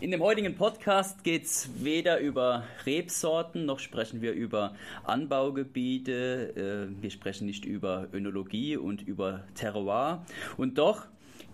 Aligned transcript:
In 0.00 0.10
dem 0.12 0.22
heutigen 0.22 0.54
Podcast 0.54 1.24
geht 1.24 1.44
es 1.44 1.68
weder 1.84 2.20
über 2.20 2.64
Rebsorten, 2.86 3.66
noch 3.66 3.80
sprechen 3.80 4.22
wir 4.22 4.32
über 4.32 4.74
Anbaugebiete, 5.04 6.88
äh, 6.88 7.02
wir 7.02 7.10
sprechen 7.10 7.44
nicht 7.44 7.66
über 7.66 8.08
Önologie 8.14 8.78
und 8.78 9.06
über 9.06 9.44
Terroir. 9.54 10.24
Und 10.56 10.78
doch 10.78 11.04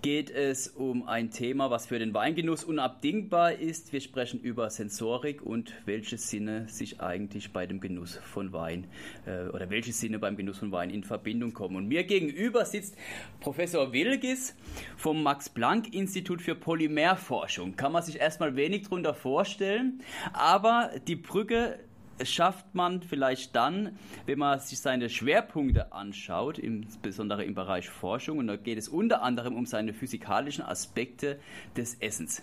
geht 0.07 0.31
es 0.31 0.69
um 0.69 1.09
ein 1.09 1.33
Thema, 1.33 1.69
was 1.69 1.87
für 1.87 1.99
den 1.99 2.15
Weingenuss 2.15 2.63
unabdingbar 2.63 3.55
ist. 3.55 3.93
Wir 3.93 4.01
sprechen 4.01 4.39
über 4.39 4.71
Sensorik 4.71 5.43
und 5.43 5.73
welche 5.85 6.17
Sinne 6.17 6.69
sich 6.69 7.01
eigentlich 7.01 7.53
bei 7.53 7.67
dem 7.67 7.81
Genuss 7.81 8.21
von 8.23 8.53
Wein 8.53 8.87
äh, 9.27 9.49
oder 9.49 9.69
welche 9.69 9.93
Sinne 9.93 10.21
beim 10.21 10.37
Genuss 10.37 10.59
von 10.59 10.71
Wein 10.71 10.91
in 10.91 11.03
Verbindung 11.03 11.55
kommen. 11.55 11.75
Und 11.75 11.89
mir 11.89 12.05
gegenüber 12.05 12.65
sitzt 12.65 12.97
Professor 13.41 13.93
Wilgis 13.93 14.55
vom 14.97 15.25
Max-Planck-Institut 15.25 16.41
für 16.41 16.55
Polymerforschung. 16.55 17.75
Kann 17.75 17.91
man 17.91 18.05
sich 18.05 18.21
erstmal 18.21 18.55
wenig 18.55 18.85
darunter 18.85 19.13
vorstellen, 19.13 20.05
aber 20.33 20.93
die 21.09 21.17
Brücke 21.17 21.81
schafft 22.25 22.75
man 22.75 23.03
vielleicht 23.03 23.55
dann, 23.55 23.99
wenn 24.25 24.39
man 24.39 24.59
sich 24.61 24.81
seine 24.81 25.11
Schwerpunkte 25.11 25.93
anschaut, 25.93 26.59
insbesondere 26.59 27.45
im 27.45 27.55
Bereich 27.55 27.89
Forschung. 27.91 28.39
Und 28.39 28.47
da 28.47 28.57
geht 28.57 28.79
es 28.79 28.89
unter 28.89 29.23
anderem 29.23 29.55
um 29.55 29.67
seine 29.67 29.93
physikalischen 29.93 30.65
Aspekte 30.65 31.39
des 31.77 31.95
Essens. 31.97 32.43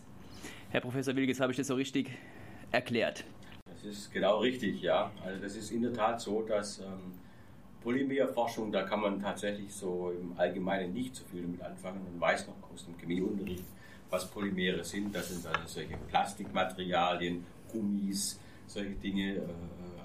Herr 0.70 0.82
Professor 0.82 1.16
Wilges, 1.16 1.40
habe 1.40 1.52
ich 1.52 1.58
das 1.58 1.68
so 1.68 1.76
richtig 1.76 2.10
erklärt? 2.72 3.24
Das 3.66 3.84
ist 3.84 4.12
genau 4.12 4.40
richtig, 4.40 4.82
ja. 4.82 5.12
Also 5.26 5.42
das 5.42 5.56
ist 5.56 5.72
in 5.72 5.82
der 5.82 5.94
Tat 5.94 6.22
so, 6.22 6.42
dass 6.42 6.80
ähm, 6.80 7.14
Polymerforschung, 7.84 8.72
da 8.72 8.84
kann 8.84 9.02
man 9.02 9.22
tatsächlich 9.22 9.74
so 9.74 10.12
im 10.20 10.38
Allgemeinen 10.38 10.94
nicht 10.94 11.16
so 11.16 11.24
viel 11.26 11.42
damit 11.42 11.62
anfangen. 11.62 12.02
Man 12.04 12.22
weiß 12.22 12.48
noch 12.48 12.56
aus 12.74 12.86
dem 12.86 12.98
Chemieunterricht, 12.98 13.66
was 14.10 14.26
Polymere 14.30 14.84
sind. 14.84 15.14
Das 15.14 15.30
sind 15.30 15.46
also 15.46 15.68
solche 15.68 15.98
Plastikmaterialien, 16.10 17.46
Gummis, 17.72 18.40
solche 18.74 18.92
Dinge, 18.92 19.36
äh, 19.36 19.42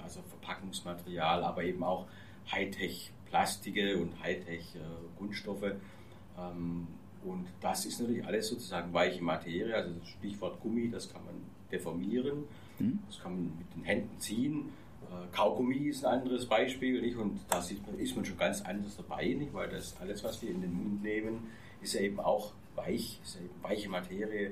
also 0.03 0.21
Verpackungsmaterial, 0.21 1.43
aber 1.43 1.63
eben 1.63 1.83
auch 1.83 2.07
Hightech-Plastike 2.51 3.97
und 3.97 4.21
Hightech-Kunststoffe. 4.23 5.73
Ähm, 6.37 6.87
und 7.23 7.47
das 7.61 7.85
ist 7.85 7.99
natürlich 7.99 8.25
alles 8.25 8.47
sozusagen 8.47 8.93
weiche 8.93 9.21
Materie, 9.21 9.75
also 9.75 9.91
das 9.93 10.07
Stichwort 10.07 10.59
Gummi, 10.61 10.89
das 10.89 11.11
kann 11.11 11.23
man 11.25 11.35
deformieren, 11.71 12.45
mhm. 12.79 12.99
das 13.07 13.19
kann 13.19 13.33
man 13.33 13.57
mit 13.57 13.75
den 13.75 13.83
Händen 13.83 14.19
ziehen. 14.19 14.69
Äh, 15.03 15.35
Kaugummi 15.35 15.89
ist 15.89 16.05
ein 16.05 16.21
anderes 16.21 16.45
Beispiel, 16.45 17.01
nicht? 17.01 17.17
und 17.17 17.39
da 17.49 17.59
ist 17.97 18.15
man 18.15 18.23
schon 18.23 18.37
ganz 18.37 18.61
anders 18.61 18.95
dabei, 18.95 19.25
nicht? 19.25 19.53
weil 19.53 19.69
das 19.69 19.99
alles, 19.99 20.23
was 20.23 20.41
wir 20.41 20.49
in 20.49 20.61
den 20.61 20.73
Mund 20.73 21.03
nehmen, 21.03 21.47
ist 21.81 21.93
ja 21.93 22.01
eben 22.01 22.19
auch 22.19 22.53
weich, 22.75 23.19
ist 23.23 23.35
ja 23.35 23.41
eben 23.41 23.63
weiche 23.63 23.89
Materie 23.89 24.51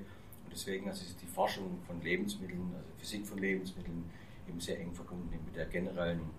deswegen 0.58 0.90
also 0.90 1.04
ist 1.04 1.22
die 1.22 1.28
Forschung 1.28 1.80
von 1.86 2.02
Lebensmitteln, 2.02 2.74
also 2.76 2.90
Physik 2.98 3.26
von 3.28 3.38
Lebensmitteln, 3.38 4.10
eben 4.50 4.60
sehr 4.60 4.80
eng 4.80 4.94
verbunden 4.94 5.30
mit 5.46 5.56
der 5.56 5.66
generellen 5.66 6.30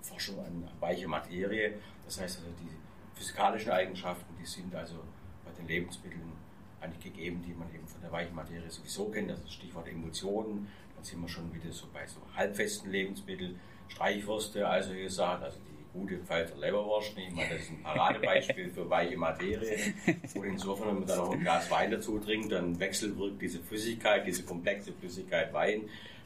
Forschung 0.00 0.38
an 0.38 0.68
weiche 0.80 1.06
Materie. 1.06 1.74
Das 2.04 2.20
heißt 2.20 2.38
also, 2.38 2.50
die 2.60 2.70
physikalischen 3.18 3.70
Eigenschaften, 3.70 4.34
die 4.40 4.46
sind 4.46 4.74
also 4.74 4.96
bei 5.44 5.50
den 5.52 5.68
Lebensmitteln 5.68 6.32
eigentlich 6.80 7.04
gegeben, 7.04 7.42
die 7.46 7.52
man 7.52 7.72
eben 7.74 7.86
von 7.86 8.00
der 8.00 8.10
weichen 8.10 8.34
Materie 8.34 8.70
sowieso 8.70 9.10
kennt. 9.10 9.30
Das 9.30 9.40
ist 9.40 9.52
Stichwort 9.52 9.86
Emotionen. 9.86 10.66
Dann 10.94 11.04
sind 11.04 11.20
wir 11.20 11.28
schon 11.28 11.52
wieder 11.54 11.72
so 11.72 11.86
bei 11.92 12.06
so 12.06 12.20
halbfesten 12.34 12.90
Lebensmitteln, 12.90 13.60
Streichwürste, 13.88 14.66
also 14.66 14.94
gesagt, 14.94 15.42
also 15.42 15.58
die 15.58 15.71
gute 15.92 16.18
Pfalzer 16.18 16.56
Leberwurst. 16.58 17.12
Ich 17.16 17.34
meine, 17.34 17.50
das 17.50 17.62
ist 17.62 17.70
ein 17.70 17.82
Paradebeispiel 17.82 18.70
für 18.70 18.88
weiche 18.88 19.16
Materie. 19.16 19.76
Und 20.34 20.44
insofern, 20.44 20.88
wenn 20.88 20.98
man 21.00 21.06
dann 21.06 21.18
noch 21.18 21.32
ein 21.32 21.40
Glas 21.40 21.70
Wein 21.70 21.90
dazu 21.90 22.18
trinkt, 22.18 22.52
dann 22.52 22.78
wechselwirkt 22.80 23.40
diese 23.40 23.60
Flüssigkeit, 23.60 24.26
diese 24.26 24.44
komplexe 24.44 24.92
Flüssigkeit 24.92 25.52
Wein 25.52 25.82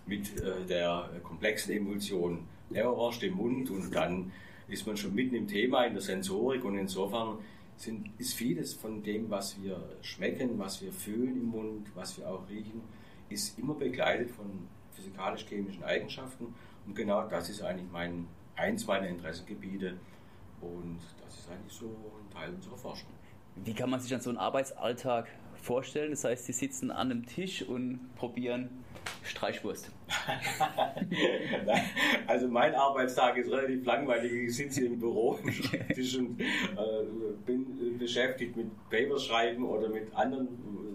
mit 0.06 0.40
äh, 0.40 0.64
der 0.68 1.10
komplexen 1.22 1.72
Emulsion 1.74 2.46
Leberwurst 2.70 3.22
im 3.22 3.34
Mund 3.34 3.70
und 3.70 3.94
dann 3.94 4.32
ist 4.68 4.86
man 4.86 4.96
schon 4.96 5.14
mitten 5.14 5.34
im 5.34 5.46
Thema 5.46 5.84
in 5.84 5.92
der 5.92 6.02
Sensorik 6.02 6.64
und 6.64 6.76
insofern 6.76 7.38
sind, 7.76 8.10
ist 8.18 8.34
vieles 8.34 8.74
von 8.74 9.02
dem, 9.02 9.30
was 9.30 9.62
wir 9.62 9.80
schmecken, 10.02 10.58
was 10.58 10.82
wir 10.82 10.92
fühlen 10.92 11.36
im 11.36 11.46
Mund, 11.46 11.88
was 11.94 12.18
wir 12.18 12.28
auch 12.28 12.48
riechen, 12.48 12.80
ist 13.28 13.58
immer 13.58 13.74
begleitet 13.74 14.30
von 14.30 14.46
physikalisch-chemischen 14.94 15.84
Eigenschaften 15.84 16.54
und 16.86 16.96
genau 16.96 17.28
das 17.28 17.48
ist 17.48 17.62
eigentlich 17.62 17.90
mein 17.92 18.26
eins 18.56 18.86
meiner 18.86 19.08
Interessengebiete 19.08 19.96
und 20.60 20.98
das 21.24 21.38
ist 21.38 21.50
eigentlich 21.50 21.72
so 21.72 21.86
ein 21.86 22.34
Teil 22.34 22.54
unserer 22.54 22.76
Forschung. 22.76 23.08
Wie 23.56 23.74
kann 23.74 23.90
man 23.90 24.00
sich 24.00 24.10
dann 24.10 24.20
so 24.20 24.30
einen 24.30 24.38
Arbeitsalltag 24.38 25.28
vorstellen? 25.54 26.10
Das 26.10 26.24
heißt, 26.24 26.46
Sie 26.46 26.52
sitzen 26.52 26.90
an 26.90 27.10
einem 27.10 27.26
Tisch 27.26 27.62
und 27.62 28.00
probieren 28.16 28.84
Streichwurst. 29.22 29.90
also 32.26 32.48
mein 32.48 32.74
Arbeitstag 32.74 33.36
ist 33.36 33.50
relativ 33.50 33.84
langweilig. 33.84 34.32
Ich 34.32 34.56
sitze 34.56 34.84
im 34.84 34.98
Büro 34.98 35.34
am 35.42 35.48
und 35.48 36.40
äh, 36.40 36.44
bin 37.44 37.98
beschäftigt 37.98 38.56
mit 38.56 38.66
Papers 38.90 39.24
schreiben 39.24 39.64
oder 39.64 39.88
mit 39.88 40.14
anderen 40.14 40.48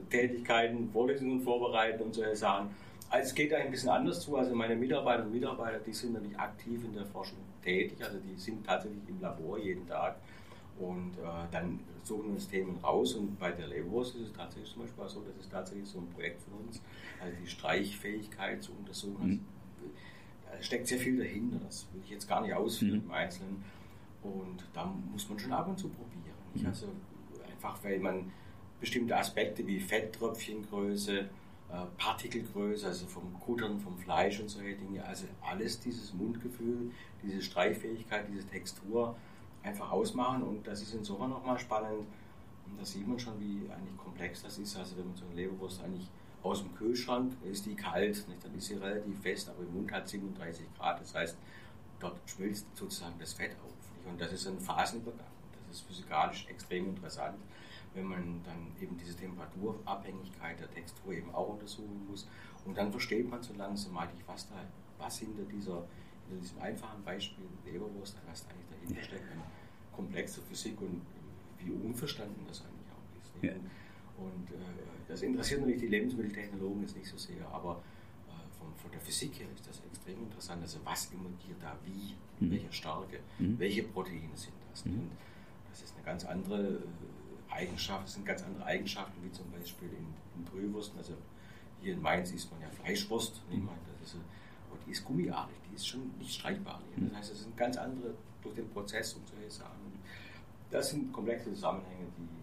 Tätigkeiten, 0.10 0.90
Vorlesungen 0.92 1.42
vorbereiten 1.42 2.04
und 2.04 2.14
solche 2.14 2.36
Sachen. 2.36 2.70
Also 3.12 3.28
es 3.28 3.36
geht 3.36 3.54
ein 3.54 3.70
bisschen 3.70 3.90
anders 3.90 4.22
zu. 4.22 4.38
Also 4.38 4.56
meine 4.56 4.76
Mitarbeiter 4.76 5.24
und 5.24 5.34
Mitarbeiter, 5.34 5.80
die 5.80 5.94
sind 5.94 6.14
natürlich 6.14 6.40
aktiv 6.40 6.82
in 6.86 6.94
der 6.94 7.06
Forschung 7.06 7.38
tätig. 7.62 7.98
Also 8.02 8.18
die 8.20 8.40
sind 8.40 8.66
tatsächlich 8.66 9.04
im 9.08 9.20
Labor 9.20 9.60
jeden 9.60 9.86
Tag 9.86 10.16
und 10.80 11.18
äh, 11.18 11.48
dann 11.52 11.82
suchen 12.04 12.28
wir 12.28 12.34
uns 12.36 12.48
Themen 12.48 12.78
raus. 12.82 13.14
Und 13.16 13.38
bei 13.38 13.52
der 13.52 13.68
Leberwurst 13.68 14.16
ist 14.16 14.22
es 14.30 14.34
tatsächlich 14.34 14.72
zum 14.72 14.84
Beispiel 14.84 15.10
so, 15.10 15.22
das 15.22 15.36
ist 15.44 15.52
tatsächlich 15.52 15.90
so 15.90 16.00
ein 16.00 16.08
Projekt 16.08 16.42
von 16.42 16.54
uns, 16.66 16.82
also 17.22 17.36
die 17.44 17.48
Streichfähigkeit 17.48 18.64
zu 18.64 18.72
untersuchen. 18.72 19.28
Mhm. 19.28 19.46
Also, 19.82 19.92
da 20.50 20.64
steckt 20.64 20.88
sehr 20.88 20.98
viel 20.98 21.18
dahinter. 21.18 21.60
Das 21.66 21.88
will 21.92 22.02
ich 22.06 22.12
jetzt 22.12 22.30
gar 22.30 22.42
nicht 22.42 22.54
ausführen 22.54 23.00
mhm. 23.00 23.06
im 23.06 23.12
Einzelnen. 23.12 23.64
Und 24.24 24.64
da 24.74 24.86
muss 25.12 25.28
man 25.28 25.38
schon 25.38 25.52
ab 25.52 25.68
und 25.68 25.78
zu 25.78 25.90
probieren. 25.90 26.38
Mhm. 26.54 26.66
Also 26.66 26.88
einfach, 27.46 27.84
weil 27.84 28.00
man 28.00 28.32
bestimmte 28.80 29.18
Aspekte 29.18 29.68
wie 29.68 29.80
Fetttröpfchengröße, 29.82 31.30
Partikelgröße, 31.98 32.88
also 32.88 33.06
vom 33.08 33.40
Kuttern, 33.40 33.80
vom 33.80 33.98
Fleisch 33.98 34.40
und 34.40 34.50
solche 34.50 34.76
Dinge. 34.76 35.04
Also 35.06 35.26
alles 35.42 35.80
dieses 35.80 36.14
Mundgefühl, 36.14 36.92
diese 37.24 37.42
Streichfähigkeit, 37.42 38.26
diese 38.30 38.46
Textur 38.46 39.16
einfach 39.64 39.92
ausmachen. 39.92 40.44
Und 40.44 40.68
das 40.68 40.82
ist 40.82 40.94
insofern 40.94 41.30
nochmal 41.30 41.58
spannend. 41.60 42.08
Und 42.66 42.80
da 42.80 42.86
sieht 42.86 43.08
man 43.08 43.20
schon, 43.20 43.40
wie 43.40 43.70
eigentlich 43.72 43.98
komplex 43.98 44.42
das 44.42 44.58
ist. 44.58 44.76
Also 44.76 44.98
wenn 44.98 45.08
man 45.08 45.16
so 45.16 45.26
eine 45.26 45.36
Leberwurst 45.36 45.82
eigentlich 45.82 46.10
aus 46.44 46.62
dem 46.62 46.76
Kühlschrank 46.76 47.34
ist 47.50 47.66
die 47.66 47.76
kalt, 47.76 48.28
nicht? 48.28 48.44
dann 48.44 48.56
ist 48.56 48.66
sie 48.66 48.74
relativ 48.74 49.22
fest, 49.22 49.48
aber 49.48 49.62
im 49.62 49.74
Mund 49.74 49.92
hat 49.92 50.10
37 50.10 50.66
Grad. 50.78 51.00
Das 51.00 51.14
heißt, 51.14 51.38
dort 52.00 52.18
schmilzt 52.26 52.66
sozusagen 52.76 53.16
das 53.20 53.34
Fett 53.34 53.52
auf. 53.64 53.74
Nicht? 53.96 54.12
Und 54.12 54.20
das 54.20 54.34
ist 54.34 54.48
ein 54.48 54.60
Phasenübergang. 54.60 55.28
Das 55.70 55.78
ist 55.78 55.88
physikalisch 55.88 56.48
extrem 56.50 56.90
interessant 56.90 57.38
wenn 57.94 58.06
man 58.06 58.42
dann 58.44 58.68
eben 58.82 58.98
diese 58.98 59.16
Temperaturabhängigkeit 59.16 60.60
der 60.60 60.72
Textur 60.72 61.14
eben 61.14 61.34
auch 61.34 61.50
untersuchen 61.50 62.08
muss. 62.10 62.28
Und 62.66 62.78
dann 62.78 62.92
versteht 62.92 63.30
man 63.30 63.42
so 63.42 63.54
langsam 63.54 63.98
eigentlich, 63.98 64.26
was, 64.28 64.48
da, 64.48 64.56
was 64.98 65.20
hinter, 65.20 65.44
dieser, 65.44 65.86
hinter 66.28 66.42
diesem 66.42 66.62
einfachen 66.62 67.04
Beispiel 67.04 67.46
Leberwurst, 67.66 68.18
was 68.28 68.46
eigentlich 68.48 68.68
dahinter 68.70 69.04
steckt, 69.04 69.32
eine 69.32 69.44
komplexe 69.92 70.42
Physik 70.42 70.80
und 70.82 71.02
wie 71.60 71.72
unverstanden 71.72 72.46
das 72.48 72.62
eigentlich 72.62 72.92
auch 72.92 73.20
ist. 73.20 73.44
Ja. 73.44 73.54
Und, 74.18 74.52
äh, 74.52 74.82
das 75.08 75.22
interessiert 75.24 75.60
natürlich 75.60 75.82
die 75.82 75.88
Lebensmitteltechnologen 75.88 76.82
jetzt 76.82 76.96
nicht 76.96 77.08
so 77.08 77.18
sehr, 77.18 77.46
aber 77.52 77.82
äh, 78.30 78.58
von, 78.58 78.74
von, 78.76 78.92
der 78.92 79.02
Physik 79.02 79.40
her 79.40 79.48
ist 79.54 79.68
das 79.68 79.82
extrem 79.92 80.20
interessant. 80.24 80.62
Also 80.62 80.80
was 80.86 81.12
emulgiert 81.12 81.58
da 81.62 81.78
wie, 81.84 82.16
mhm. 82.40 82.52
welcher 82.52 82.72
Stärke, 82.72 83.20
mhm. 83.38 83.60
welche 83.60 83.84
Proteine 83.84 84.36
sind 84.36 84.54
das? 84.70 84.86
Mhm. 84.86 84.94
Und 84.94 85.12
das 85.70 85.82
ist 85.82 85.96
eine 85.96 86.06
ganz 86.06 86.24
andere 86.24 86.76
äh, 86.76 87.21
Eigenschaften, 87.52 88.08
sind 88.08 88.26
ganz 88.26 88.44
andere 88.44 88.66
Eigenschaften, 88.66 89.24
wie 89.24 89.32
zum 89.32 89.50
Beispiel 89.52 89.90
in, 89.90 90.08
in 90.38 90.46
Brühwursten. 90.46 90.98
Also 90.98 91.14
hier 91.82 91.94
in 91.94 92.02
Mainz 92.02 92.32
isst 92.32 92.52
man 92.52 92.62
ja 92.62 92.70
Fleischwurst. 92.70 93.42
Mhm. 93.50 93.70
Das 94.00 94.10
ist, 94.10 94.16
und 94.16 94.80
die 94.88 94.92
ist 94.92 95.04
gummiartig, 95.06 95.56
die 95.70 95.76
ist 95.76 95.88
schon 95.88 96.12
nicht 96.18 96.34
streichbar. 96.34 96.82
Das 96.96 97.18
heißt, 97.18 97.34
es 97.34 97.44
sind 97.44 97.58
ganz 97.58 97.78
andere 97.78 98.14
durch 98.42 98.56
den 98.56 98.70
Prozess 98.70 99.14
und 99.14 99.28
solche 99.28 99.52
Sachen. 99.52 99.92
Das 100.70 100.90
sind 100.90 101.12
komplexe 101.12 101.54
Zusammenhänge, 101.54 102.08
die 102.18 102.41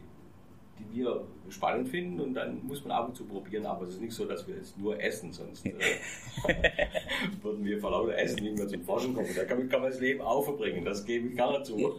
die 0.79 0.99
wir 0.99 1.25
spannend 1.49 1.89
finden 1.89 2.21
und 2.21 2.35
dann 2.35 2.65
muss 2.67 2.85
man 2.85 2.93
ab 2.93 3.09
und 3.09 3.17
zu 3.17 3.25
probieren, 3.25 3.67
aber 3.67 3.85
es 3.85 3.95
ist 3.95 4.01
nicht 4.01 4.13
so, 4.13 4.25
dass 4.25 4.47
wir 4.47 4.57
jetzt 4.57 4.79
nur 4.79 5.01
essen, 5.01 5.33
sonst 5.33 5.65
äh, 5.67 5.73
würden 7.43 7.65
wir 7.65 7.81
vor 7.81 7.91
lauter 7.91 8.17
Essen 8.17 8.43
nicht 8.43 8.57
mehr 8.59 8.69
zum 8.69 8.83
Forschen 8.83 9.15
kommen. 9.15 9.29
Da 9.35 9.45
kann, 9.45 9.69
kann 9.69 9.81
man 9.81 9.91
das 9.91 10.01
Leben 10.01 10.21
auch 10.21 10.45
verbringen, 10.45 10.85
das 10.85 11.05
gebe 11.05 11.29
ich 11.29 11.37
gerne 11.37 11.63
zu. 11.63 11.97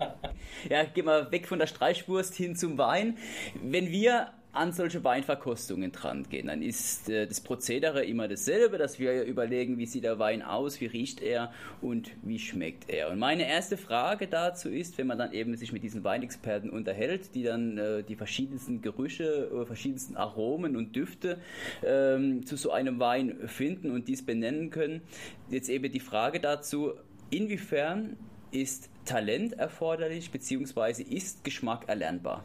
ja, 0.70 0.84
gehen 0.84 1.06
wir 1.06 1.30
weg 1.30 1.46
von 1.46 1.58
der 1.58 1.66
Streichwurst 1.66 2.34
hin 2.34 2.56
zum 2.56 2.78
Wein. 2.78 3.18
Wenn 3.62 3.90
wir 3.90 4.32
an 4.56 4.72
solche 4.72 5.04
Weinverkostungen 5.04 5.92
dran 5.92 6.24
gehen, 6.28 6.46
dann 6.46 6.62
ist 6.62 7.08
äh, 7.08 7.26
das 7.26 7.40
Prozedere 7.40 8.04
immer 8.04 8.26
dasselbe, 8.28 8.78
dass 8.78 8.98
wir 8.98 9.24
überlegen, 9.24 9.78
wie 9.78 9.86
sieht 9.86 10.04
der 10.04 10.18
Wein 10.18 10.42
aus, 10.42 10.80
wie 10.80 10.86
riecht 10.86 11.20
er 11.20 11.52
und 11.80 12.10
wie 12.22 12.38
schmeckt 12.38 12.88
er. 12.88 13.10
Und 13.10 13.18
meine 13.18 13.46
erste 13.46 13.76
Frage 13.76 14.26
dazu 14.26 14.68
ist, 14.68 14.98
wenn 14.98 15.06
man 15.06 15.18
dann 15.18 15.32
eben 15.32 15.56
sich 15.56 15.72
mit 15.72 15.82
diesen 15.82 16.04
Weinexperten 16.04 16.70
unterhält, 16.70 17.34
die 17.34 17.42
dann 17.42 17.78
äh, 17.78 18.02
die 18.02 18.16
verschiedensten 18.16 18.80
Gerüche, 18.80 19.50
äh, 19.52 19.66
verschiedensten 19.66 20.16
Aromen 20.16 20.76
und 20.76 20.96
Düfte 20.96 21.38
ähm, 21.84 22.46
zu 22.46 22.56
so 22.56 22.70
einem 22.70 22.98
Wein 22.98 23.36
finden 23.46 23.90
und 23.90 24.08
dies 24.08 24.24
benennen 24.24 24.70
können, 24.70 25.02
jetzt 25.50 25.68
eben 25.68 25.92
die 25.92 26.00
Frage 26.00 26.40
dazu, 26.40 26.92
inwiefern 27.30 28.16
ist 28.50 28.90
Talent 29.04 29.52
erforderlich, 29.54 30.30
beziehungsweise 30.30 31.02
ist 31.02 31.44
Geschmack 31.44 31.88
erlernbar? 31.88 32.44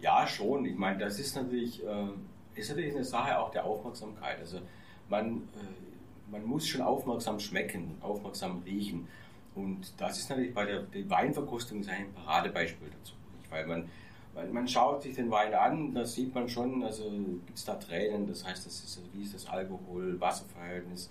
Ja, 0.00 0.26
schon. 0.26 0.64
Ich 0.66 0.76
meine, 0.76 0.98
das 0.98 1.18
ist 1.18 1.34
natürlich, 1.36 1.82
äh, 1.84 2.08
ist 2.54 2.68
natürlich 2.70 2.94
eine 2.94 3.04
Sache 3.04 3.38
auch 3.38 3.50
der 3.50 3.64
Aufmerksamkeit. 3.64 4.38
Also 4.38 4.60
man, 5.08 5.36
äh, 5.36 6.30
man 6.30 6.44
muss 6.44 6.66
schon 6.66 6.82
aufmerksam 6.82 7.40
schmecken, 7.40 7.96
aufmerksam 8.00 8.62
riechen. 8.64 9.08
Und 9.54 9.92
das 9.98 10.18
ist 10.18 10.30
natürlich 10.30 10.52
bei 10.52 10.64
der, 10.64 10.82
der 10.82 11.08
Weinverkostung 11.08 11.86
ein 11.88 12.12
Paradebeispiel 12.12 12.88
dazu. 12.90 13.14
Weil 13.50 13.66
man, 13.66 13.88
weil 14.34 14.48
man 14.48 14.66
schaut 14.66 15.02
sich 15.02 15.14
den 15.14 15.30
Wein 15.30 15.54
an, 15.54 15.94
da 15.94 16.04
sieht 16.04 16.34
man 16.34 16.48
schon, 16.48 16.82
also 16.82 17.08
gibt 17.08 17.56
es 17.56 17.64
da 17.64 17.74
Tränen, 17.76 18.26
das 18.26 18.44
heißt, 18.44 18.66
das 18.66 18.82
ist, 18.82 19.00
wie 19.12 19.22
ist 19.22 19.34
das 19.34 19.46
Alkohol-Wasserverhältnis, 19.46 21.08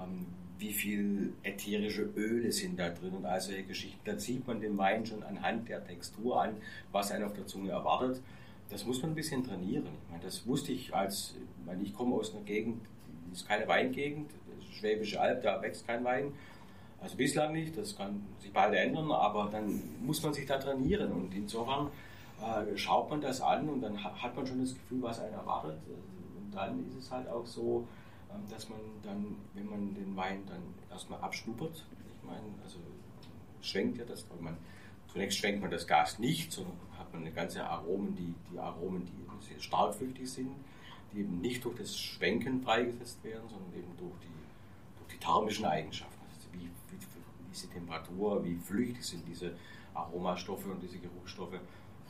ähm, 0.00 0.26
wie 0.64 0.72
viel 0.72 1.34
ätherische 1.42 2.08
Öle 2.16 2.50
sind 2.50 2.78
da 2.78 2.88
drin 2.88 3.12
und 3.12 3.26
all 3.26 3.38
solche 3.38 3.64
Geschichten. 3.64 4.00
Dann 4.04 4.18
sieht 4.18 4.46
man 4.46 4.60
den 4.60 4.78
Wein 4.78 5.04
schon 5.04 5.22
anhand 5.22 5.68
der 5.68 5.84
Textur 5.84 6.40
an, 6.40 6.56
was 6.90 7.12
einen 7.12 7.24
auf 7.24 7.34
der 7.34 7.46
Zunge 7.46 7.70
erwartet. 7.70 8.22
Das 8.70 8.86
muss 8.86 9.02
man 9.02 9.12
ein 9.12 9.14
bisschen 9.14 9.44
trainieren. 9.44 9.84
Ich 9.84 10.10
meine, 10.10 10.24
das 10.24 10.46
wusste 10.46 10.72
ich 10.72 10.94
als, 10.94 11.34
ich, 11.36 11.66
meine, 11.66 11.82
ich 11.82 11.92
komme 11.92 12.14
aus 12.14 12.34
einer 12.34 12.44
Gegend, 12.44 12.80
das 13.30 13.42
ist 13.42 13.48
keine 13.48 13.68
Weingegend, 13.68 14.30
Schwäbische 14.72 15.20
Alb, 15.20 15.42
da 15.42 15.60
wächst 15.60 15.86
kein 15.86 16.02
Wein. 16.02 16.32
Also 16.98 17.18
bislang 17.18 17.52
nicht, 17.52 17.76
das 17.76 17.94
kann 17.94 18.24
sich 18.40 18.50
bald 18.50 18.74
ändern, 18.74 19.12
aber 19.12 19.50
dann 19.52 19.82
muss 20.02 20.22
man 20.22 20.32
sich 20.32 20.46
da 20.46 20.56
trainieren 20.56 21.12
und 21.12 21.34
insofern 21.34 21.90
äh, 22.40 22.74
schaut 22.78 23.10
man 23.10 23.20
das 23.20 23.42
an 23.42 23.68
und 23.68 23.82
dann 23.82 24.02
hat 24.02 24.34
man 24.34 24.46
schon 24.46 24.60
das 24.60 24.72
Gefühl, 24.72 25.02
was 25.02 25.20
einen 25.20 25.34
erwartet. 25.34 25.76
Und 25.86 26.54
dann 26.54 26.86
ist 26.88 27.04
es 27.04 27.10
halt 27.10 27.28
auch 27.28 27.44
so, 27.44 27.86
dass 28.50 28.68
man 28.68 28.80
dann, 29.02 29.36
wenn 29.54 29.68
man 29.68 29.94
den 29.94 30.16
Wein 30.16 30.42
dann 30.46 30.62
erstmal 30.90 31.20
abschnuppert, 31.20 31.84
ich 32.06 32.26
meine, 32.26 32.42
also 32.62 32.78
schwenkt 33.60 33.98
ja 33.98 34.04
das, 34.04 34.26
man, 34.40 34.56
zunächst 35.08 35.38
schwenkt 35.38 35.60
man 35.60 35.70
das 35.70 35.86
Gas 35.86 36.18
nicht, 36.18 36.52
sondern 36.52 36.76
hat 36.98 37.12
man 37.12 37.22
eine 37.22 37.32
ganze 37.32 37.64
Aromen, 37.64 38.14
die, 38.16 38.34
die 38.52 38.58
Aromen, 38.58 39.04
die 39.06 39.22
eben 39.22 39.40
sehr 39.40 39.60
stark 39.60 39.94
flüchtig 39.94 40.30
sind, 40.30 40.50
die 41.12 41.20
eben 41.20 41.40
nicht 41.40 41.64
durch 41.64 41.76
das 41.76 41.98
Schwenken 41.98 42.62
freigesetzt 42.62 43.22
werden, 43.24 43.48
sondern 43.48 43.72
eben 43.74 43.96
durch 43.98 44.14
die, 44.22 44.98
durch 44.98 45.12
die 45.12 45.18
thermischen 45.18 45.64
Eigenschaften. 45.64 46.20
Also 46.28 46.48
wie, 46.52 46.68
wie, 46.90 46.98
wie 46.98 47.52
ist 47.52 47.64
die 47.64 47.68
Temperatur, 47.68 48.44
wie 48.44 48.56
flüchtig 48.56 49.04
sind 49.04 49.26
diese 49.26 49.54
Aromastoffe 49.94 50.66
und 50.66 50.82
diese 50.82 50.98
Geruchsstoffe, 50.98 51.58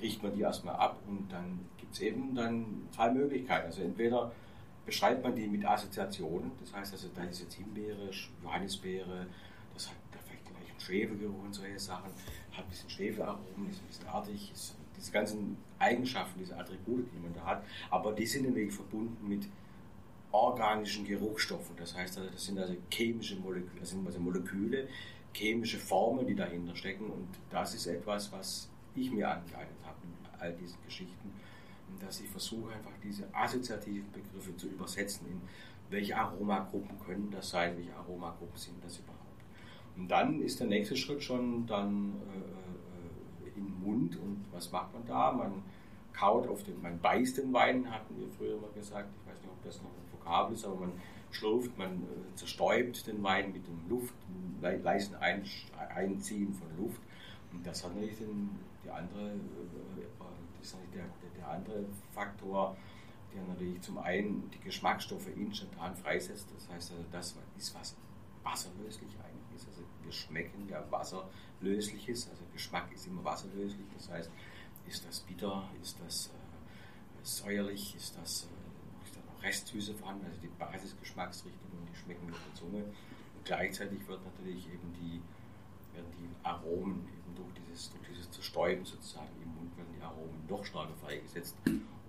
riecht 0.00 0.23
man 0.23 0.35
die 0.35 0.41
erstmal 0.41 0.76
ab 0.76 0.99
und 1.06 1.31
dann 1.31 1.61
gibt 1.76 1.94
es 1.94 2.00
eben 2.00 2.35
dann 2.35 2.88
zwei 2.93 3.11
Möglichkeiten. 3.11 3.67
Also 3.67 3.82
entweder 3.82 4.32
beschreibt 4.84 5.22
man 5.22 5.34
die 5.34 5.46
mit 5.46 5.64
Assoziationen. 5.64 6.52
Das 6.60 6.72
heißt 6.72 6.92
also, 6.92 7.08
da 7.14 7.25
ist 7.25 7.40
jetzt 7.40 7.54
Himbeere, 7.54 8.10
Johannisbeere, 8.42 9.26
das 9.72 9.88
hat 9.88 9.96
da 10.12 10.19
vielleicht 10.26 10.44
gleich 10.44 10.70
einen 10.70 10.81
Schwefelgeruch 10.81 11.42
und 11.44 11.54
solche 11.54 11.78
Sachen, 11.78 12.10
hat 12.52 12.64
ein 12.64 12.70
bisschen 12.70 12.90
Schwefelaromen, 12.90 13.70
ist 13.70 13.81
ein 13.81 13.86
bisschen 13.86 14.08
artig, 14.08 14.52
ist 14.52 14.76
diese 14.96 15.12
ganzen 15.12 15.56
Eigenschaften, 15.78 16.38
diese 16.38 16.56
Attribute, 16.56 17.06
die 17.12 17.19
man 17.19 17.34
da 17.34 17.44
hat, 17.44 17.64
aber 17.90 18.12
die 18.12 18.26
sind 18.26 18.44
nämlich 18.44 18.72
verbunden 18.72 19.28
mit 19.28 19.46
organischen 20.31 21.04
Geruchsstoffen. 21.04 21.76
Das 21.76 21.94
heißt 21.94 22.19
also, 22.19 22.30
das 22.30 22.44
sind 22.44 22.58
also 22.58 22.75
chemische 22.90 23.37
Moleküle, 23.37 23.80
das 23.80 23.90
sind 23.90 24.06
also 24.06 24.20
Moleküle, 24.20 24.88
chemische 25.32 25.78
Formen, 25.78 26.26
die 26.26 26.34
dahinter 26.34 26.76
stecken 26.76 27.06
und 27.06 27.28
das 27.50 27.75
ist 27.75 27.87
etwas, 27.87 28.30
was 28.32 28.69
ich 28.94 29.10
mir 29.10 29.28
angeeignet 29.28 29.78
habe 29.84 29.98
in 30.04 30.40
all 30.40 30.52
diesen 30.52 30.78
Geschichten 30.84 31.32
dass 32.00 32.20
ich 32.20 32.28
versuche 32.28 32.72
einfach 32.72 32.92
diese 33.02 33.25
assoziativen 33.34 34.10
Begriffe 34.12 34.56
zu 34.56 34.69
übersetzen 34.69 35.26
in 35.31 35.40
welche 35.90 36.16
Aromagruppen 36.16 36.98
können 36.98 37.31
das 37.31 37.50
sein, 37.50 37.76
welche 37.76 37.94
Aromagruppen 37.94 38.56
sind 38.56 38.82
das 38.82 38.98
überhaupt. 38.98 39.20
Und 39.96 40.08
dann 40.08 40.40
ist 40.40 40.60
der 40.60 40.66
nächste 40.66 40.96
Schritt 40.96 41.22
schon 41.22 41.66
dann 41.66 42.14
äh, 42.32 43.48
äh, 43.48 43.58
im 43.58 43.81
Mund 43.82 44.16
und 44.16 44.44
was 44.50 44.72
macht 44.72 44.92
man 44.92 45.06
da? 45.06 45.32
Man 45.32 45.62
kaut 46.12 46.48
auf 46.48 46.62
den, 46.64 46.81
man 46.82 46.98
beißt 46.98 47.38
den 47.38 47.52
Wein, 47.52 47.90
hatten 47.90 48.16
wir 48.19 48.28
früher 48.28 48.60
mal 48.60 48.70
gesagt. 48.75 49.08
Ich 49.20 49.30
weiß 49.30 49.40
nicht, 49.40 49.50
ob 49.50 49.62
das 49.62 49.82
noch 49.82 49.90
ein 49.90 50.12
Vokabel 50.12 50.54
ist, 50.54 50.64
aber 50.64 50.76
man 50.76 50.92
schlürft, 51.30 51.76
man 51.78 52.02
äh, 52.02 52.34
zerstäubt 52.34 53.06
den 53.06 53.22
Wein 53.22 53.52
mit 53.52 53.66
dem 53.66 53.88
Luft, 53.88 54.14
le 54.62 54.76
leisen 54.78 55.14
ein, 55.16 55.44
Einziehen 55.94 56.52
von 56.54 56.69
Luft. 56.76 57.00
Und 57.52 57.64
das 57.64 57.84
hat 57.84 57.94
natürlich 57.94 58.19
den, 58.19 58.50
die 58.84 58.90
andere, 58.90 59.28
äh, 59.28 60.04
das 60.64 60.72
ist 60.72 60.78
natürlich 60.78 61.12
der, 61.20 61.31
der 61.37 61.49
andere 61.49 61.84
Faktor, 62.12 62.76
der 63.34 63.43
natürlich 63.43 63.82
zum 63.82 63.99
einen 63.99 64.50
die 64.50 64.61
Geschmacksstoffe 64.61 65.28
instantan 65.37 65.94
freisetzt. 65.94 66.49
Das 66.55 66.69
heißt 66.70 66.93
also, 66.93 67.05
das 67.12 67.37
ist, 67.58 67.75
was 67.75 67.96
wasserlöslich 68.43 69.11
eigentlich 69.22 69.56
ist. 69.56 69.69
Also 69.69 69.82
wir 70.02 70.12
schmecken 70.12 70.66
ja 70.69 70.82
wasserlösliches. 70.90 72.31
Also 72.31 72.44
Geschmack 72.52 72.90
ist 72.93 73.06
immer 73.06 73.22
wasserlöslich. 73.25 73.87
Das 73.94 74.08
heißt, 74.08 74.31
ist 74.87 75.06
das 75.06 75.20
bitter, 75.20 75.69
ist 75.82 75.99
das 76.00 76.28
äh, 76.28 76.31
säuerlich, 77.22 77.94
ist 77.96 78.16
das 78.16 78.44
äh, 78.44 79.05
ist 79.05 79.16
da 79.16 79.20
noch 79.20 79.43
Restsüße 79.43 79.94
vorhanden, 79.94 80.26
also 80.26 80.40
die 80.40 80.49
Basisgeschmacksrichtungen, 80.49 81.87
die 81.90 81.96
schmecken 81.96 82.26
mit 82.26 82.37
der 82.37 82.55
Zunge. 82.55 82.84
Und 82.84 83.44
gleichzeitig 83.44 84.06
wird 84.06 84.25
natürlich 84.25 84.66
eben 84.66 84.93
die, 84.94 85.20
werden 85.94 86.11
die 86.19 86.46
Aromen 86.46 87.06
durch 87.34 87.52
dieses, 87.54 87.90
durch 87.90 88.08
dieses 88.08 88.31
Zerstäuben 88.31 88.84
sozusagen 88.84 89.28
im 89.42 89.54
Mund 89.54 89.76
werden 89.76 89.94
die 89.96 90.02
Aromen 90.02 90.44
noch 90.48 90.64
stärker 90.64 90.94
freigesetzt 91.02 91.56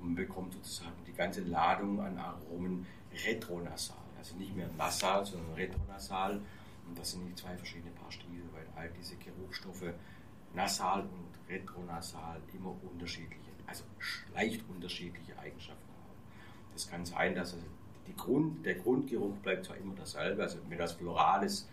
und 0.02 0.16
bekommt 0.16 0.54
sozusagen 0.54 0.96
die 1.08 1.14
ganze 1.14 1.42
Ladung 1.42 2.00
an 2.00 2.18
Aromen 2.18 2.86
retronasal. 3.26 3.98
Also 4.18 4.36
nicht 4.36 4.56
mehr 4.56 4.70
nasal, 4.78 5.26
sondern 5.26 5.54
retronasal. 5.54 6.42
Und 6.88 6.98
das 6.98 7.12
sind 7.12 7.28
die 7.28 7.36
zwei 7.36 7.56
verschiedene 7.58 7.92
Paar 7.92 8.12
Stiefel, 8.12 8.44
weil 8.54 8.66
all 8.76 8.90
diese 8.98 9.16
Geruchsstoffe 9.16 9.94
nasal 10.54 11.02
und 11.02 11.50
retronasal 11.50 12.42
immer 12.54 12.76
unterschiedliche, 12.92 13.52
also 13.68 13.84
leicht 14.34 14.64
unterschiedliche 14.70 15.38
Eigenschaften 15.38 15.90
haben. 15.90 16.16
Das 16.74 16.90
kann 16.90 17.06
sein, 17.06 17.36
dass 17.36 17.56
die 18.08 18.16
Grund, 18.16 18.66
der 18.66 18.76
Grundgeruch 18.76 19.36
bleibt 19.38 19.66
zwar 19.66 19.78
immer 19.78 19.96
dasselbe, 19.96 20.44
also 20.44 20.60
wenn 20.70 20.78
das 20.78 20.94
Floral 20.94 21.44
ist, 21.44 21.68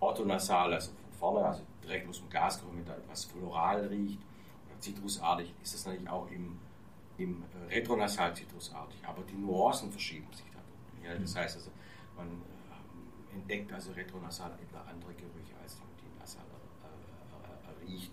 orthonasal, 0.00 0.74
also 0.74 0.90
von 0.92 1.12
vorne, 1.18 1.46
also 1.46 1.62
direkt 1.86 2.08
aus 2.08 2.18
dem 2.18 2.28
Glasgeruch 2.28 2.72
mit 2.72 2.88
etwas 2.88 3.24
floral 3.24 3.86
riecht 3.86 4.20
oder 4.68 4.80
zitrusartig, 4.80 5.52
ist 5.62 5.74
das 5.74 5.86
natürlich 5.86 6.08
auch 6.08 6.28
im, 6.30 6.58
im 7.18 7.42
Retronasal 7.70 8.34
zitrusartig. 8.34 8.98
Aber 9.06 9.22
die 9.22 9.36
Nuancen 9.36 9.90
verschieben 9.90 10.26
sich 10.32 10.46
dadurch. 10.46 11.04
Ja, 11.04 11.18
das 11.18 11.34
mhm. 11.34 11.38
heißt 11.38 11.56
also, 11.56 11.70
man 12.16 12.26
äh, 12.28 13.34
entdeckt 13.34 13.72
also 13.72 13.92
retronasal 13.92 14.52
etwa 14.62 14.80
andere 14.80 15.14
Gerüche, 15.14 15.54
als 15.62 15.76
die 15.76 16.18
nasal 16.18 16.42
äh, 16.42 17.88
äh, 17.88 17.90
riecht. 17.90 18.10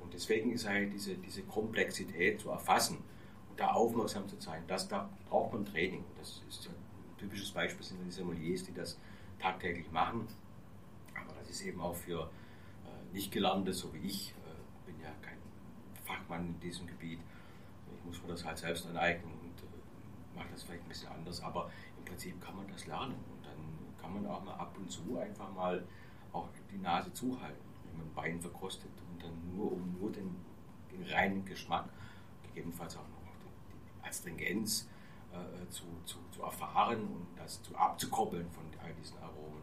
Und 0.00 0.14
deswegen 0.14 0.52
ist 0.52 0.66
halt 0.66 0.92
diese, 0.92 1.14
diese 1.14 1.42
Komplexität 1.42 2.40
zu 2.40 2.50
erfassen 2.50 2.98
und 3.50 3.60
da 3.60 3.72
aufmerksam 3.72 4.28
zu 4.28 4.40
sein, 4.40 4.62
das, 4.66 4.88
da 4.88 5.08
braucht 5.28 5.52
man 5.52 5.64
Training. 5.64 6.04
Das 6.18 6.42
ist 6.48 6.68
ein 6.68 6.74
typisches 7.18 7.50
Beispiel 7.50 7.84
sind 7.84 8.04
die 8.04 8.10
Sommeliers, 8.10 8.64
die 8.64 8.72
das 8.72 8.98
tagtäglich 9.38 9.90
machen. 9.92 10.26
Aber 11.14 11.34
das 11.38 11.50
ist 11.50 11.62
eben 11.62 11.80
auch 11.80 11.94
für 11.94 12.30
nicht 13.12 13.32
gelernte, 13.32 13.72
so 13.72 13.92
wie 13.94 13.98
ich, 13.98 14.30
äh, 14.30 14.86
bin 14.86 15.00
ja 15.00 15.10
kein 15.22 15.38
Fachmann 16.04 16.46
in 16.46 16.60
diesem 16.60 16.86
Gebiet. 16.86 17.20
Ich 17.96 18.04
muss 18.04 18.22
mir 18.22 18.28
das 18.28 18.44
halt 18.44 18.58
selbst 18.58 18.86
aneignen 18.86 19.32
und 19.32 19.62
äh, 19.62 20.36
mache 20.36 20.48
das 20.52 20.62
vielleicht 20.62 20.82
ein 20.84 20.88
bisschen 20.88 21.10
anders, 21.10 21.40
aber 21.42 21.70
im 21.98 22.04
Prinzip 22.04 22.40
kann 22.40 22.56
man 22.56 22.66
das 22.68 22.86
lernen 22.86 23.16
und 23.32 23.44
dann 23.44 24.00
kann 24.00 24.14
man 24.14 24.26
auch 24.26 24.42
mal 24.42 24.54
ab 24.54 24.76
und 24.78 24.90
zu 24.90 25.18
einfach 25.18 25.52
mal 25.52 25.84
auch 26.32 26.48
die 26.70 26.78
Nase 26.78 27.12
zuhalten, 27.12 27.64
wenn 27.84 27.98
man 27.98 28.16
Wein 28.16 28.40
verkostet 28.40 28.90
und 29.10 29.22
dann 29.22 29.54
nur 29.54 29.72
um 29.72 29.96
nur 30.00 30.10
den, 30.12 30.36
den 30.92 31.02
reinen 31.12 31.44
Geschmack, 31.44 31.88
gegebenenfalls 32.42 32.96
auch 32.96 33.08
noch 33.08 33.20
die 34.02 34.06
Astringenz 34.06 34.88
äh, 35.32 35.68
zu, 35.68 35.84
zu, 36.04 36.18
zu 36.30 36.42
erfahren 36.42 37.00
und 37.02 37.26
das 37.36 37.62
zu 37.62 37.74
abzukoppeln 37.76 38.50
von 38.50 38.64
all 38.82 38.92
diesen 38.94 39.18
Aromen. 39.18 39.62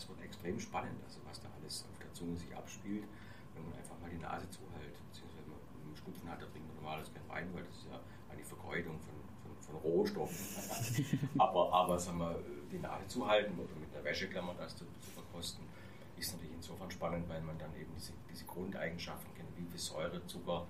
Das 0.00 0.08
wird 0.08 0.22
extrem 0.22 0.58
spannend, 0.58 0.96
also 1.04 1.20
was 1.28 1.42
da 1.42 1.48
alles 1.60 1.84
auf 1.84 2.00
Zunge 2.14 2.34
sich 2.34 2.56
abspielt, 2.56 3.04
wenn 3.52 3.64
man 3.68 3.76
einfach 3.76 4.00
mal 4.00 4.08
die 4.08 4.16
Nase 4.16 4.48
zuhält, 4.48 4.96
beziehungsweise 5.08 5.44
wenn 5.44 5.52
man 5.52 5.60
einen 5.60 5.96
Schnupfen 5.96 6.30
hat, 6.30 6.40
da 6.40 6.46
trinkt 6.46 6.68
man 6.68 6.76
normalerweise 6.76 7.12
kein 7.12 7.28
Wein, 7.28 7.48
weil 7.52 7.64
das 7.64 7.76
ist 7.76 7.84
ja 7.84 8.00
eine 8.32 8.44
Vergeudung 8.44 8.96
von, 9.00 9.16
von, 9.44 9.52
von 9.60 9.76
Rohstoffen. 9.84 11.28
aber, 11.38 11.72
aber 11.72 11.98
sagen 11.98 12.16
wir, 12.16 12.32
die 12.72 12.78
Nase 12.78 13.08
zuhalten 13.08 13.52
oder 13.58 13.76
mit 13.76 13.92
einer 13.92 14.02
Wäscheklammer 14.02 14.54
das 14.56 14.74
zu, 14.74 14.86
zu 15.04 15.10
verkosten, 15.12 15.68
ist 16.16 16.32
natürlich 16.32 16.56
insofern 16.56 16.90
spannend, 16.90 17.28
weil 17.28 17.42
man 17.42 17.58
dann 17.58 17.74
eben 17.76 17.92
diese, 17.94 18.12
diese 18.30 18.46
Grundeigenschaften 18.46 19.34
kennt, 19.34 19.52
wie 19.58 19.66
viel 19.68 19.80
Säure, 19.80 20.24
Zucker 20.26 20.66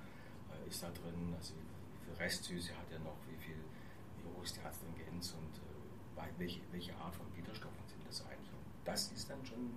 äh, 0.50 0.68
ist 0.68 0.82
da 0.82 0.90
drin, 0.90 1.34
also 1.38 1.54
wie 1.54 2.04
viel 2.06 2.14
Restsüße 2.18 2.75
hat 2.75 2.90
er 2.90 2.99
noch, 2.99 3.18
wie 3.30 3.38
viel 3.38 3.62
robuste 4.26 4.58
Astringenz 4.66 5.34
und 5.38 5.54
äh, 5.58 6.30
welche, 6.37 6.60
welche 6.72 6.94
Art 6.96 7.14
von 7.14 7.26
Bitterstoffen 7.30 7.87
sind 7.87 8.02
das 8.08 8.26
eigentlich. 8.26 8.39
Das 8.90 9.12
ist 9.12 9.30
dann 9.30 9.47
schon 9.47 9.70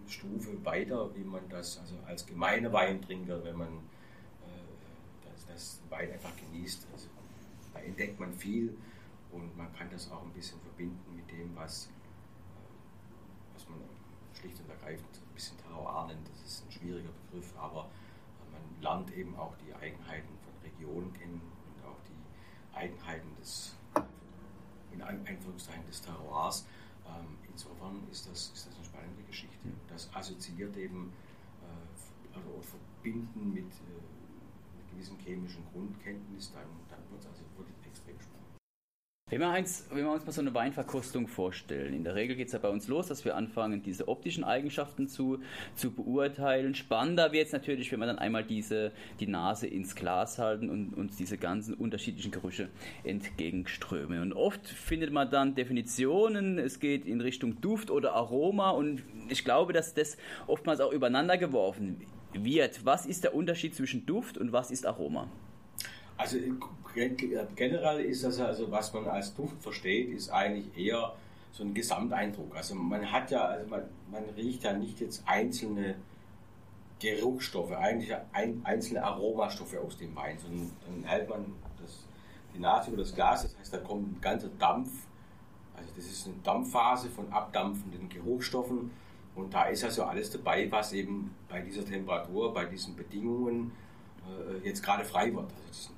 eine 0.00 0.10
Stufe 0.10 0.64
weiter, 0.64 1.14
wie 1.14 1.24
man 1.24 1.46
das 1.50 1.78
also 1.78 1.94
als 2.06 2.24
gemeine 2.24 2.72
Weintrinker, 2.72 3.44
wenn 3.44 3.56
man 3.56 3.68
äh, 3.68 5.28
das, 5.30 5.46
das 5.46 5.80
Wein 5.90 6.10
einfach 6.10 6.34
genießt. 6.36 6.86
Also, 6.90 7.08
da 7.74 7.80
entdeckt 7.80 8.18
man 8.18 8.32
viel 8.32 8.74
und 9.30 9.54
man 9.58 9.70
kann 9.74 9.90
das 9.90 10.10
auch 10.10 10.22
ein 10.22 10.32
bisschen 10.32 10.58
verbinden 10.60 11.16
mit 11.16 11.30
dem, 11.30 11.54
was, 11.54 11.88
äh, 11.88 13.52
was 13.52 13.68
man 13.68 13.78
schlicht 14.32 14.58
und 14.60 14.70
ergreifend 14.70 15.14
ein 15.14 15.34
bisschen 15.34 15.58
Terroir 15.58 16.06
nennt. 16.06 16.26
Das 16.30 16.50
ist 16.50 16.64
ein 16.64 16.72
schwieriger 16.72 17.10
Begriff, 17.26 17.52
aber 17.58 17.90
man 18.50 18.62
lernt 18.80 19.14
eben 19.14 19.36
auch 19.36 19.54
die 19.56 19.74
Eigenheiten 19.74 20.32
von 20.44 20.54
Regionen 20.62 21.12
kennen 21.12 21.42
und 21.42 21.84
auch 21.86 22.00
die 22.08 22.74
Eigenheiten 22.74 23.36
des, 23.38 23.76
in 24.94 25.02
Anführungszeichen, 25.02 25.86
des 25.86 26.00
Terroirs. 26.00 26.64
Ähm, 27.08 27.38
insofern 27.50 28.02
ist 28.10 28.28
das, 28.28 28.52
ist 28.54 28.66
das 28.66 28.74
eine 28.74 28.84
spannende 28.84 29.22
Geschichte. 29.24 29.68
Das 29.88 30.08
assoziiert 30.14 30.76
eben 30.76 31.12
äh, 31.62 32.36
also 32.36 32.60
verbinden 32.60 33.52
mit, 33.52 33.64
äh, 33.64 34.76
mit 34.76 34.90
gewissem 34.90 35.18
chemischen 35.18 35.64
Grundkenntnis, 35.72 36.52
dann, 36.52 36.68
dann 36.88 37.00
wird 37.10 37.20
es 37.20 37.26
also 37.26 37.42
wirklich 37.56 37.76
extrem 37.86 38.20
spannend. 38.20 38.37
Wenn 39.30 39.40
wir, 39.40 39.50
eins, 39.50 39.86
wenn 39.90 40.04
wir 40.04 40.10
uns 40.10 40.24
mal 40.24 40.32
so 40.32 40.40
eine 40.40 40.54
Weinverkostung 40.54 41.28
vorstellen, 41.28 41.92
in 41.92 42.02
der 42.02 42.14
Regel 42.14 42.34
geht 42.34 42.46
es 42.46 42.54
ja 42.54 42.58
bei 42.58 42.70
uns 42.70 42.88
los, 42.88 43.08
dass 43.08 43.26
wir 43.26 43.36
anfangen, 43.36 43.82
diese 43.82 44.08
optischen 44.08 44.42
Eigenschaften 44.42 45.06
zu, 45.06 45.40
zu 45.74 45.90
beurteilen. 45.90 46.74
Spannender 46.74 47.30
wird 47.30 47.48
es 47.48 47.52
natürlich, 47.52 47.92
wenn 47.92 48.00
wir 48.00 48.06
dann 48.06 48.18
einmal 48.18 48.42
diese, 48.42 48.90
die 49.20 49.26
Nase 49.26 49.66
ins 49.66 49.94
Glas 49.94 50.38
halten 50.38 50.70
und 50.70 50.94
uns 50.94 51.16
diese 51.16 51.36
ganzen 51.36 51.74
unterschiedlichen 51.74 52.30
Gerüche 52.30 52.70
entgegenströmen. 53.04 54.22
Und 54.22 54.32
oft 54.32 54.66
findet 54.66 55.12
man 55.12 55.28
dann 55.28 55.54
Definitionen, 55.54 56.58
es 56.58 56.80
geht 56.80 57.04
in 57.04 57.20
Richtung 57.20 57.60
Duft 57.60 57.90
oder 57.90 58.14
Aroma 58.14 58.70
und 58.70 59.02
ich 59.28 59.44
glaube, 59.44 59.74
dass 59.74 59.92
das 59.92 60.16
oftmals 60.46 60.80
auch 60.80 60.90
übereinander 60.90 61.36
geworfen 61.36 62.00
wird. 62.32 62.86
Was 62.86 63.04
ist 63.04 63.24
der 63.24 63.34
Unterschied 63.34 63.74
zwischen 63.74 64.06
Duft 64.06 64.38
und 64.38 64.52
was 64.52 64.70
ist 64.70 64.86
Aroma? 64.86 65.28
Also 66.18 66.36
generell 67.54 68.00
ist 68.00 68.24
das 68.24 68.40
also, 68.40 68.70
was 68.70 68.92
man 68.92 69.06
als 69.06 69.34
Duft 69.34 69.62
versteht, 69.62 70.10
ist 70.10 70.30
eigentlich 70.30 70.76
eher 70.76 71.14
so 71.52 71.62
ein 71.62 71.72
Gesamteindruck. 71.72 72.54
Also 72.56 72.74
man 72.74 73.10
hat 73.10 73.30
ja, 73.30 73.42
also 73.42 73.68
man, 73.68 73.82
man 74.10 74.24
riecht 74.36 74.64
ja 74.64 74.72
nicht 74.72 75.00
jetzt 75.00 75.22
einzelne 75.26 75.94
Geruchsstoffe, 77.00 77.72
eigentlich 77.72 78.12
ein, 78.32 78.60
einzelne 78.64 79.04
Aromastoffe 79.04 79.78
aus 79.78 79.96
dem 79.96 80.14
Wein, 80.16 80.36
sondern 80.38 80.70
dann 80.84 81.04
hält 81.04 81.28
man 81.28 81.46
das, 81.80 82.04
die 82.54 82.58
Nase 82.58 82.90
über 82.90 83.02
das 83.02 83.14
Glas, 83.14 83.42
das 83.42 83.56
heißt, 83.56 83.74
da 83.74 83.78
kommt 83.78 84.18
ein 84.18 84.20
ganzer 84.20 84.48
Dampf, 84.58 84.90
also 85.76 85.88
das 85.94 86.04
ist 86.04 86.26
eine 86.26 86.34
Dampfphase 86.42 87.08
von 87.08 87.32
abdampfenden 87.32 88.08
Geruchsstoffen 88.08 88.90
und 89.36 89.54
da 89.54 89.66
ist 89.66 89.84
also 89.84 90.02
alles 90.02 90.30
dabei, 90.30 90.68
was 90.72 90.92
eben 90.92 91.32
bei 91.48 91.60
dieser 91.60 91.84
Temperatur, 91.84 92.52
bei 92.52 92.64
diesen 92.64 92.96
Bedingungen 92.96 93.70
äh, 94.26 94.66
jetzt 94.66 94.82
gerade 94.82 95.04
frei 95.04 95.32
wird. 95.32 95.44
Also 95.44 95.62
das 95.68 95.84
sind 95.84 95.97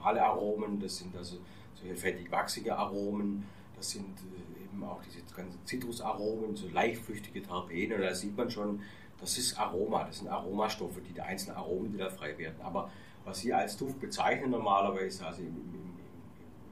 florale 0.00 0.24
Aromen, 0.24 0.80
das 0.80 0.98
sind 0.98 1.14
also 1.16 1.38
solche 1.74 1.96
fettig-wachsige 1.96 2.76
Aromen, 2.76 3.46
das 3.76 3.90
sind 3.90 4.16
eben 4.62 4.82
auch 4.84 5.00
diese 5.02 5.22
ganzen 5.34 5.64
Zitrusaromen, 5.64 6.56
so 6.56 6.68
leichtflüchtige 6.68 7.42
Terpene. 7.42 7.98
Da 7.98 8.14
sieht 8.14 8.36
man 8.36 8.50
schon, 8.50 8.82
das 9.20 9.38
ist 9.38 9.58
Aroma, 9.58 10.04
das 10.04 10.18
sind 10.18 10.28
Aromastoffe, 10.28 11.00
die, 11.06 11.12
die 11.12 11.20
einzelnen 11.20 11.56
Aromen, 11.56 11.92
die 11.92 11.98
da 11.98 12.10
frei 12.10 12.36
werden. 12.38 12.60
Aber 12.62 12.90
was 13.24 13.40
Sie 13.40 13.52
als 13.52 13.76
Duft 13.76 14.00
bezeichnen 14.00 14.50
normalerweise, 14.50 15.26
also 15.26 15.42
im, 15.42 15.48
im, 15.48 15.98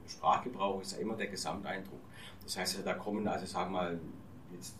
im 0.03 0.09
Sprachgebrauch, 0.09 0.81
ist 0.81 0.93
ja 0.93 0.99
immer 0.99 1.15
der 1.15 1.27
Gesamteindruck. 1.27 1.99
Das 2.43 2.57
heißt, 2.57 2.81
da 2.83 2.93
kommen, 2.93 3.27
also 3.27 3.45
sagen 3.45 3.71
wir 3.71 3.81
mal, 3.81 3.99
jetzt 4.53 4.75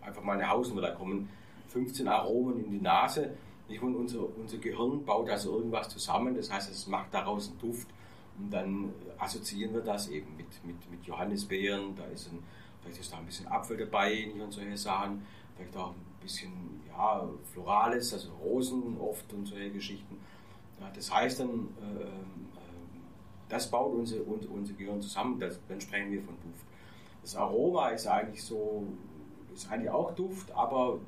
einfach 0.00 0.22
mal 0.22 0.32
eine 0.32 0.48
Hausnummer, 0.48 0.82
da 0.82 0.90
kommen 0.90 1.28
15 1.68 2.08
Aromen 2.08 2.64
in 2.64 2.70
die 2.72 2.80
Nase 2.80 3.36
Und 3.68 3.96
unser, 3.96 4.20
unser 4.36 4.58
Gehirn 4.58 5.04
baut 5.04 5.28
also 5.30 5.56
irgendwas 5.56 5.88
zusammen, 5.88 6.34
das 6.34 6.52
heißt, 6.52 6.70
es 6.70 6.86
macht 6.86 7.12
daraus 7.12 7.48
einen 7.48 7.58
Duft. 7.58 7.88
Und 8.38 8.50
dann 8.50 8.92
assoziieren 9.18 9.74
wir 9.74 9.80
das 9.80 10.08
eben 10.08 10.36
mit, 10.36 10.46
mit, 10.64 10.90
mit 10.90 11.04
Johannisbeeren, 11.04 11.94
da 11.96 12.04
ist 12.06 12.30
ein, 12.32 12.42
vielleicht 12.82 13.00
ist 13.00 13.12
da 13.12 13.18
ein 13.18 13.26
bisschen 13.26 13.46
Apfel 13.48 13.76
dabei 13.76 14.30
und 14.32 14.52
solche 14.52 14.76
Sachen, 14.76 15.24
vielleicht 15.56 15.76
auch 15.76 15.90
ein 15.90 16.20
bisschen 16.20 16.80
ja, 16.88 17.28
Florales, 17.52 18.12
also 18.12 18.32
Rosen 18.42 18.96
oft 18.98 19.32
und 19.32 19.46
solche 19.46 19.70
Geschichten. 19.70 20.18
Ja, 20.80 20.90
das 20.94 21.14
heißt 21.14 21.40
dann, 21.40 21.68
äh, 21.80 22.02
äh, 22.02 22.08
das 23.48 23.70
baut 23.70 23.94
unser, 23.94 24.26
unser, 24.26 24.50
unser 24.50 24.74
Gehirn 24.74 25.00
zusammen, 25.00 25.38
das, 25.38 25.60
dann 25.68 25.80
sprechen 25.80 26.10
wir 26.10 26.22
von 26.22 26.34
Duft. 26.42 26.66
Das 27.22 27.36
Aroma 27.36 27.90
ist 27.90 28.06
eigentlich 28.06 28.42
so, 28.42 28.84
ist 29.54 29.70
eigentlich 29.70 29.90
auch 29.90 30.14
Duft, 30.14 30.50
aber 30.52 30.98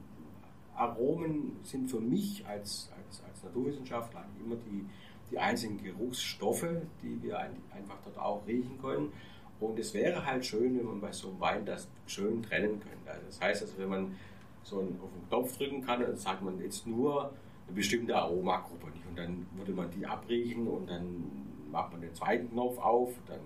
Aromen 0.76 1.58
sind 1.62 1.90
für 1.90 2.00
mich 2.00 2.44
als, 2.46 2.90
als, 2.96 3.22
als 3.28 3.42
Naturwissenschaftler 3.44 4.24
immer 4.44 4.56
die, 4.56 4.86
die 5.30 5.38
einzelnen 5.38 5.82
Geruchsstoffe, 5.82 6.66
die 7.02 7.22
wir 7.22 7.38
einfach 7.38 7.98
dort 8.04 8.18
auch 8.18 8.46
riechen 8.46 8.78
können. 8.80 9.12
Und 9.58 9.78
es 9.78 9.94
wäre 9.94 10.24
halt 10.24 10.44
schön, 10.44 10.78
wenn 10.78 10.84
man 10.84 11.00
bei 11.00 11.12
so 11.12 11.28
einem 11.28 11.40
Wein 11.40 11.66
das 11.66 11.88
schön 12.06 12.42
trennen 12.42 12.80
könnte. 12.80 13.10
Also 13.10 13.26
das 13.26 13.40
heißt 13.40 13.62
also, 13.62 13.78
wenn 13.78 13.88
man 13.88 14.16
so 14.62 14.80
einen, 14.80 15.00
auf 15.02 15.10
den 15.12 15.28
Knopf 15.28 15.56
drücken 15.56 15.82
kann, 15.82 16.00
dann 16.00 16.16
sagt 16.16 16.42
man 16.42 16.60
jetzt 16.60 16.86
nur 16.86 17.32
eine 17.66 17.74
bestimmte 17.74 18.14
Aromagruppe. 18.14 18.86
Und 19.08 19.16
dann 19.16 19.46
würde 19.56 19.72
man 19.72 19.90
die 19.90 20.04
abriechen 20.04 20.66
und 20.66 20.90
dann 20.90 21.24
macht 21.70 21.92
man 21.92 22.00
den 22.00 22.14
zweiten 22.14 22.50
Knopf 22.50 22.78
auf, 22.78 23.14
dann 23.26 23.40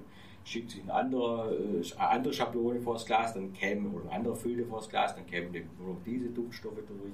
schickt 0.44 0.70
sich 0.70 0.82
eine 0.82 0.94
andere, 0.94 1.54
äh, 1.54 1.98
eine 1.98 2.08
andere 2.08 2.32
Schablone 2.32 2.80
vor 2.80 2.94
das 2.94 3.06
Glas, 3.06 3.34
dann 3.34 3.52
käme, 3.52 3.88
oder 3.90 4.04
eine 4.06 4.12
andere 4.12 4.36
Filter 4.36 4.66
vor 4.66 4.78
das 4.78 4.88
Glas, 4.88 5.14
dann 5.14 5.26
kämen 5.26 5.52
nur 5.78 5.94
noch 5.94 6.00
diese 6.04 6.28
Duftstoffe 6.28 6.82
durch. 6.88 7.12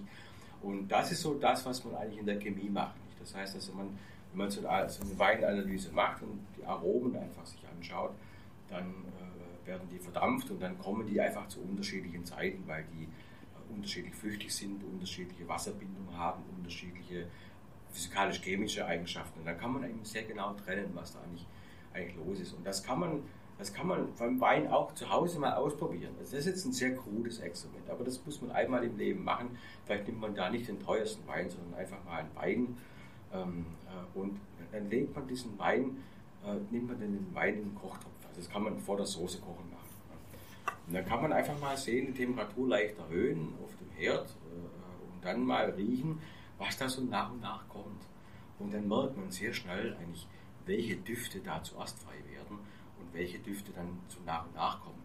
Und 0.62 0.88
das 0.88 1.12
ist 1.12 1.22
so 1.22 1.34
das, 1.34 1.64
was 1.66 1.84
man 1.84 1.94
eigentlich 1.96 2.20
in 2.20 2.26
der 2.26 2.38
Chemie 2.38 2.68
macht. 2.68 2.96
Nicht? 3.04 3.20
Das 3.20 3.34
heißt, 3.34 3.56
dass 3.56 3.72
man, 3.74 3.98
wenn 4.32 4.38
man 4.38 4.50
so 4.50 4.66
eine, 4.66 4.88
so 4.88 5.02
eine 5.04 5.18
Weinanalyse 5.18 5.92
macht 5.92 6.22
und 6.22 6.40
die 6.56 6.64
Aromen 6.64 7.16
einfach 7.16 7.44
sich 7.46 7.60
anschaut, 7.68 8.12
dann 8.68 8.86
äh, 8.86 9.66
werden 9.66 9.88
die 9.90 9.98
verdampft 9.98 10.50
und 10.50 10.60
dann 10.60 10.78
kommen 10.78 11.06
die 11.06 11.20
einfach 11.20 11.46
zu 11.48 11.60
unterschiedlichen 11.60 12.24
Zeiten, 12.24 12.62
weil 12.66 12.84
die 12.94 13.04
äh, 13.04 13.74
unterschiedlich 13.74 14.14
flüchtig 14.14 14.54
sind, 14.54 14.82
unterschiedliche 14.82 15.46
Wasserbindungen 15.46 16.16
haben, 16.16 16.42
unterschiedliche 16.56 17.26
physikalisch-chemische 17.92 18.84
Eigenschaften. 18.84 19.40
Und 19.40 19.46
dann 19.46 19.58
kann 19.58 19.72
man 19.72 19.84
eben 19.84 20.04
sehr 20.04 20.24
genau 20.24 20.54
trennen, 20.54 20.90
was 20.94 21.12
da 21.12 21.20
eigentlich 21.20 21.46
eigentlich 21.96 22.16
los 22.16 22.40
ist. 22.40 22.52
Und 22.52 22.66
das 22.66 22.82
kann 22.82 23.00
man, 23.00 23.22
das 23.58 23.72
kann 23.72 23.86
man 23.86 24.14
beim 24.18 24.40
Wein 24.40 24.68
auch 24.68 24.94
zu 24.94 25.10
Hause 25.10 25.38
mal 25.38 25.54
ausprobieren. 25.54 26.14
Also 26.18 26.36
das 26.36 26.46
ist 26.46 26.46
jetzt 26.46 26.64
ein 26.66 26.72
sehr 26.72 26.94
krudes 26.94 27.38
Experiment, 27.40 27.88
aber 27.90 28.04
das 28.04 28.24
muss 28.24 28.40
man 28.40 28.50
einmal 28.52 28.84
im 28.84 28.96
Leben 28.96 29.24
machen. 29.24 29.58
Vielleicht 29.84 30.06
nimmt 30.06 30.20
man 30.20 30.34
da 30.34 30.50
nicht 30.50 30.68
den 30.68 30.80
teuersten 30.80 31.26
Wein, 31.26 31.48
sondern 31.50 31.74
einfach 31.74 32.02
mal 32.04 32.20
einen 32.20 32.36
Wein 32.36 32.76
ähm, 33.32 33.66
äh, 33.86 34.18
und 34.18 34.38
dann 34.72 34.90
legt 34.90 35.14
man 35.14 35.26
diesen 35.26 35.58
Wein, 35.58 36.02
äh, 36.44 36.54
nimmt 36.70 36.88
man 36.88 37.00
den 37.00 37.34
Wein 37.34 37.54
in 37.54 37.62
den 37.70 37.74
Kochtopf. 37.74 38.12
Also 38.28 38.40
das 38.40 38.50
kann 38.50 38.62
man 38.62 38.78
vor 38.78 38.96
der 38.96 39.06
Soße 39.06 39.38
kochen 39.40 39.70
machen. 39.70 39.86
Und 40.86 40.94
dann 40.94 41.04
kann 41.04 41.22
man 41.22 41.32
einfach 41.32 41.58
mal 41.60 41.76
sehen, 41.76 42.06
die 42.06 42.12
Temperatur 42.12 42.68
leicht 42.68 42.98
erhöhen 42.98 43.54
auf 43.62 43.70
dem 43.76 43.90
Herd 43.96 44.28
äh, 44.28 45.14
und 45.14 45.24
dann 45.24 45.44
mal 45.44 45.70
riechen, 45.70 46.20
was 46.58 46.76
da 46.76 46.88
so 46.88 47.02
nach 47.02 47.32
und 47.32 47.40
nach 47.40 47.68
kommt. 47.68 48.02
Und 48.58 48.72
dann 48.72 48.88
merkt 48.88 49.16
man 49.16 49.30
sehr 49.30 49.52
schnell 49.52 49.96
eigentlich, 50.00 50.26
welche 50.66 50.96
Düfte 50.96 51.40
da 51.40 51.62
zuerst 51.62 51.98
frei 52.00 52.16
werden 52.30 52.58
und 52.98 53.12
welche 53.14 53.38
Düfte 53.38 53.72
dann 53.72 53.98
so 54.08 54.18
nach 54.26 54.46
und 54.46 54.54
nach 54.54 54.80
kommen. 54.80 55.02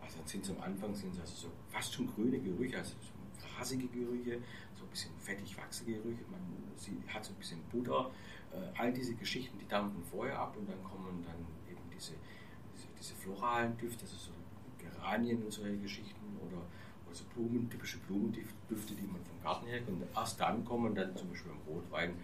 Also 0.00 0.18
dann 0.18 0.26
sind 0.26 0.44
es 0.44 0.50
am 0.50 0.60
Anfang 0.62 0.94
sind 0.94 1.14
es 1.14 1.20
also 1.20 1.48
so 1.48 1.52
fast 1.68 1.92
schon 1.92 2.06
grüne 2.14 2.38
Gerüche, 2.38 2.78
also 2.78 2.94
so 3.00 3.46
grasige 3.46 3.86
Gerüche, 3.88 4.38
so 4.76 4.84
ein 4.84 4.90
bisschen 4.90 5.12
fettig 5.18 5.56
wachsige 5.56 5.94
Gerüche, 5.94 6.22
man 6.30 6.40
sie 6.76 6.96
hat 7.08 7.24
so 7.24 7.32
ein 7.32 7.36
bisschen 7.36 7.60
Butter. 7.70 8.10
Äh, 8.52 8.78
all 8.78 8.92
diese 8.92 9.14
Geschichten, 9.14 9.58
die 9.58 9.68
dampfen 9.68 10.02
vorher 10.04 10.38
ab 10.38 10.56
und 10.56 10.68
dann 10.68 10.82
kommen 10.84 11.24
dann 11.24 11.36
eben 11.70 11.82
diese, 11.94 12.14
diese, 12.74 12.86
diese 12.98 13.14
floralen 13.14 13.76
Düfte, 13.76 14.02
also 14.02 14.16
so 14.16 14.30
Geranien 14.78 15.42
und 15.42 15.52
solche 15.52 15.76
Geschichten 15.78 16.36
oder, 16.40 16.62
oder 17.06 17.14
so 17.14 17.24
Blumen, 17.34 17.68
typische 17.68 17.98
Blumendüfte, 17.98 18.94
die 18.94 19.06
man 19.06 19.22
vom 19.24 19.42
Garten 19.42 19.66
her 19.66 19.80
kennt. 19.80 20.02
Erst 20.14 20.40
dann 20.40 20.64
kommen 20.64 20.94
dann 20.94 21.14
zum 21.16 21.28
Beispiel 21.30 21.52
im 21.52 21.74
Rotwein 21.74 22.14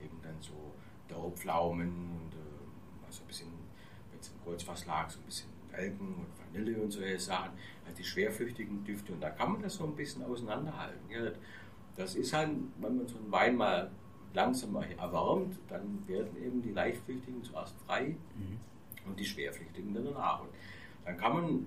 eben 0.00 0.20
dann 0.22 0.36
so 0.40 0.52
Daupflaumen 1.12 1.88
und 1.88 2.34
äh, 2.34 3.06
also 3.06 3.22
ein 3.22 3.26
bisschen, 3.26 3.48
wenn 4.10 4.20
es 4.20 4.28
im 4.28 4.42
Kreuzfass 4.44 4.86
lag, 4.86 5.10
so 5.10 5.18
ein 5.20 5.26
bisschen 5.26 5.50
Nelken 5.70 6.14
und 6.14 6.26
Vanille 6.38 6.80
und 6.80 6.90
solche 6.90 7.18
Sachen, 7.18 7.52
also 7.84 7.96
die 7.96 8.04
schwerflüchtigen 8.04 8.84
Düfte. 8.84 9.12
Und 9.12 9.20
da 9.20 9.30
kann 9.30 9.52
man 9.52 9.62
das 9.62 9.74
so 9.74 9.84
ein 9.84 9.94
bisschen 9.94 10.24
auseinanderhalten. 10.24 11.10
Ja. 11.10 11.30
Das 11.96 12.14
ist 12.14 12.32
halt, 12.32 12.50
wenn 12.80 12.96
man 12.96 13.06
so 13.06 13.18
einen 13.18 13.30
Wein 13.30 13.56
mal 13.56 13.90
langsam 14.34 14.74
erwärmt, 14.76 15.58
dann 15.68 16.02
werden 16.06 16.42
eben 16.42 16.62
die 16.62 16.72
leichtflüchtigen 16.72 17.42
zuerst 17.42 17.74
frei 17.86 18.16
mhm. 18.36 18.58
und 19.06 19.20
die 19.20 19.24
schwerflüchtigen 19.24 19.92
dann 19.92 20.06
danach. 20.06 20.40
Und 20.40 20.48
dann 21.04 21.16
kann 21.16 21.32
man 21.34 21.66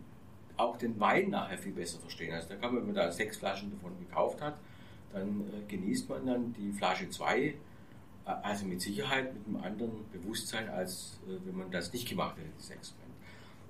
auch 0.58 0.78
den 0.78 1.00
Wein 1.00 1.30
nachher 1.30 1.58
viel 1.58 1.74
besser 1.74 2.00
verstehen. 2.00 2.34
Also 2.34 2.50
da 2.50 2.56
kann 2.56 2.74
man, 2.74 2.82
wenn 2.82 2.88
man 2.88 2.96
da 2.96 3.12
sechs 3.12 3.38
Flaschen 3.38 3.72
davon 3.72 3.98
gekauft 4.00 4.42
hat, 4.42 4.58
dann 5.14 5.42
äh, 5.42 5.66
genießt 5.68 6.10
man 6.10 6.26
dann 6.26 6.54
die 6.54 6.72
Flasche 6.72 7.10
2 7.10 7.56
also 8.26 8.66
mit 8.66 8.82
Sicherheit 8.82 9.34
mit 9.34 9.46
einem 9.46 9.64
anderen 9.64 10.10
Bewusstsein, 10.12 10.68
als 10.70 11.20
äh, 11.28 11.38
wenn 11.46 11.58
man 11.58 11.72
das 11.72 11.94
nicht 11.94 12.10
gemacht 12.10 12.38
hätte, 12.38 12.50
dieses 12.58 12.72
Experiment. 12.72 13.14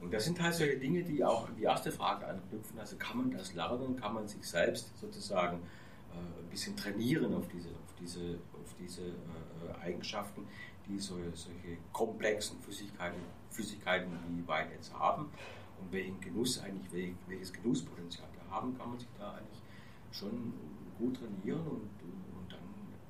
Und 0.02 0.14
das 0.14 0.26
sind 0.26 0.42
halt 0.42 0.54
solche 0.54 0.78
Dinge, 0.78 1.04
die 1.04 1.24
auch 1.24 1.48
an 1.48 1.56
die 1.56 1.64
erste 1.64 1.92
Frage 1.92 2.28
anknüpfen. 2.28 2.80
Also 2.80 2.96
kann 2.98 3.18
man 3.18 3.32
das 3.32 3.54
lernen, 3.54 3.96
kann 3.96 4.14
man 4.14 4.28
sich 4.28 4.44
selbst 4.44 4.98
sozusagen 5.00 5.58
äh, 5.58 6.42
ein 6.42 6.50
bisschen 6.50 6.76
trainieren 6.76 7.34
auf 7.34 7.48
diese, 7.48 7.70
auf 7.70 7.94
diese, 8.00 8.40
auf 8.54 8.76
diese 8.80 9.02
äh, 9.02 9.82
Eigenschaften, 9.82 10.48
die 10.88 11.00
so, 11.00 11.16
solche 11.34 11.78
komplexen 11.92 12.60
Flüssigkeiten, 12.62 13.20
Flüssigkeiten 13.50 14.12
wie 14.30 14.48
Wein 14.48 14.68
jetzt 14.72 14.94
haben 14.94 15.30
und 15.82 15.92
welchen 15.92 16.20
Genuss 16.22 16.62
eigentlich, 16.62 17.14
welches 17.28 17.52
Genusspotenzial 17.52 18.28
da 18.38 18.56
haben, 18.56 18.78
kann 18.78 18.90
man 18.90 19.00
sich 19.00 19.10
da 19.18 19.32
eigentlich 19.34 19.62
schon 20.12 20.54
gut 20.98 21.18
trainieren 21.18 21.66
und, 21.68 21.90
und 22.04 22.25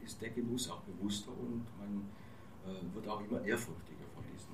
ist 0.06 0.22
der 0.22 0.30
Genuss 0.30 0.70
auch 0.70 0.82
bewusster 0.82 1.32
und 1.32 1.66
man 1.80 2.06
äh, 2.66 2.96
wird 2.96 3.08
auch 3.08 3.22
immer 3.22 3.44
ehrfurchtiger 3.44 4.06
von 4.14 4.24
diesen 4.32 4.54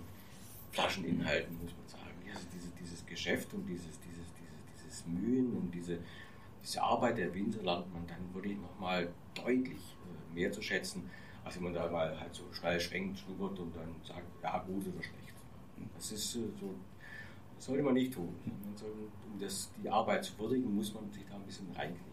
Flascheninhalten, 0.71 1.53
muss 1.61 1.73
man 1.77 1.87
sagen. 1.87 2.11
Also 2.33 2.47
diese, 2.53 2.69
dieses 2.79 3.05
Geschäft 3.05 3.53
und 3.53 3.65
dieses, 3.67 3.99
dieses, 3.99 4.25
dieses, 4.33 4.85
dieses 4.85 5.07
Mühen 5.07 5.53
und 5.57 5.71
diese, 5.71 5.99
diese 6.63 6.81
Arbeit 6.81 7.17
der 7.17 7.33
Winzer 7.33 7.61
lernt 7.61 7.91
man 7.93 8.07
dann 8.07 8.33
wirklich 8.33 8.57
nochmal 8.57 9.11
deutlich 9.35 9.79
äh, 9.79 10.33
mehr 10.33 10.51
zu 10.51 10.61
schätzen, 10.61 11.09
als 11.43 11.55
wenn 11.55 11.63
man 11.63 11.73
da 11.73 11.89
mal 11.89 12.17
halt 12.19 12.33
so 12.33 12.43
schnell 12.53 12.79
schwenkt, 12.79 13.19
schnuppert 13.19 13.59
und 13.59 13.75
dann 13.75 13.95
sagt, 14.03 14.25
ja 14.41 14.59
gut 14.59 14.87
oder 14.87 15.03
schlecht. 15.03 15.35
Das 15.95 16.11
ist 16.11 16.35
äh, 16.35 16.39
so, 16.59 16.73
sollte 17.57 17.83
man 17.83 17.93
nicht 17.93 18.13
tun. 18.13 18.35
Man 18.45 18.75
soll, 18.77 18.91
um 19.31 19.39
das, 19.39 19.69
die 19.81 19.89
Arbeit 19.89 20.23
zu 20.23 20.37
würdigen, 20.39 20.73
muss 20.73 20.93
man 20.93 21.11
sich 21.11 21.25
da 21.29 21.35
ein 21.35 21.45
bisschen 21.45 21.69
reinknien. 21.71 22.10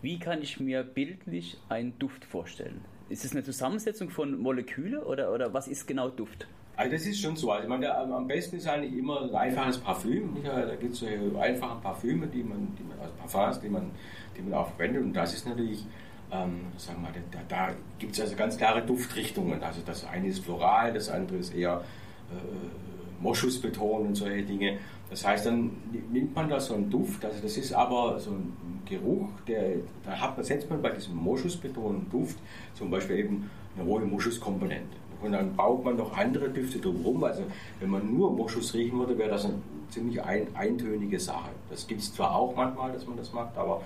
Wie 0.00 0.18
kann 0.18 0.42
ich 0.42 0.60
mir 0.60 0.82
bildlich 0.82 1.58
einen 1.68 1.98
Duft 1.98 2.24
vorstellen? 2.24 2.80
Ist 3.08 3.24
es 3.24 3.32
eine 3.32 3.42
Zusammensetzung 3.42 4.10
von 4.10 4.38
Moleküle 4.38 5.04
oder, 5.04 5.32
oder 5.32 5.52
was 5.52 5.68
ist 5.68 5.86
genau 5.86 6.08
Duft? 6.08 6.46
Also 6.76 6.92
das 6.92 7.06
ist 7.06 7.20
schon 7.20 7.36
so. 7.36 7.52
Also 7.52 7.68
meine, 7.68 7.94
am 7.94 8.26
besten 8.26 8.56
ist 8.56 8.66
eigentlich 8.66 8.96
immer 8.98 9.22
ein 9.22 9.34
einfaches 9.34 9.78
Parfüm. 9.78 10.36
Da 10.42 10.74
gibt 10.76 10.94
es 10.94 11.00
so 11.00 11.06
einfache 11.38 11.80
Parfüme, 11.80 12.26
die 12.26 12.42
man, 12.42 12.74
die 12.78 12.82
man, 12.82 12.98
also 12.98 13.12
Parfums, 13.18 13.60
die 13.60 13.68
man, 13.68 13.90
die 14.36 14.42
man 14.42 14.54
auch 14.54 14.68
verwendet. 14.68 15.02
Und 15.02 15.12
das 15.12 15.34
ist 15.34 15.46
natürlich, 15.46 15.84
ähm, 16.30 16.62
sagen 16.78 17.02
wir 17.02 17.10
mal, 17.10 17.14
da, 17.30 17.38
da 17.48 17.74
gibt 17.98 18.14
es 18.14 18.20
also 18.20 18.34
ganz 18.36 18.56
klare 18.56 18.82
Duftrichtungen. 18.82 19.62
Also 19.62 19.82
das 19.84 20.06
eine 20.06 20.28
ist 20.28 20.44
floral, 20.44 20.94
das 20.94 21.10
andere 21.10 21.38
ist 21.38 21.54
eher 21.54 21.84
äh, 22.30 23.22
Moschusbeton 23.22 24.06
und 24.06 24.14
solche 24.14 24.42
Dinge. 24.42 24.78
Das 25.12 25.26
heißt, 25.26 25.44
dann 25.44 25.72
nimmt 26.10 26.34
man 26.34 26.48
da 26.48 26.58
so 26.58 26.72
einen 26.72 26.88
Duft, 26.88 27.22
also 27.22 27.38
das 27.42 27.58
ist 27.58 27.74
aber 27.74 28.18
so 28.18 28.30
ein 28.30 28.80
Geruch, 28.86 29.28
der, 29.46 29.74
da 30.06 30.12
hat 30.12 30.38
man, 30.38 30.46
setzt 30.46 30.70
man 30.70 30.80
bei 30.80 30.88
diesem 30.88 31.16
Moschusbetonten 31.16 32.08
Duft 32.10 32.38
zum 32.72 32.90
Beispiel 32.90 33.18
eben 33.18 33.50
eine 33.76 33.86
hohe 33.86 34.00
Moschuskomponente. 34.00 34.96
Und 35.20 35.32
dann 35.32 35.54
baut 35.54 35.84
man 35.84 35.96
noch 35.98 36.16
andere 36.16 36.48
Düfte 36.48 36.78
drumherum. 36.78 37.24
Also 37.24 37.42
wenn 37.78 37.90
man 37.90 38.10
nur 38.10 38.32
Moschus 38.32 38.72
riechen 38.72 38.98
würde, 38.98 39.18
wäre 39.18 39.28
das 39.28 39.44
eine 39.44 39.56
ziemlich 39.90 40.22
ein, 40.22 40.46
eintönige 40.56 41.20
Sache. 41.20 41.50
Das 41.68 41.86
gibt 41.86 42.00
es 42.00 42.14
zwar 42.14 42.34
auch 42.34 42.56
manchmal, 42.56 42.92
dass 42.92 43.06
man 43.06 43.18
das 43.18 43.34
macht, 43.34 43.54
aber 43.58 43.82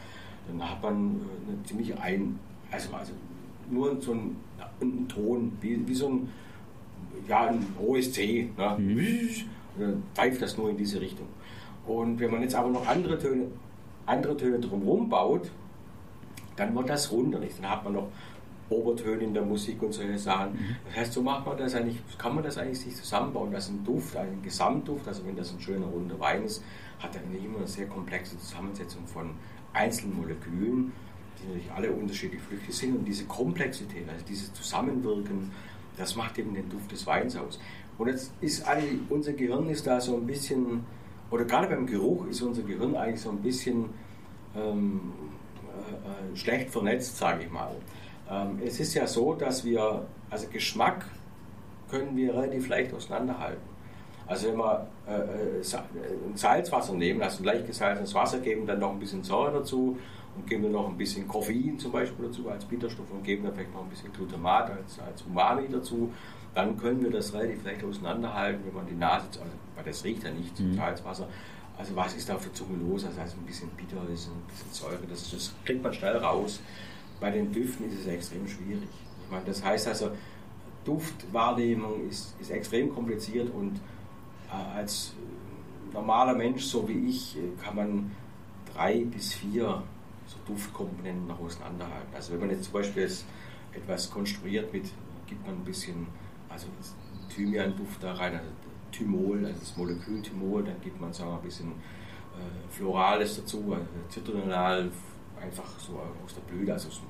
dann 0.47 0.71
hat 0.71 0.81
man 0.81 0.95
äh, 0.95 1.51
eine 1.51 1.63
ziemlich 1.65 1.99
ein, 1.99 2.39
also, 2.71 2.95
also 2.95 3.13
nur 3.69 4.01
so 4.01 4.13
ein, 4.13 4.37
ein 4.81 5.09
Ton, 5.09 5.59
wie, 5.61 5.89
wie 5.89 5.95
so 5.95 6.07
ein, 6.07 6.29
ja, 7.27 7.49
ein 7.49 7.67
hohes 7.81 8.13
C. 8.13 8.49
Ne? 8.57 8.77
Mhm. 8.79 9.56
Dann 9.79 10.03
pfeift 10.15 10.43
das 10.43 10.57
nur 10.57 10.71
in 10.71 10.77
diese 10.77 11.01
Richtung. 11.01 11.27
Und 11.87 12.19
wenn 12.19 12.31
man 12.31 12.43
jetzt 12.43 12.55
aber 12.55 12.69
noch 12.69 12.87
andere 12.87 13.19
Töne, 13.19 13.47
andere 14.07 14.37
Töne 14.37 14.59
drumherum 14.59 15.09
baut, 15.09 15.51
dann 16.57 16.75
wird 16.75 16.89
das 16.89 17.11
runter. 17.13 17.39
Dann 17.39 17.71
hat 17.71 17.85
man 17.85 17.93
noch 17.95 18.09
Obertöne 18.69 19.23
in 19.23 19.35
der 19.35 19.45
Musik 19.45 19.83
und 19.83 19.93
solche 19.93 20.19
Sachen. 20.19 20.53
Mhm. 20.53 20.77
Das 20.87 20.97
heißt, 20.97 21.13
so 21.13 21.23
macht 21.23 21.47
man 21.47 21.57
das 21.57 21.75
eigentlich, 21.75 21.99
kann 22.19 22.35
man 22.35 22.43
das 22.43 22.59
eigentlich 22.59 22.81
sich 22.81 22.97
zusammenbauen, 22.97 23.53
dass 23.53 23.69
ein 23.69 23.85
Duft, 23.85 24.17
ein 24.17 24.43
Gesamtduft, 24.43 25.07
also 25.07 25.25
wenn 25.25 25.37
das 25.37 25.53
ein 25.53 25.61
schöner 25.61 25.87
runder 25.87 26.19
Wein 26.19 26.45
ist, 26.45 26.65
hat 26.99 27.15
er 27.15 27.23
immer 27.23 27.59
eine 27.59 27.67
sehr 27.67 27.87
komplexe 27.87 28.39
Zusammensetzung 28.39 29.07
von 29.07 29.31
einzelnen 29.73 30.17
Molekülen, 30.17 30.93
die 31.39 31.47
natürlich 31.47 31.73
alle 31.73 31.93
unterschiedlich 31.93 32.41
flüchtig 32.41 32.75
sind 32.75 32.97
und 32.97 33.05
diese 33.05 33.25
Komplexität, 33.27 34.09
also 34.09 34.25
dieses 34.25 34.53
Zusammenwirken, 34.55 35.53
das 35.97 36.17
macht 36.17 36.39
eben 36.39 36.55
den 36.55 36.69
Duft 36.69 36.91
des 36.91 37.07
Weins 37.07 37.37
aus. 37.37 37.61
Und 37.99 38.09
jetzt 38.09 38.33
ist 38.41 38.67
eigentlich, 38.67 39.01
unser 39.09 39.33
Gehirn 39.33 39.69
ist 39.69 39.87
da 39.87 40.01
so 40.01 40.17
ein 40.17 40.27
bisschen, 40.27 40.85
oder 41.31 41.45
gerade 41.45 41.69
beim 41.69 41.87
Geruch 41.87 42.27
ist 42.27 42.43
unser 42.43 42.63
Gehirn 42.63 42.95
eigentlich 42.95 43.21
so 43.21 43.31
ein 43.31 43.39
bisschen 43.39 43.87
ähm, 44.55 45.13
äh, 45.65 46.33
äh 46.33 46.37
schlecht 46.37 46.71
vernetzt, 46.71 47.17
sage 47.17 47.45
ich 47.45 47.51
mal. 47.51 47.75
Ähm, 48.31 48.59
es 48.65 48.81
ist 48.81 48.95
ja 48.95 49.07
so, 49.07 49.35
dass 49.35 49.65
wir, 49.65 50.07
also 50.31 50.47
Geschmack 50.49 51.07
können 51.91 52.17
wir 52.17 52.35
relativ 52.35 52.69
leicht 52.69 52.93
auseinanderhalten. 52.93 53.77
Also 54.27 54.49
wenn 54.49 54.57
wir 54.57 54.87
äh, 55.09 55.61
äh 55.61 55.63
Salzwasser 56.35 56.95
nehmen, 56.95 57.23
also 57.23 57.43
ein 57.43 57.45
leicht 57.45 57.67
gesalzenes 57.67 58.13
Wasser, 58.13 58.41
geben 58.41 58.67
dann 58.67 58.81
noch 58.81 58.91
ein 58.91 58.99
bisschen 58.99 59.23
Säure 59.23 59.53
dazu 59.53 59.97
und 60.37 60.47
geben 60.49 60.65
dann 60.65 60.73
noch 60.73 60.89
ein 60.89 60.97
bisschen 60.97 61.29
Koffein 61.29 61.79
zum 61.79 61.93
Beispiel 61.93 62.27
dazu 62.27 62.49
als 62.51 62.65
Bitterstoff 62.65 63.11
und 63.11 63.23
geben 63.23 63.45
dann 63.45 63.55
vielleicht 63.55 63.73
noch 63.73 63.85
ein 63.85 63.89
bisschen 63.89 64.13
Glutamat 64.13 64.71
als, 64.71 64.99
als 64.99 65.23
Umami 65.23 65.69
dazu, 65.71 66.13
dann 66.57 66.77
können 66.79 67.03
wir 67.03 67.11
das 67.11 67.33
relativ 67.33 67.65
leicht 67.65 67.85
auseinanderhalten, 67.85 68.67
wenn 68.67 68.75
man 68.75 68.87
die 68.87 68.95
Nase, 68.95 69.27
also, 69.27 69.53
weil 69.77 69.85
das 69.85 70.03
riecht 70.03 70.25
ja 70.25 70.31
nicht, 70.31 70.59
mhm. 70.59 70.75
Salzwasser. 70.75 71.29
Also 71.79 71.95
was 71.95 72.15
ist 72.15 72.29
da 72.29 72.35
der 72.35 72.53
Zunge 72.55 72.79
los? 72.79 73.05
Also 73.05 73.21
ein 73.21 73.47
bisschen 73.47 73.69
bitter 73.77 74.03
ist, 74.13 74.29
ein 74.29 74.43
bisschen 74.49 74.73
Säure, 74.73 74.99
das, 75.09 75.31
das 75.31 75.55
kriegt 75.65 75.83
man 75.83 75.93
schnell 75.93 76.17
raus 76.17 76.61
bei 77.21 77.31
den 77.31 77.53
Düften 77.53 77.89
ist 77.89 78.01
es 78.01 78.07
extrem 78.07 78.47
schwierig. 78.47 78.89
Ich 79.25 79.31
meine, 79.31 79.45
das 79.45 79.65
heißt 79.65 79.89
also, 79.89 80.11
Duftwahrnehmung 80.85 82.09
ist, 82.09 82.35
ist 82.41 82.51
extrem 82.51 82.95
kompliziert 82.95 83.53
und 83.53 83.81
äh, 84.51 84.77
als 84.77 85.15
normaler 85.93 86.35
Mensch, 86.35 86.65
so 86.65 86.89
wie 86.89 87.09
ich, 87.09 87.37
kann 87.63 87.77
man 87.77 88.11
drei 88.73 89.05
bis 89.05 89.35
vier 89.35 89.83
so 90.27 90.37
Duftkomponenten 90.47 91.27
noch 91.27 91.41
auseinanderhalten. 91.41 92.15
Also 92.15 92.33
wenn 92.33 92.41
man 92.41 92.51
jetzt 92.51 92.65
zum 92.65 92.75
Beispiel 92.75 93.03
jetzt 93.03 93.25
etwas 93.73 94.11
konstruiert 94.11 94.73
mit, 94.73 94.85
gibt 95.27 95.45
man 95.47 95.57
ein 95.57 95.65
bisschen, 95.65 96.07
also 96.57 96.69
Thymian-Duft 97.35 98.03
da 98.03 98.15
rein, 98.15 98.35
also 98.35 98.49
Thymol, 98.93 99.45
also 99.45 99.61
das 99.61 99.77
Molekül 99.77 100.23
Thymol, 100.23 100.65
dann 100.65 100.81
gibt 100.81 101.01
man 101.01 101.13
sagen 101.13 101.31
wir, 101.31 101.37
ein 101.37 101.43
bisschen 101.43 101.69
äh, 101.69 102.71
Florales 102.71 103.37
dazu, 103.37 103.73
also 103.73 103.87
Zitronal, 104.09 104.91
einfach 105.41 105.79
so 105.79 106.01
aus 106.25 106.35
der 106.35 106.41
Blüte, 106.43 106.73
also 106.73 106.89
aus, 106.89 107.03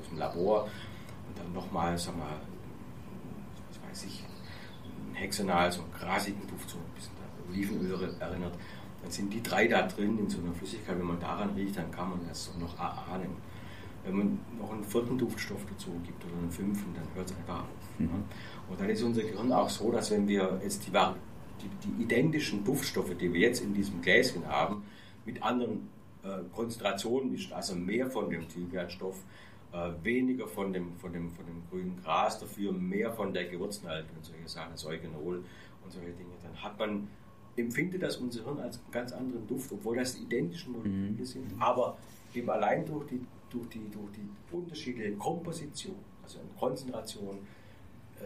aus 0.00 0.08
dem 0.08 0.18
Labor 0.18 0.64
und 1.28 1.38
dann 1.38 1.52
nochmal, 1.52 1.98
sagen 1.98 2.18
wir, 2.18 2.40
was 3.68 3.90
weiß 3.90 4.04
ich, 4.04 4.24
ein 5.10 5.14
Hexenal, 5.14 5.72
so 5.72 5.82
einen 5.82 5.92
grasigen 5.92 6.46
Duft, 6.46 6.70
so 6.70 6.78
ein 6.78 6.94
bisschen 6.94 7.12
Olivenöl 7.50 8.14
erinnert. 8.20 8.54
Dann 9.02 9.10
sind 9.10 9.32
die 9.32 9.42
drei 9.42 9.66
da 9.66 9.82
drin 9.82 10.16
in 10.18 10.30
so 10.30 10.38
einer 10.38 10.52
Flüssigkeit. 10.52 10.96
Wenn 10.96 11.06
man 11.06 11.18
daran 11.18 11.50
riecht, 11.50 11.76
dann 11.76 11.90
kann 11.90 12.10
man 12.10 12.20
das 12.28 12.52
noch 12.58 12.78
ahnen. 12.78 13.36
Wenn 14.04 14.16
man 14.16 14.38
noch 14.58 14.72
einen 14.72 14.84
vierten 14.84 15.18
Duftstoff 15.18 15.60
dazu 15.68 15.90
gibt 16.04 16.24
oder 16.24 16.36
einen 16.38 16.50
fünften, 16.50 16.94
dann 16.94 17.04
hört 17.14 17.30
es 17.30 17.36
einfach 17.36 17.60
auf. 17.60 17.98
Mhm. 17.98 18.24
Und 18.72 18.80
dann 18.80 18.88
ist 18.88 19.02
unser 19.02 19.20
Gehirn 19.20 19.52
auch 19.52 19.68
so, 19.68 19.92
dass 19.92 20.10
wenn 20.10 20.26
wir 20.26 20.58
jetzt 20.64 20.86
die, 20.86 20.90
die, 20.90 21.68
die 21.84 22.02
identischen 22.04 22.64
Duftstoffe, 22.64 23.14
die 23.20 23.30
wir 23.30 23.40
jetzt 23.40 23.62
in 23.62 23.74
diesem 23.74 24.00
Gläschen 24.00 24.46
haben, 24.48 24.82
mit 25.26 25.42
anderen 25.42 25.90
äh, 26.24 26.38
Konzentration 26.54 27.34
ist 27.34 27.52
also 27.52 27.74
mehr 27.74 28.10
von 28.10 28.30
dem 28.30 28.48
Thymianstoff, 28.48 29.22
äh, 29.74 29.90
weniger 30.02 30.46
von 30.46 30.72
dem, 30.72 30.96
von, 30.96 31.12
dem, 31.12 31.30
von 31.32 31.44
dem 31.44 31.62
grünen 31.68 32.00
Gras, 32.02 32.40
dafür 32.40 32.72
mehr 32.72 33.12
von 33.12 33.34
der 33.34 33.44
Gewürznalge 33.44 34.08
und 34.16 34.24
solche 34.24 34.48
Sachen, 34.48 34.72
das 34.72 34.86
Eugenol 34.86 35.44
und 35.84 35.92
solche 35.92 36.12
Dinge. 36.12 36.32
Dann 36.42 36.62
hat 36.62 36.78
man, 36.78 37.08
empfindet 37.56 38.02
das 38.02 38.16
unser 38.16 38.42
Hirn 38.42 38.58
als 38.58 38.78
einen 38.78 38.90
ganz 38.90 39.12
anderen 39.12 39.46
Duft, 39.46 39.70
obwohl 39.70 39.96
das 39.96 40.18
identische 40.18 40.70
Moleküle 40.70 41.10
mhm. 41.10 41.24
sind, 41.26 41.52
aber 41.58 41.98
eben 42.32 42.48
allein 42.48 42.86
durch 42.86 43.06
die, 43.06 43.20
durch 43.50 43.68
die, 43.68 43.90
durch 43.90 44.12
die 44.12 44.56
unterschiedliche 44.56 45.12
Komposition, 45.12 45.96
also 46.22 46.38
Konzentration, 46.58 47.36
äh, 47.36 47.61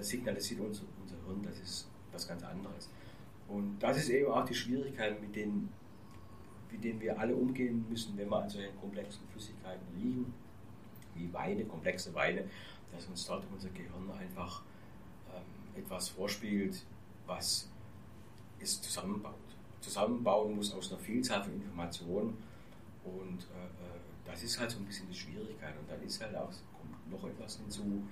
signalisiert 0.03 0.61
unser, 0.61 0.85
unser 1.03 1.17
Hirn, 1.27 1.43
das 1.43 1.59
ist 1.61 1.89
was 2.13 2.29
ganz 2.29 2.43
anderes. 2.43 2.89
Und 3.49 3.79
das 3.79 3.99
ist 3.99 4.09
eben 4.09 4.31
auch 4.31 4.45
die 4.45 4.55
Schwierigkeit, 4.55 5.21
mit 5.21 5.35
denen 5.35 5.69
mit 6.71 6.85
denen 6.85 7.01
wir 7.01 7.19
alle 7.19 7.35
umgehen 7.35 7.87
müssen, 7.89 8.17
wenn 8.19 8.29
wir 8.29 8.43
an 8.43 8.51
solchen 8.51 8.79
komplexen 8.79 9.27
Flüssigkeiten 9.29 9.87
riechen, 9.97 10.35
wie 11.15 11.33
Weine, 11.33 11.65
komplexe 11.65 12.13
Weine, 12.15 12.45
dass 12.93 13.07
uns 13.07 13.25
dort 13.25 13.45
unser 13.53 13.71
Gehirn 13.71 14.11
einfach 14.19 14.63
ähm, 15.35 15.83
etwas 15.83 16.11
vorspielt, 16.11 16.85
was 17.27 17.71
es 18.61 18.81
zusammenbaut. 18.83 19.35
Zusammenbauen 19.81 20.57
muss 20.57 20.75
aus 20.75 20.93
einer 20.93 21.01
Vielzahl 21.01 21.43
von 21.43 21.55
Informationen 21.55 22.37
und 23.05 23.43
äh, 23.45 23.65
äh, 23.65 24.01
das 24.25 24.43
ist 24.43 24.59
halt 24.59 24.71
so 24.71 24.79
ein 24.79 24.85
bisschen 24.85 25.09
die 25.09 25.15
Schwierigkeit. 25.15 25.75
Und 25.79 25.89
dann 25.89 26.03
ist 26.03 26.21
halt 26.21 26.35
auch 26.35 26.51
kommt 26.77 27.11
noch 27.11 27.25
etwas 27.29 27.57
hinzu. 27.57 28.03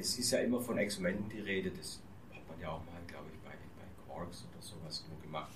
Es 0.00 0.18
ist 0.18 0.30
ja 0.30 0.38
immer 0.38 0.60
von 0.60 0.78
Experimenten 0.78 1.28
die 1.28 1.40
Rede, 1.40 1.70
das 1.70 2.00
hat 2.32 2.48
man 2.48 2.58
ja 2.58 2.70
auch 2.70 2.84
mal, 2.86 3.00
glaube 3.06 3.26
ich, 3.32 3.38
bei, 3.40 3.50
bei 3.50 3.86
Quarks 4.06 4.46
oder 4.50 4.62
sowas 4.62 5.04
gemacht, 5.22 5.50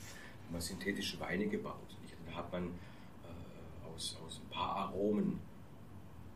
man 0.51 0.61
synthetische 0.61 1.19
Weine 1.19 1.47
gebaut 1.47 1.95
hat 2.35 2.53
man 2.53 2.65
äh, 2.65 3.95
aus, 3.95 4.17
aus 4.25 4.41
ein 4.45 4.51
paar 4.51 4.77
Aromen 4.77 5.41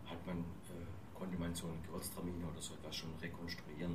hat 0.07 0.25
man, 0.27 0.39
äh, 0.39 1.19
konnte 1.19 1.39
man 1.39 1.55
so 1.55 1.67
einen 1.67 1.83
Gewürztraminer 1.83 2.49
oder 2.53 2.61
so 2.61 2.75
etwas 2.75 2.97
schon 2.97 3.11
rekonstruieren. 3.21 3.95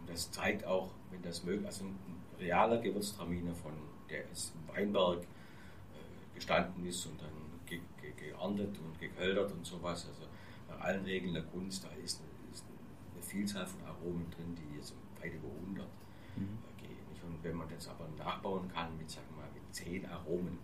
Und 0.00 0.10
das 0.10 0.30
zeigt 0.30 0.64
auch, 0.64 0.90
wenn 1.10 1.22
das 1.22 1.44
möglich 1.44 1.66
also 1.66 1.84
ein 1.84 1.98
realer 2.38 2.78
Gewürztraminer 2.78 3.54
von 3.54 3.72
der 4.10 4.28
ist 4.30 4.52
im 4.54 4.74
Weinberg 4.74 5.22
äh, 5.22 6.34
gestanden 6.34 6.86
ist 6.86 7.06
und 7.06 7.20
dann 7.20 7.30
ge 7.66 7.80
ge 8.00 8.12
geerntet 8.12 8.76
und 8.78 9.00
gekeltert 9.00 9.52
und 9.52 9.64
sowas. 9.64 10.06
Also 10.06 10.28
nach 10.68 10.80
allen 10.80 11.04
Regeln 11.04 11.34
der 11.34 11.44
Kunst, 11.44 11.84
da 11.84 11.88
ist 12.04 12.20
eine 12.20 12.35
Vielzahl 13.26 13.66
von 13.66 13.80
Aromen 13.84 14.30
drin, 14.30 14.56
die 14.56 14.76
jetzt 14.76 14.94
weit 15.20 15.34
über 15.34 15.48
100 15.48 15.86
mhm. 16.36 16.42
Äh, 16.42 16.82
gehen. 16.82 16.96
Und 17.26 17.42
wenn 17.42 17.56
man 17.56 17.68
das 17.68 17.88
aber 17.88 18.08
nachbauen 18.18 18.68
kann 18.72 18.96
mit, 18.96 19.10
sagen 19.10 19.26
wir 19.30 19.42
mal, 19.42 19.50
mit 19.52 19.74
10 19.74 20.06
Aromen, 20.06 20.58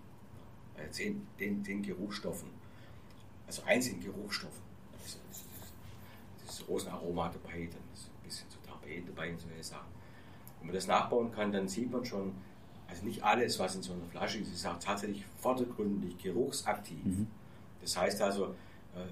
äh, 0.76 0.90
10, 0.90 1.26
den, 1.38 1.62
den 1.62 1.82
Geruchsstoffen, 1.82 2.48
also 3.46 3.62
einzelnen 3.64 4.00
Geruchsstoffen, 4.00 4.62
das, 4.92 5.18
das, 5.28 5.44
das, 5.60 6.46
das 6.46 6.68
Rosenaroma 6.68 7.28
dabei, 7.28 7.66
dann 7.66 7.82
ist 7.92 8.08
ein 8.08 8.24
bisschen 8.24 8.48
so 8.48 8.58
Tapet 8.66 9.08
dabei 9.08 9.32
und 9.32 9.40
solche 9.40 9.64
Sachen. 9.64 9.92
Wenn 10.58 10.68
man 10.68 10.74
das 10.74 10.86
nachbauen 10.86 11.32
kann, 11.32 11.50
dann 11.50 11.68
sieht 11.68 11.90
man 11.90 12.04
schon, 12.04 12.34
also 12.86 13.04
nicht 13.04 13.22
alles, 13.22 13.58
was 13.58 13.74
in 13.74 13.82
so 13.82 13.92
einer 13.92 14.06
Flasche 14.06 14.38
ist, 14.38 14.52
ist 14.52 14.66
auch 14.66 14.78
tatsächlich 14.78 15.24
vordergründig 15.38 16.16
geruchsaktiv. 16.18 17.04
Mhm. 17.04 17.26
Das 17.80 17.96
heißt 17.96 18.22
also, 18.22 18.54
äh, 18.94 19.06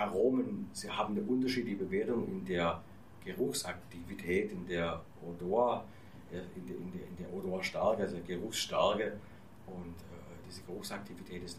Aromen, 0.00 0.68
sie 0.72 0.90
haben 0.90 1.16
eine 1.16 1.26
unterschiedliche 1.26 1.76
Bewertung 1.76 2.26
in 2.26 2.44
der 2.44 2.82
Geruchsaktivität, 3.24 4.50
in 4.50 4.66
der 4.66 5.02
Odor, 5.22 5.84
äh, 6.32 6.38
in 6.58 6.66
der, 6.66 6.76
in 6.76 6.92
der, 6.92 7.06
in 7.06 7.16
der 7.18 7.32
Odorstärke, 7.32 8.02
also 8.02 8.16
Geruchsstärke. 8.26 9.18
Und 9.66 9.94
äh, 9.96 10.48
diese 10.48 10.62
Geruchsaktivität, 10.62 11.44
ist, 11.44 11.58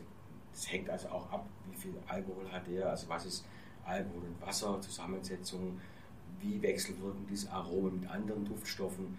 das 0.51 0.71
hängt 0.71 0.89
also 0.89 1.09
auch 1.09 1.31
ab, 1.31 1.45
wie 1.69 1.77
viel 1.77 1.93
Alkohol 2.07 2.51
hat 2.51 2.67
er, 2.67 2.89
also 2.89 3.07
was 3.07 3.25
ist 3.25 3.45
Alkohol 3.85 4.23
und 4.23 4.41
Wasser, 4.41 4.79
Zusammensetzung, 4.81 5.79
wie 6.39 6.61
wechselwirken 6.61 7.25
diese 7.29 7.51
Aromen 7.51 8.01
mit 8.01 8.09
anderen 8.09 8.43
Duftstoffen 8.45 9.17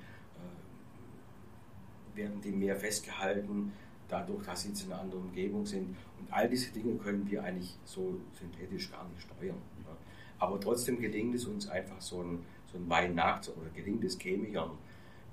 werden 2.15 2.41
die 2.41 2.53
mehr 2.53 2.77
festgehalten, 2.77 3.73
dadurch, 4.13 4.45
dass 4.45 4.63
sie 4.63 4.69
in 4.69 4.93
einer 4.93 5.01
anderen 5.01 5.25
Umgebung 5.25 5.65
sind. 5.65 5.97
Und 6.19 6.31
all 6.31 6.49
diese 6.49 6.71
Dinge 6.71 6.97
können 6.99 7.29
wir 7.31 7.43
eigentlich 7.43 7.77
so 7.85 8.21
synthetisch 8.39 8.91
gar 8.91 9.09
nicht 9.09 9.23
steuern. 9.23 9.57
Ja. 9.85 9.97
Aber 10.39 10.61
trotzdem 10.61 11.01
gelingt 11.01 11.35
es 11.35 11.47
uns 11.47 11.69
einfach 11.69 12.01
so 12.01 12.23
ein, 12.23 12.45
so 12.71 12.79
ein 12.79 12.89
Wein 12.91 13.15
nachzubauen, 13.15 13.63
oder 13.63 13.75
gelingt 13.75 14.05
es 14.05 14.19
Chemikern 14.19 14.73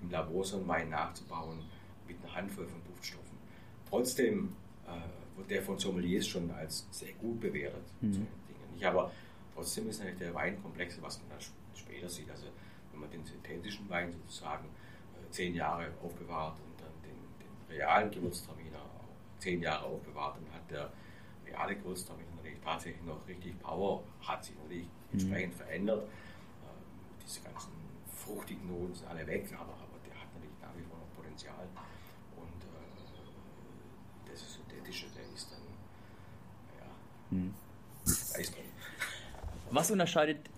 im 0.02 0.10
Labor 0.10 0.46
so 0.46 0.58
einen 0.58 0.68
Wein 0.68 0.90
nachzubauen 0.90 1.60
mit 2.08 2.18
einer 2.24 2.36
Handvoll 2.36 2.68
von 2.68 2.82
Duftstoffen. 2.86 3.38
Trotzdem 3.90 4.56
äh, 4.88 5.38
wird 5.38 5.52
der 5.52 5.62
von 5.62 5.78
Sommeliers 5.78 6.28
schon 6.28 6.50
als 6.52 6.88
sehr 6.92 7.14
gut 7.14 7.40
bewertet. 7.40 7.84
Mhm. 8.02 8.14
So 8.14 8.20
Dinge. 8.76 8.88
aber 8.88 9.12
trotzdem 9.54 9.90
ist 9.90 10.00
natürlich 10.00 10.20
der 10.20 10.34
Wein 10.34 10.62
komplexer, 10.62 11.02
was 11.02 11.20
man 11.20 11.30
dann 11.32 11.40
später 11.76 12.08
sieht. 12.08 12.30
Also 12.32 12.46
wenn 12.92 13.02
man 13.02 13.10
den 13.10 13.26
synthetischen 13.26 13.90
Wein 13.90 14.14
sozusagen 14.14 14.66
äh, 14.66 15.32
zehn 15.32 15.54
Jahre 15.54 15.92
aufbewahrt 16.02 16.58
realen 17.70 18.12
Gewürztraminer 18.12 18.80
zehn 19.40 19.62
Jahre 19.62 19.86
aufbewahrt 19.86 20.38
und 20.38 20.54
hat 20.54 20.70
der 20.70 20.92
reale 21.46 21.76
Gewürztraminer 21.76 22.30
natürlich 22.36 22.60
tatsächlich 22.64 23.04
noch 23.04 23.28
richtig 23.28 23.60
Power, 23.60 24.04
hat 24.22 24.44
sich 24.44 24.56
natürlich 24.58 24.86
mhm. 24.86 25.20
entsprechend 25.20 25.56
verändert. 25.56 26.04
Ähm, 26.04 27.20
diese 27.26 27.42
ganzen 27.42 27.72
fruchtigen 28.08 28.68
Noten 28.68 28.94
sind 28.94 29.08
alle 29.08 29.26
weg, 29.26 29.48
aber, 29.54 29.74
aber 29.74 29.98
der 30.06 30.14
hat 30.20 30.34
natürlich 30.34 30.60
nach 30.62 30.76
wie 30.78 30.84
vor 30.84 31.00
noch 31.00 31.16
Potenzial. 31.16 31.68
Und 32.36 32.64
äh, 32.64 34.32
das 34.32 34.54
Synthetische, 34.54 35.08
der 35.16 35.34
ist 35.34 35.52
dann, 35.52 35.62
ja, 36.80 37.38
mhm. 37.38 37.54
weiß 38.06 38.52
man. 38.52 38.60
Was 39.72 39.92
unterscheidet 39.92 40.50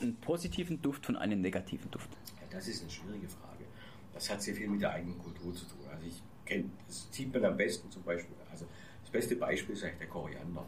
einen 0.00 0.16
positiven 0.16 0.80
Duft 0.82 1.06
von 1.06 1.16
einem 1.16 1.40
negativen 1.40 1.90
Duft? 1.90 2.10
Ja, 2.40 2.46
das 2.50 2.68
ist 2.68 2.82
eine 2.82 2.90
schwierige 2.90 3.28
Frage. 3.28 3.64
Das 4.12 4.28
hat 4.28 4.42
sehr 4.42 4.54
viel 4.54 4.68
mit 4.68 4.82
der 4.82 4.92
eigenen 4.92 5.18
Kultur 5.18 5.54
zu 5.54 5.64
tun. 5.64 5.80
Also 5.90 6.06
ich 6.06 6.22
kennt. 6.50 6.70
Das 6.86 7.08
sieht 7.10 7.32
man 7.32 7.44
am 7.44 7.56
besten 7.56 7.90
zum 7.90 8.02
Beispiel. 8.02 8.34
Also 8.50 8.66
das 9.02 9.10
beste 9.10 9.36
Beispiel 9.36 9.74
ist 9.74 9.84
eigentlich 9.84 9.98
der 9.98 10.08
Koriander. 10.08 10.66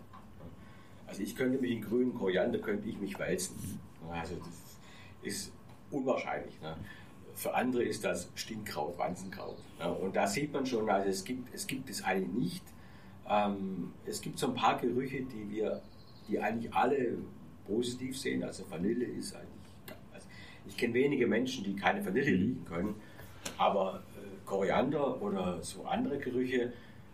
Also 1.07 1.23
ich 1.23 1.37
könnte 1.37 1.59
mich 1.59 1.73
in 1.73 1.83
grünen 1.83 2.15
Koriander 2.15 2.59
könnte 2.59 2.89
ich 2.89 2.99
mich 2.99 3.19
wälzen. 3.19 3.81
Also 4.11 4.37
das 4.37 4.49
ist 5.23 5.53
unwahrscheinlich. 5.91 6.59
Ne? 6.61 6.77
Für 7.35 7.55
andere 7.55 7.83
ist 7.83 8.05
das 8.05 8.31
Stinkkraut, 8.35 8.97
Wanzenkraut. 8.99 9.59
Ne? 9.79 9.93
Und 9.93 10.17
da 10.17 10.27
sieht 10.27 10.53
man 10.53 10.65
schon, 10.65 10.89
also 10.89 11.09
es 11.09 11.25
gibt 11.25 11.55
es, 11.55 11.67
gibt 11.67 11.91
es 11.91 12.03
eigentlich 12.03 12.33
nicht. 12.33 12.65
Ähm, 13.29 13.93
es 14.07 14.21
gibt 14.21 14.39
so 14.39 14.49
ein 14.49 14.55
paar 14.55 14.79
Gerüche, 14.79 15.23
die 15.23 15.51
wir, 15.51 15.83
die 16.29 16.41
eigentlich 16.41 16.73
alle 16.73 17.19
positiv 17.67 18.19
sehen. 18.19 18.43
Also 18.43 18.71
Vanille 18.71 19.05
ist 19.05 19.35
eigentlich, 19.35 19.97
also 20.13 20.27
ich 20.67 20.77
kenne 20.77 20.95
wenige 20.95 21.27
Menschen, 21.27 21.65
die 21.65 21.75
keine 21.77 22.05
Vanille 22.05 22.27
riechen 22.27 22.65
können. 22.65 22.95
Aber 23.59 24.03
Koriander 24.45 25.21
oder 25.21 25.63
so 25.63 25.85
andere 25.85 26.19
Gerüche 26.19 26.73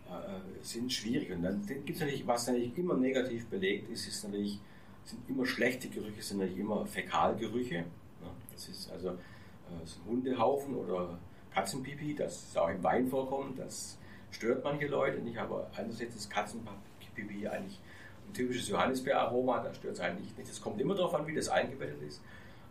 äh, 0.09 0.39
sind 0.61 0.91
schwierig. 0.91 1.31
Und 1.31 1.43
dann 1.43 1.65
gibt 1.65 1.89
es 1.89 1.99
natürlich, 1.99 2.25
was 2.25 2.47
natürlich 2.47 2.77
immer 2.77 2.95
negativ 2.95 3.47
belegt 3.47 3.89
ist, 3.89 4.07
ist 4.07 4.23
natürlich, 4.23 4.59
sind 5.03 5.21
immer 5.29 5.45
schlechte 5.45 5.87
Gerüche, 5.89 6.21
sind 6.21 6.39
natürlich 6.39 6.59
immer 6.59 6.85
Fäkalgerüche. 6.85 7.75
Ja, 7.75 8.31
das 8.51 8.69
ist 8.69 8.91
also 8.91 9.09
äh, 9.09 9.85
so 9.85 9.99
Hundehaufen 10.07 10.75
oder 10.75 11.19
Katzenpipi, 11.53 12.15
das 12.15 12.43
ist 12.43 12.57
auch 12.57 12.69
im 12.69 12.83
Wein 12.83 13.07
vorkommt, 13.07 13.59
das 13.59 13.97
stört 14.31 14.63
manche 14.63 14.87
Leute 14.87 15.19
nicht, 15.19 15.37
aber 15.37 15.69
einerseits 15.75 16.15
ist 16.15 16.29
Katzenpipi 16.29 17.47
eigentlich 17.47 17.79
ein 18.27 18.33
typisches 18.33 18.69
Johannisbeeraroma, 18.69 19.59
da 19.63 19.73
stört 19.73 19.95
es 19.95 19.99
eigentlich 19.99 20.37
nicht. 20.37 20.49
Es 20.49 20.61
kommt 20.61 20.79
immer 20.79 20.95
darauf 20.95 21.15
an, 21.15 21.25
wie 21.27 21.35
das 21.35 21.49
eingebettet 21.49 22.01
ist. 22.01 22.21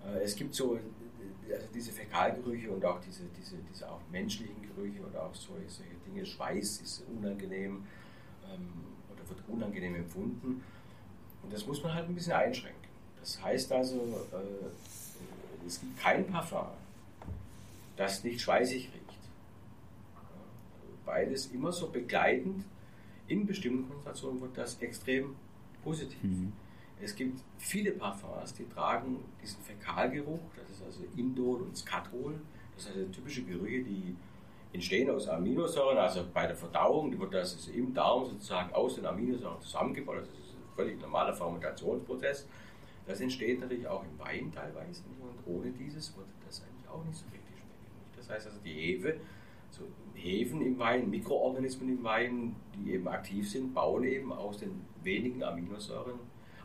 Äh, 0.07 0.23
es 0.23 0.37
gibt 0.37 0.55
so 0.55 0.79
also 1.53 1.67
diese 1.75 1.93
Fäkalgerüche 1.93 2.71
und 2.71 2.85
auch 2.85 3.01
diese, 3.01 3.25
diese, 3.39 3.57
diese 3.71 3.91
auch 3.91 4.01
menschlichen 4.11 4.63
Gerüche 4.63 5.01
oder 5.01 5.25
auch 5.25 5.35
solche, 5.35 5.69
solche 5.69 5.95
Dinge, 6.07 6.25
Schweiß 6.25 6.81
ist 6.81 7.05
unangenehm 7.17 7.85
ähm, 8.45 8.69
oder 9.13 9.29
wird 9.29 9.41
unangenehm 9.49 9.97
empfunden. 9.97 10.63
Und 11.43 11.53
das 11.53 11.67
muss 11.67 11.83
man 11.83 11.95
halt 11.95 12.09
ein 12.09 12.15
bisschen 12.15 12.33
einschränken. 12.33 12.89
Das 13.21 13.43
heißt 13.43 13.73
also, 13.73 14.27
äh, 14.33 15.67
es 15.67 15.81
gibt 15.81 15.99
kein 15.99 16.27
Parfum, 16.27 16.69
das 17.97 18.25
nicht 18.25 18.41
schweißig 18.41 18.85
riecht. 18.85 19.19
Beides 21.05 21.47
immer 21.47 21.73
so 21.73 21.89
begleitend. 21.89 22.65
In 23.27 23.47
bestimmten 23.47 23.89
Konzentrationen 23.89 24.41
wird 24.41 24.57
das 24.57 24.81
extrem 24.81 25.37
positiv. 25.83 26.23
Mhm. 26.23 26.53
Es 27.01 27.15
gibt 27.15 27.41
viele 27.59 27.93
Parfums, 27.93 28.55
die 28.55 28.69
tragen 28.69 29.19
diesen 29.41 29.63
Fäkalgeruch, 29.63 30.41
das 30.57 30.71
ist 30.71 30.85
also 30.85 31.05
Indol 31.17 31.63
und 31.63 31.77
Skatol. 31.77 32.35
Das 32.75 32.85
sind 32.85 32.97
also 32.97 33.09
typische 33.13 33.43
Gerüche, 33.43 33.85
die 33.85 34.17
entstehen 34.73 35.11
aus 35.11 35.29
Aminosäuren, 35.29 35.99
also 35.99 36.25
bei 36.33 36.47
der 36.47 36.57
Verdauung 36.57 37.19
wird 37.19 37.35
das 37.35 37.55
also 37.55 37.73
im 37.73 37.95
Darm 37.95 38.27
sozusagen 38.27 38.73
aus 38.75 38.97
den 38.97 39.07
Aminosäuren 39.07 39.61
zusammengebaut. 39.61 40.19
Das 40.19 40.29
ist 40.29 40.55
ein 40.55 40.77
völlig 40.77 41.01
normaler 41.01 41.33
Fermentationsprozess. 41.33 42.47
Das 43.07 43.21
entsteht 43.21 43.61
natürlich 43.61 43.87
auch 43.87 44.03
im 44.03 44.19
Wein 44.19 44.53
teilweise 44.53 45.03
und 45.21 45.53
ohne 45.53 45.71
dieses 45.71 46.15
wird 46.17 46.27
das 46.47 46.63
eigentlich 46.63 46.89
auch 46.89 47.03
nicht 47.05 47.17
so 47.17 47.25
richtig 47.27 47.55
schmecken. 47.57 48.17
Das 48.17 48.29
heißt 48.29 48.47
also 48.49 48.59
die 48.63 48.75
Hefe, 48.75 49.19
so 49.71 49.85
Hefen 50.15 50.61
im 50.63 50.79
Wein, 50.79 51.09
Mikroorganismen 51.09 51.89
im 51.89 52.05
Wein, 52.05 52.57
die 52.75 52.93
eben 52.93 53.09
aktiv 53.09 53.49
sind, 53.49 53.73
bauen 53.73 54.05
eben 54.05 54.33
aus 54.33 54.59
den 54.59 54.83
wenigen 55.03 55.43
Aminosäuren 55.43 56.19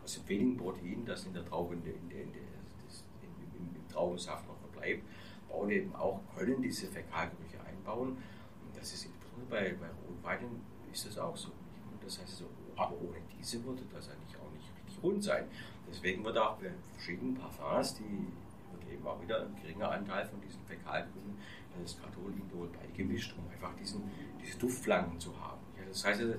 aus 0.03 0.15
den 0.15 0.27
wenigen 0.27 0.57
Proteinen, 0.57 1.05
das 1.05 1.25
in 1.25 1.33
der 1.33 1.45
Traube, 1.45 1.75
in 1.75 1.83
der, 1.83 1.93
in 1.93 2.09
der, 2.09 2.21
in 2.21 2.33
der, 2.33 2.41
das, 2.85 3.03
im, 3.21 3.75
im, 3.75 3.89
Traubensaft 3.89 4.47
noch 4.47 4.57
verbleibt, 4.57 5.03
bauen 5.49 5.69
eben 5.69 5.95
auch, 5.95 6.19
können 6.35 6.61
diese 6.61 6.87
Fäkalgerüche 6.87 7.61
einbauen. 7.65 8.09
Und 8.09 8.77
das 8.77 8.93
ist 8.93 9.05
insbesondere 9.05 9.49
bei, 9.49 9.73
bei 9.73 9.87
Rotweinen 10.07 10.61
ist 10.91 11.05
das 11.05 11.17
auch 11.17 11.37
so. 11.37 11.49
Und 11.49 12.03
das 12.03 12.19
heißt 12.19 12.31
also, 12.31 12.49
aber 12.75 12.93
ohne 13.01 13.17
diese 13.39 13.63
würde 13.63 13.83
das 13.93 14.09
eigentlich 14.09 14.35
auch 14.37 14.51
nicht 14.51 14.67
richtig 14.75 15.03
rund 15.03 15.23
sein. 15.23 15.45
Deswegen 15.87 16.23
wird 16.25 16.37
auch 16.37 16.57
bei 16.57 16.71
verschiedenen 16.93 17.35
Parfums, 17.35 17.95
die 17.95 18.27
wird 18.71 18.91
eben 18.91 19.05
auch 19.05 19.21
wieder 19.21 19.41
ein 19.41 19.55
geringer 19.61 19.91
Anteil 19.91 20.25
von 20.25 20.41
diesen 20.41 20.63
Fäkalgerüchen, 20.65 21.37
das 21.81 21.99
Katholindol 21.99 22.69
beigemischt, 22.69 23.35
um 23.37 23.49
einfach 23.51 23.75
diesen, 23.77 24.03
diese 24.41 24.57
Duftflanken 24.57 25.19
zu 25.19 25.39
haben. 25.39 25.61
Ja, 25.77 25.85
das 25.87 26.05
heißt 26.05 26.21
also, 26.21 26.35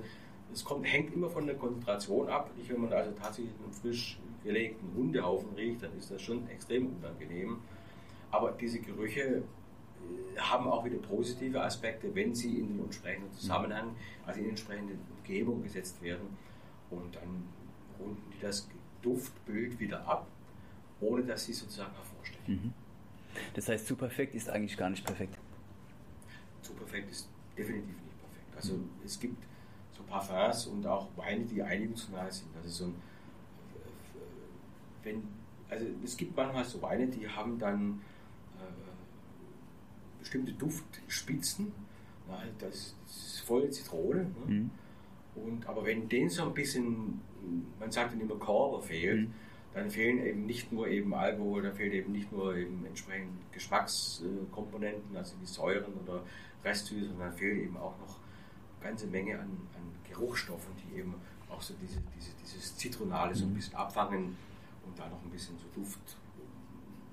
es 0.53 0.63
kommt, 0.63 0.85
hängt 0.85 1.13
immer 1.13 1.29
von 1.29 1.45
der 1.45 1.55
Konzentration 1.55 2.29
ab. 2.29 2.51
Nicht, 2.57 2.69
wenn 2.69 2.81
man 2.81 2.93
also 2.93 3.11
tatsächlich 3.11 3.53
einen 3.63 3.73
frisch 3.73 4.19
gelegten 4.43 4.93
Hundehaufen 4.95 5.53
riecht, 5.55 5.83
dann 5.83 5.97
ist 5.97 6.11
das 6.11 6.21
schon 6.21 6.47
extrem 6.49 6.95
unangenehm. 6.95 7.57
Aber 8.31 8.51
diese 8.51 8.79
Gerüche 8.79 9.21
äh, 9.21 10.39
haben 10.39 10.67
auch 10.67 10.85
wieder 10.85 10.97
positive 10.97 11.61
Aspekte, 11.61 12.13
wenn 12.13 12.33
sie 12.35 12.59
in 12.59 12.67
den 12.69 12.85
entsprechenden 12.85 13.31
Zusammenhang, 13.33 13.95
also 14.25 14.39
in 14.39 14.45
die 14.45 14.49
entsprechende 14.51 14.93
Umgebung 15.17 15.63
gesetzt 15.63 16.01
werden. 16.01 16.37
Und 16.89 17.15
dann 17.15 17.43
runden 17.99 18.31
die 18.31 18.39
das 18.41 18.67
Duftbild 19.01 19.79
wieder 19.79 20.07
ab, 20.07 20.27
ohne 21.01 21.23
dass 21.23 21.45
sie 21.45 21.53
sozusagen 21.53 21.93
hervorstechen. 21.93 22.53
Mhm. 22.63 22.73
Das 23.53 23.67
heißt, 23.67 23.85
zu 23.85 23.95
perfekt 23.95 24.35
ist 24.35 24.49
eigentlich 24.49 24.77
gar 24.77 24.89
nicht 24.89 25.05
perfekt. 25.05 25.37
Zu 26.61 26.73
perfekt 26.73 27.11
ist 27.11 27.27
definitiv 27.57 27.95
nicht 27.95 28.19
perfekt. 28.19 28.55
Also 28.55 28.73
mhm. 28.75 28.89
es 29.03 29.19
gibt 29.19 29.43
Parfums 30.09 30.67
und 30.67 30.85
auch 30.87 31.07
Weine, 31.15 31.45
die 31.45 31.61
einigungsnahe 31.61 32.31
sind. 32.31 32.49
Also 32.55 32.69
so 32.69 32.85
ein, 32.85 32.95
wenn 35.03 35.23
also 35.69 35.85
es 36.03 36.17
gibt 36.17 36.35
manchmal 36.35 36.65
so 36.65 36.81
Weine, 36.81 37.07
die 37.07 37.27
haben 37.27 37.57
dann 37.59 38.01
äh, 38.57 40.19
bestimmte 40.19 40.53
Duftspitzen. 40.53 41.71
Na, 42.27 42.41
das, 42.59 42.95
ist 43.05 43.41
voll 43.41 43.69
Zitrone. 43.69 44.23
Ne? 44.23 44.29
Mhm. 44.47 44.71
Und, 45.35 45.67
aber 45.67 45.85
wenn 45.85 46.07
denen 46.07 46.29
so 46.29 46.43
ein 46.43 46.53
bisschen, 46.53 47.19
man 47.79 47.91
sagt 47.91 48.13
dann 48.13 48.21
immer 48.21 48.35
Korber 48.35 48.81
fehlt, 48.81 49.27
mhm. 49.27 49.33
dann 49.73 49.89
fehlen 49.89 50.25
eben 50.25 50.45
nicht 50.45 50.71
nur 50.71 50.87
eben 50.87 51.13
Alkohol, 51.13 51.63
da 51.63 51.71
fehlt 51.71 51.93
eben 51.93 52.11
nicht 52.11 52.31
nur 52.31 52.55
eben 52.55 52.85
entsprechend 52.85 53.33
Geschmackskomponenten, 53.51 55.15
also 55.15 55.35
wie 55.41 55.45
Säuren 55.45 55.93
oder 56.03 56.23
Restsüße, 56.63 57.09
sondern 57.09 57.33
fehlt 57.33 57.63
eben 57.63 57.77
auch 57.77 57.97
noch 57.99 58.17
ganze 58.85 59.07
Menge 59.07 59.33
an, 59.35 59.49
an 59.75 59.85
Geruchsstoffen, 60.09 60.71
die 60.77 60.99
eben 60.99 61.15
auch 61.49 61.61
so 61.61 61.73
diese, 61.81 61.99
diese, 62.15 62.31
dieses 62.41 62.77
Zitronale 62.77 63.33
so 63.33 63.45
ein 63.45 63.51
mhm. 63.51 63.55
bisschen 63.55 63.75
abfangen 63.75 64.37
und 64.85 64.97
da 64.97 65.07
noch 65.07 65.21
ein 65.23 65.29
bisschen 65.29 65.55
so 65.57 65.65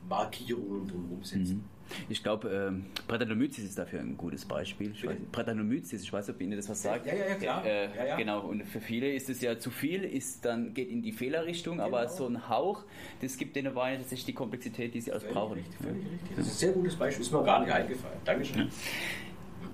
Duftmarkierungen 0.03 0.89
drum 0.89 1.13
umsetzen. 1.13 1.57
Mhm. 1.57 1.65
Ich 2.09 2.23
glaube, 2.23 2.49
ähm, 2.49 2.87
Brettanomyces 3.07 3.65
ist 3.65 3.79
dafür 3.79 4.01
ein 4.01 4.17
gutes 4.17 4.45
Beispiel. 4.45 4.93
Ich 4.93 5.07
weiß, 5.07 5.17
Brettanomyces, 5.31 6.03
ich 6.03 6.13
weiß 6.13 6.29
nicht, 6.29 6.37
ob 6.37 6.41
Ihnen 6.41 6.57
das 6.57 6.69
was 6.69 6.83
sagt. 6.83 7.07
Ja, 7.07 7.15
ja, 7.15 7.27
ja, 7.27 7.35
klar. 7.35 7.67
Äh, 7.67 7.97
ja, 7.97 8.05
ja. 8.07 8.17
Genau, 8.17 8.41
und 8.41 8.65
für 8.65 8.81
viele 8.81 9.13
ist 9.13 9.29
es 9.29 9.41
ja 9.43 9.59
zu 9.59 9.71
viel, 9.71 10.05
ist 10.05 10.45
dann 10.45 10.73
geht 10.75 10.89
in 10.89 11.03
die 11.03 11.13
Fehlerrichtung, 11.13 11.77
genau. 11.77 11.89
aber 11.89 12.09
so 12.09 12.27
ein 12.27 12.49
Hauch, 12.49 12.85
das 13.21 13.37
gibt 13.37 13.57
den 13.57 13.75
Wein 13.75 13.99
tatsächlich 13.99 14.27
die 14.27 14.33
Komplexität, 14.33 14.95
die 14.95 15.01
sie 15.01 15.13
auch 15.13 15.23
brauchen. 15.23 15.55
Richtig, 15.55 15.77
völlig 15.77 16.05
richtig. 16.05 16.37
Das 16.37 16.47
ist 16.47 16.53
ein 16.53 16.59
sehr 16.59 16.73
gutes 16.73 16.97
Beispiel, 16.97 17.23
ist 17.23 17.33
mir 17.33 17.45
gar 17.45 17.61
nicht 17.61 17.73
eingefallen. 17.73 18.19
Dankeschön. 18.25 18.71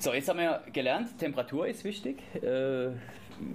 So, 0.00 0.12
jetzt 0.12 0.28
haben 0.28 0.38
wir 0.38 0.62
gelernt, 0.72 1.18
Temperatur 1.18 1.66
ist 1.66 1.82
wichtig. 1.82 2.22
Äh, 2.36 2.90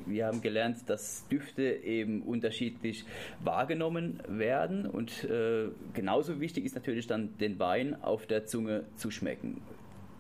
wir 0.06 0.26
haben 0.26 0.42
gelernt, 0.42 0.90
dass 0.90 1.26
Düfte 1.30 1.64
eben 1.64 2.22
unterschiedlich 2.22 3.06
wahrgenommen 3.42 4.22
werden 4.28 4.86
und 4.86 5.24
äh, 5.24 5.70
genauso 5.94 6.42
wichtig 6.42 6.66
ist 6.66 6.76
natürlich 6.76 7.08
dann 7.08 7.38
den 7.38 7.60
Wein 7.60 8.02
auf 8.04 8.26
der 8.26 8.46
Zunge 8.46 8.84
zu 8.98 9.10
schmecken. 9.10 9.62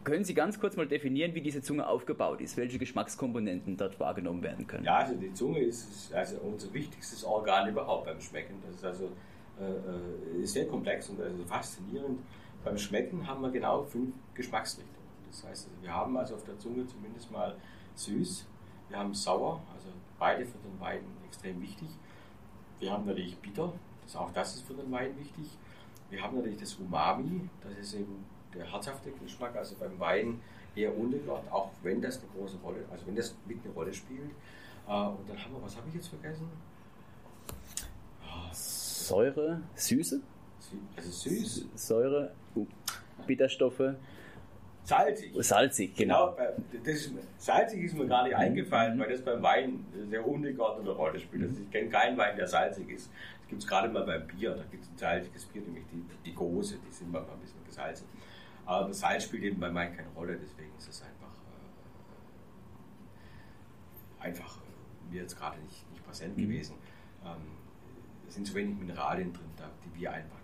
Können 0.06 0.24
Sie 0.24 0.34
ganz 0.34 0.62
kurz 0.62 0.78
mal 0.78 0.88
definieren, 0.88 1.36
wie 1.36 1.42
diese 1.42 1.62
Zunge 1.62 1.88
aufgebaut 1.88 2.40
ist, 2.40 2.56
welche 2.56 2.80
Geschmackskomponenten 2.80 3.76
dort 3.76 4.00
wahrgenommen 4.00 4.44
werden 4.44 4.66
können? 4.66 4.86
Ja, 4.86 5.00
also 5.00 5.16
die 5.16 5.34
Zunge 5.34 5.60
ist 5.60 6.14
also 6.14 6.38
unser 6.38 6.74
wichtigstes 6.74 7.26
Organ 7.26 7.68
überhaupt 7.68 8.06
beim 8.06 8.22
Schmecken. 8.22 8.56
Das 8.66 8.76
ist 8.76 8.86
also 8.86 9.12
äh, 9.60 10.42
äh 10.42 10.46
sehr 10.46 10.68
komplex 10.68 11.10
und 11.10 11.20
also 11.20 11.44
faszinierend. 11.44 12.20
Beim 12.64 12.78
Schmecken 12.78 13.28
haben 13.28 13.42
wir 13.42 13.52
genau 13.52 13.84
fünf 13.84 14.16
Geschmacksrichtungen. 14.34 14.92
Das 15.34 15.43
heißt, 15.50 15.67
also 15.67 15.82
wir 15.82 15.91
haben 15.93 16.15
also 16.15 16.36
auf 16.36 16.43
der 16.43 16.58
Zunge 16.60 16.86
zumindest 16.86 17.32
mal 17.32 17.56
süß, 17.96 18.46
wir 18.89 18.98
haben 18.98 19.13
sauer, 19.13 19.62
also 19.74 19.88
beide 20.19 20.46
für 20.46 20.60
den 20.60 20.80
Wein 20.80 21.00
extrem 21.28 21.60
wichtig. 21.62 21.88
Wir 22.80 22.91
haben 22.91 23.06
natürlich 23.06 23.38
bitter, 23.39 23.74
das, 24.04 24.15
auch 24.15 24.32
das 24.32 24.56
ist 24.56 24.67
für 24.67 24.76
den 24.76 24.91
Wein 24.91 25.17
wichtig. 25.17 25.46
Wir 26.12 26.22
haben 26.22 26.38
natürlich 26.38 26.60
das 26.60 26.76
Umami, 26.76 27.50
das 27.62 27.78
ist 27.80 27.93
eben 27.96 28.24
der 28.54 28.72
herzhafte 28.72 29.10
Geschmack, 29.12 29.56
also 29.56 29.76
beim 29.80 30.00
Wein 30.00 30.39
eher 30.76 30.96
ungeglaubt, 30.96 31.52
auch 31.52 31.72
wenn 31.82 32.02
das 32.02 32.19
eine 32.19 32.28
große 32.38 32.58
Rolle, 32.63 32.86
also 32.91 33.08
wenn 33.08 33.15
das 33.15 33.34
mit 33.48 33.58
eine 33.63 33.74
Rolle 33.74 33.93
spielt. 33.93 34.30
Äh, 34.88 34.91
und 34.91 35.28
dann 35.28 35.43
haben 35.43 35.54
wir, 35.54 35.63
was 35.63 35.76
habe 35.76 35.88
ich 35.89 35.96
jetzt 35.96 36.10
vergessen? 36.10 36.48
Säure, 38.52 39.62
Süße? 39.76 40.22
Also 40.96 41.10
süß. 41.10 41.65
Säure, 41.76 42.32
Bitterstoffe. 43.26 43.96
Salzig. 44.84 45.34
Salzig, 45.39 45.96
genau. 45.96 46.36
genau 46.36 46.52
das, 46.84 47.10
salzig 47.38 47.84
ist 47.84 47.96
mir 47.96 48.06
gar 48.06 48.24
nicht 48.24 48.36
eingefallen, 48.36 48.98
mhm. 48.98 49.02
weil 49.02 49.10
das 49.12 49.22
beim 49.22 49.41
Wein 49.41 49.86
sehr 50.10 50.28
ungeordnete 50.28 50.91
Rolle 50.91 51.19
spielt. 51.19 51.43
Also 51.43 51.62
ich 51.62 51.72
kenne 51.72 51.89
keinen 51.89 52.17
Wein, 52.17 52.36
der 52.36 52.48
salzig 52.48 52.89
ist. 52.89 53.10
Das 53.39 53.48
gibt 53.48 53.62
es 53.63 53.67
gerade 53.67 53.88
mal 53.88 54.06
beim 54.06 54.28
Bier. 54.28 54.52
Da 54.52 54.63
gibt 54.69 54.84
es 54.84 54.89
ein 54.89 54.98
salziges 54.98 55.46
Bier, 55.46 55.62
nämlich 55.62 55.86
die, 55.91 56.04
die 56.26 56.34
Gose, 56.34 56.78
die 56.86 56.91
sind 56.91 57.12
manchmal 57.12 57.36
ein 57.36 57.41
bisschen 57.41 57.63
gesalzen. 57.65 58.08
Aber 58.65 58.93
Salz 58.93 59.24
spielt 59.24 59.43
eben 59.43 59.60
beim 59.60 59.74
Wein 59.76 59.96
keine 59.96 60.10
Rolle, 60.10 60.38
deswegen 60.38 60.72
ist 60.78 60.89
es 60.89 61.02
einfach, 61.02 61.34
äh, 64.22 64.26
einfach 64.26 64.58
äh, 64.58 65.13
mir 65.13 65.22
jetzt 65.22 65.38
gerade 65.38 65.60
nicht, 65.62 65.89
nicht 65.91 66.06
präsent 66.06 66.38
mhm. 66.38 66.41
gewesen. 66.41 66.76
Ähm, 67.26 67.41
es 68.28 68.36
sind 68.36 68.48
zu 68.48 68.56
wenig 68.56 68.78
Mineralien 68.78 69.32
drin, 69.32 69.46
die 69.86 70.00
wir 70.00 70.12
einfach 70.12 70.42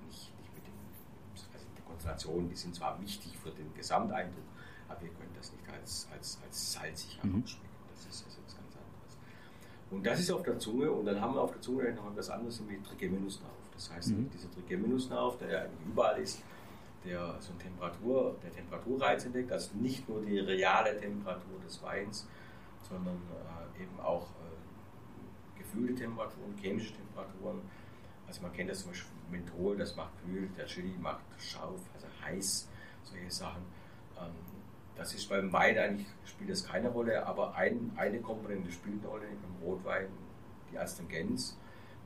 Konzentrationen, 2.00 2.50
die 2.50 2.56
sind 2.56 2.76
zwar 2.76 3.00
wichtig 3.02 3.38
für 3.38 3.52
den 3.52 3.74
Gesamteindruck, 3.74 4.44
aber 4.88 5.02
wir 5.02 5.10
können 5.10 5.34
das 5.36 5.52
nicht 5.52 5.70
als, 5.70 6.08
als, 6.14 6.40
als 6.44 6.74
salzig 6.74 7.20
mhm. 7.22 7.36
herausschmecken. 7.36 7.70
Das 7.94 8.06
ist 8.06 8.26
also 8.26 8.38
ganz 8.42 8.58
anderes. 8.58 9.18
Und 9.92 10.06
das 10.06 10.20
ist 10.20 10.32
auf 10.32 10.44
der 10.44 10.58
Zunge 10.60 10.92
und 10.92 11.06
dann 11.06 11.20
haben 11.20 11.36
wir 11.36 11.42
auf 11.42 11.52
der 11.52 11.62
Zunge 11.62 11.92
noch 11.94 12.12
etwas 12.12 12.30
anderes, 12.30 12.60
nämlich 12.62 12.82
Trigeminusnerv. 12.84 13.52
Das 13.74 13.92
heißt, 13.92 14.10
mhm. 14.10 14.30
dieser 14.32 14.52
Trigeminusnerv, 14.52 15.38
der 15.38 15.52
ja 15.52 15.66
überall 15.86 16.20
ist, 16.22 16.42
der 17.06 17.36
so 17.40 17.52
eine 17.52 17.60
Temperatur, 17.60 18.36
der 18.44 18.52
Temperaturreiz 18.52 19.26
entdeckt, 19.26 19.52
also 19.52 19.72
nicht 19.76 20.08
nur 20.10 20.22
die 20.22 20.40
reale 20.40 21.00
Temperatur 21.00 21.60
des 21.66 21.82
Weins, 21.82 22.28
sondern 22.90 23.16
äh, 23.78 23.84
eben 23.84 24.00
auch 24.00 24.24
äh, 24.24 25.60
gefühlte 25.60 25.96
Temperaturen, 25.96 26.56
chemische 26.58 26.94
Temperaturen. 26.94 27.62
Also 28.30 28.44
man 28.44 28.54
kennt 28.54 28.70
das 28.70 28.82
zum 28.82 28.92
Beispiel 28.92 29.10
Menthol, 29.32 29.76
das 29.76 29.96
macht 29.96 30.12
kühl, 30.24 30.48
der 30.56 30.68
Chili 30.68 30.96
macht 31.00 31.24
scharf, 31.40 31.82
also 31.96 32.06
heiß, 32.24 32.70
solche 33.04 33.32
Sachen. 33.32 33.64
Ähm, 34.20 34.34
das 34.96 35.16
ist 35.16 35.28
beim 35.30 35.52
Wein 35.52 35.76
eigentlich, 35.80 36.06
spielt 36.26 36.52
das 36.52 36.64
keine 36.64 36.90
Rolle, 36.90 37.26
aber 37.26 37.56
ein, 37.56 37.92
eine 37.96 38.20
Komponente 38.20 38.72
spielt 38.72 39.00
eine 39.00 39.08
Rolle 39.08 39.26
beim 39.26 39.68
Rotwein, 39.68 40.10
die 40.72 40.78
Astringenz, 40.78 41.58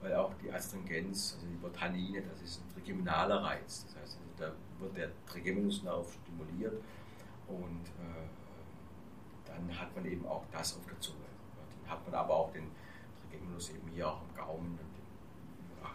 weil 0.02 0.16
auch 0.16 0.34
die 0.42 0.50
Astringenz, 0.50 1.34
also 1.36 1.46
die 1.46 1.78
Tannine, 1.78 2.22
das 2.22 2.42
ist 2.42 2.62
ein 2.62 2.74
trigeminaler 2.74 3.44
Reiz. 3.44 3.84
Das 3.88 4.02
heißt, 4.02 4.18
also 4.18 4.30
da 4.38 4.82
wird 4.82 4.96
der 4.96 5.10
Trigeminusnerv 5.26 6.08
stimuliert 6.24 6.82
und 7.50 7.86
äh, 8.00 8.28
dann 9.46 9.78
hat 9.78 9.94
man 9.94 10.06
eben 10.06 10.26
auch 10.26 10.46
das 10.54 10.78
auf 10.78 10.86
der 10.86 11.00
Zunge. 11.02 11.18
Dann 11.84 11.92
hat 11.92 12.06
man 12.06 12.16
aber 12.16 12.34
auch 12.34 12.54
den 12.54 12.72
Trigeminus 13.20 13.72
eben 13.72 13.90
hier 13.94 14.08
auch 14.08 14.22
im 14.22 14.36
Gaumen 14.38 14.80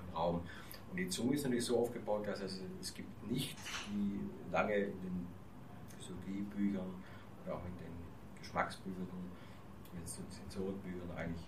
Rachenraum. 0.08 0.40
Und 0.90 0.96
die 0.96 1.08
Zunge 1.08 1.34
ist 1.34 1.44
natürlich 1.44 1.66
so 1.66 1.80
aufgebaut, 1.80 2.26
dass 2.26 2.40
es, 2.40 2.60
es 2.80 2.94
gibt 2.94 3.30
nicht 3.30 3.56
wie 3.92 4.20
lange 4.50 4.74
in 4.74 5.00
den 5.00 5.26
Physiologiebüchern 5.98 6.94
oder 7.44 7.54
auch 7.54 7.64
in 7.64 7.76
den 7.76 7.92
Geschmacksbüchern, 8.40 9.06
in 9.92 9.98
den 9.98 10.06
Sensorenbüchern 10.06 11.10
eigentlich, 11.16 11.44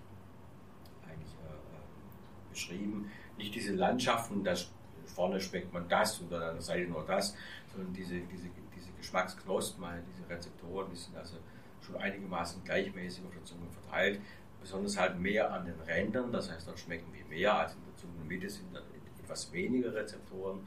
eigentlich 1.07 1.35
äh, 1.46 1.53
äh, 1.53 2.51
beschrieben, 2.51 3.11
nicht 3.38 3.55
diese 3.55 3.75
Landschaften, 3.75 4.44
dass 4.44 4.70
vorne 5.07 5.40
schmeckt 5.40 5.73
man 5.73 5.88
das 5.88 6.20
und 6.20 6.33
an 6.33 6.55
der 6.55 6.61
Seite 6.61 6.88
nur 6.88 7.05
das, 7.05 7.35
sondern 7.73 7.92
diese, 7.94 8.20
diese, 8.20 8.49
diese 8.77 8.92
Geschmacksknospen, 8.99 9.85
diese 10.12 10.29
Rezeptoren, 10.29 10.90
die 10.90 10.96
sind 10.96 11.16
also 11.16 11.37
schon 11.81 11.96
einigermaßen 11.96 12.62
gleichmäßig 12.62 13.25
auf 13.25 13.33
der 13.33 13.44
Zunge 13.44 13.66
verteilt, 13.70 14.20
besonders 14.61 14.99
halt 14.99 15.18
mehr 15.18 15.53
an 15.53 15.64
den 15.64 15.81
Rändern, 15.81 16.31
das 16.31 16.51
heißt, 16.51 16.68
dort 16.68 16.79
schmecken 16.79 17.12
wir 17.12 17.25
mehr 17.25 17.59
als 17.59 17.73
in 17.73 17.89
Zungenmitte 18.00 18.48
sind 18.48 18.74
dann 18.74 18.84
etwas 19.22 19.52
weniger 19.52 19.94
Rezeptoren, 19.94 20.66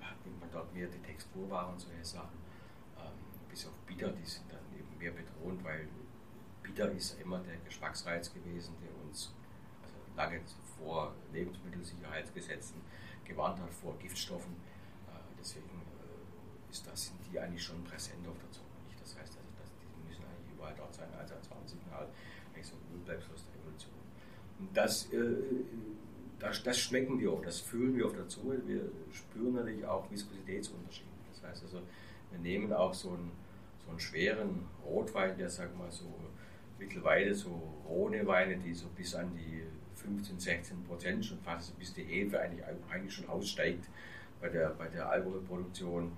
dann 0.00 0.08
äh, 0.08 0.14
nimmt 0.24 0.40
man 0.40 0.50
dort 0.50 0.72
mehr 0.74 0.86
die 0.86 1.00
Texturware 1.00 1.72
und 1.72 1.80
solche 1.80 2.04
Sachen. 2.04 2.38
Ähm, 2.98 3.12
bis 3.48 3.66
auf 3.66 3.72
Bitter, 3.86 4.10
die 4.10 4.24
sind 4.24 4.50
dann 4.50 4.60
eben 4.78 4.98
mehr 4.98 5.12
betont, 5.12 5.62
weil 5.64 5.88
Bitter 6.62 6.90
ist 6.92 7.20
immer 7.20 7.38
der 7.40 7.56
Geschmacksreiz 7.58 8.32
gewesen, 8.32 8.74
der 8.80 8.90
uns 9.04 9.34
also 9.82 9.96
lange 10.16 10.40
vor 10.78 11.14
Lebensmittelsicherheitsgesetzen 11.32 12.80
gewarnt 13.24 13.60
hat 13.60 13.72
vor 13.74 13.98
Giftstoffen. 13.98 14.52
Äh, 15.08 15.18
deswegen 15.38 15.68
äh, 15.68 16.70
ist 16.70 16.86
das, 16.86 17.06
sind 17.06 17.18
die 17.30 17.38
eigentlich 17.38 17.64
schon 17.64 17.82
präsent 17.84 18.26
auf 18.28 18.38
der 18.38 18.50
Zunge. 18.50 18.68
Nicht? 18.86 19.00
Das 19.00 19.16
heißt, 19.18 19.36
also, 19.36 19.50
dass 19.58 19.70
die 19.76 20.08
müssen 20.08 20.24
eigentlich 20.24 20.54
überall 20.54 20.74
dort 20.76 20.94
sein 20.94 21.12
als 21.18 21.32
ein 21.32 21.50
Warnsignal, 21.50 22.08
eigentlich 22.54 22.66
so 22.66 22.76
ein 22.76 22.96
Ölbleibslos 22.96 23.44
der 23.44 23.60
Evolution. 23.60 23.92
Und 24.60 24.76
das 24.76 25.12
äh, 25.12 25.36
das, 26.38 26.62
das, 26.62 26.78
schmecken 26.78 27.18
wir 27.18 27.32
auch, 27.32 27.42
das 27.42 27.60
fühlen 27.60 27.96
wir 27.96 28.06
auf 28.06 28.14
der 28.14 28.28
Zunge. 28.28 28.60
Wir 28.66 28.82
spüren 29.12 29.54
natürlich 29.54 29.84
auch 29.84 30.10
Viskositätsunterschiede. 30.10 31.08
Das 31.32 31.50
heißt 31.50 31.62
also, 31.64 31.82
wir 32.30 32.38
nehmen 32.38 32.72
auch 32.72 32.94
so 32.94 33.10
einen, 33.10 33.30
so 33.84 33.90
einen 33.90 34.00
schweren 34.00 34.66
Rotwein, 34.84 35.36
der 35.36 35.50
sagen 35.50 35.72
wir 35.76 35.84
mal 35.84 35.90
so 35.90 36.14
mittlerweile 36.78 37.34
so 37.34 37.50
rohe 37.88 38.26
Weine, 38.26 38.56
die 38.56 38.72
so 38.72 38.86
bis 38.96 39.14
an 39.14 39.30
die 39.34 39.64
15, 39.94 40.38
16 40.38 40.84
Prozent 40.84 41.24
schon 41.24 41.38
fast, 41.38 41.76
bis 41.78 41.92
die 41.92 42.04
Hefe 42.04 42.40
eigentlich, 42.40 42.64
eigentlich 42.88 43.14
schon 43.14 43.28
aussteigt 43.28 43.88
bei 44.40 44.48
der, 44.48 44.70
bei 44.70 44.88
der 44.88 45.08
Alkoholproduktion, 45.10 46.12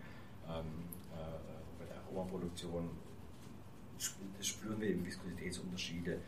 ähm, 0.48 0.64
äh, 1.12 1.78
bei 1.78 1.87
der 1.87 1.96
Aromaproduktion, 2.02 2.90
das 4.37 4.46
spüren 4.46 4.80
wir 4.80 4.88
eben 4.88 5.04
Viskositätsunterschiede, 5.04 6.12
äh, 6.12 6.18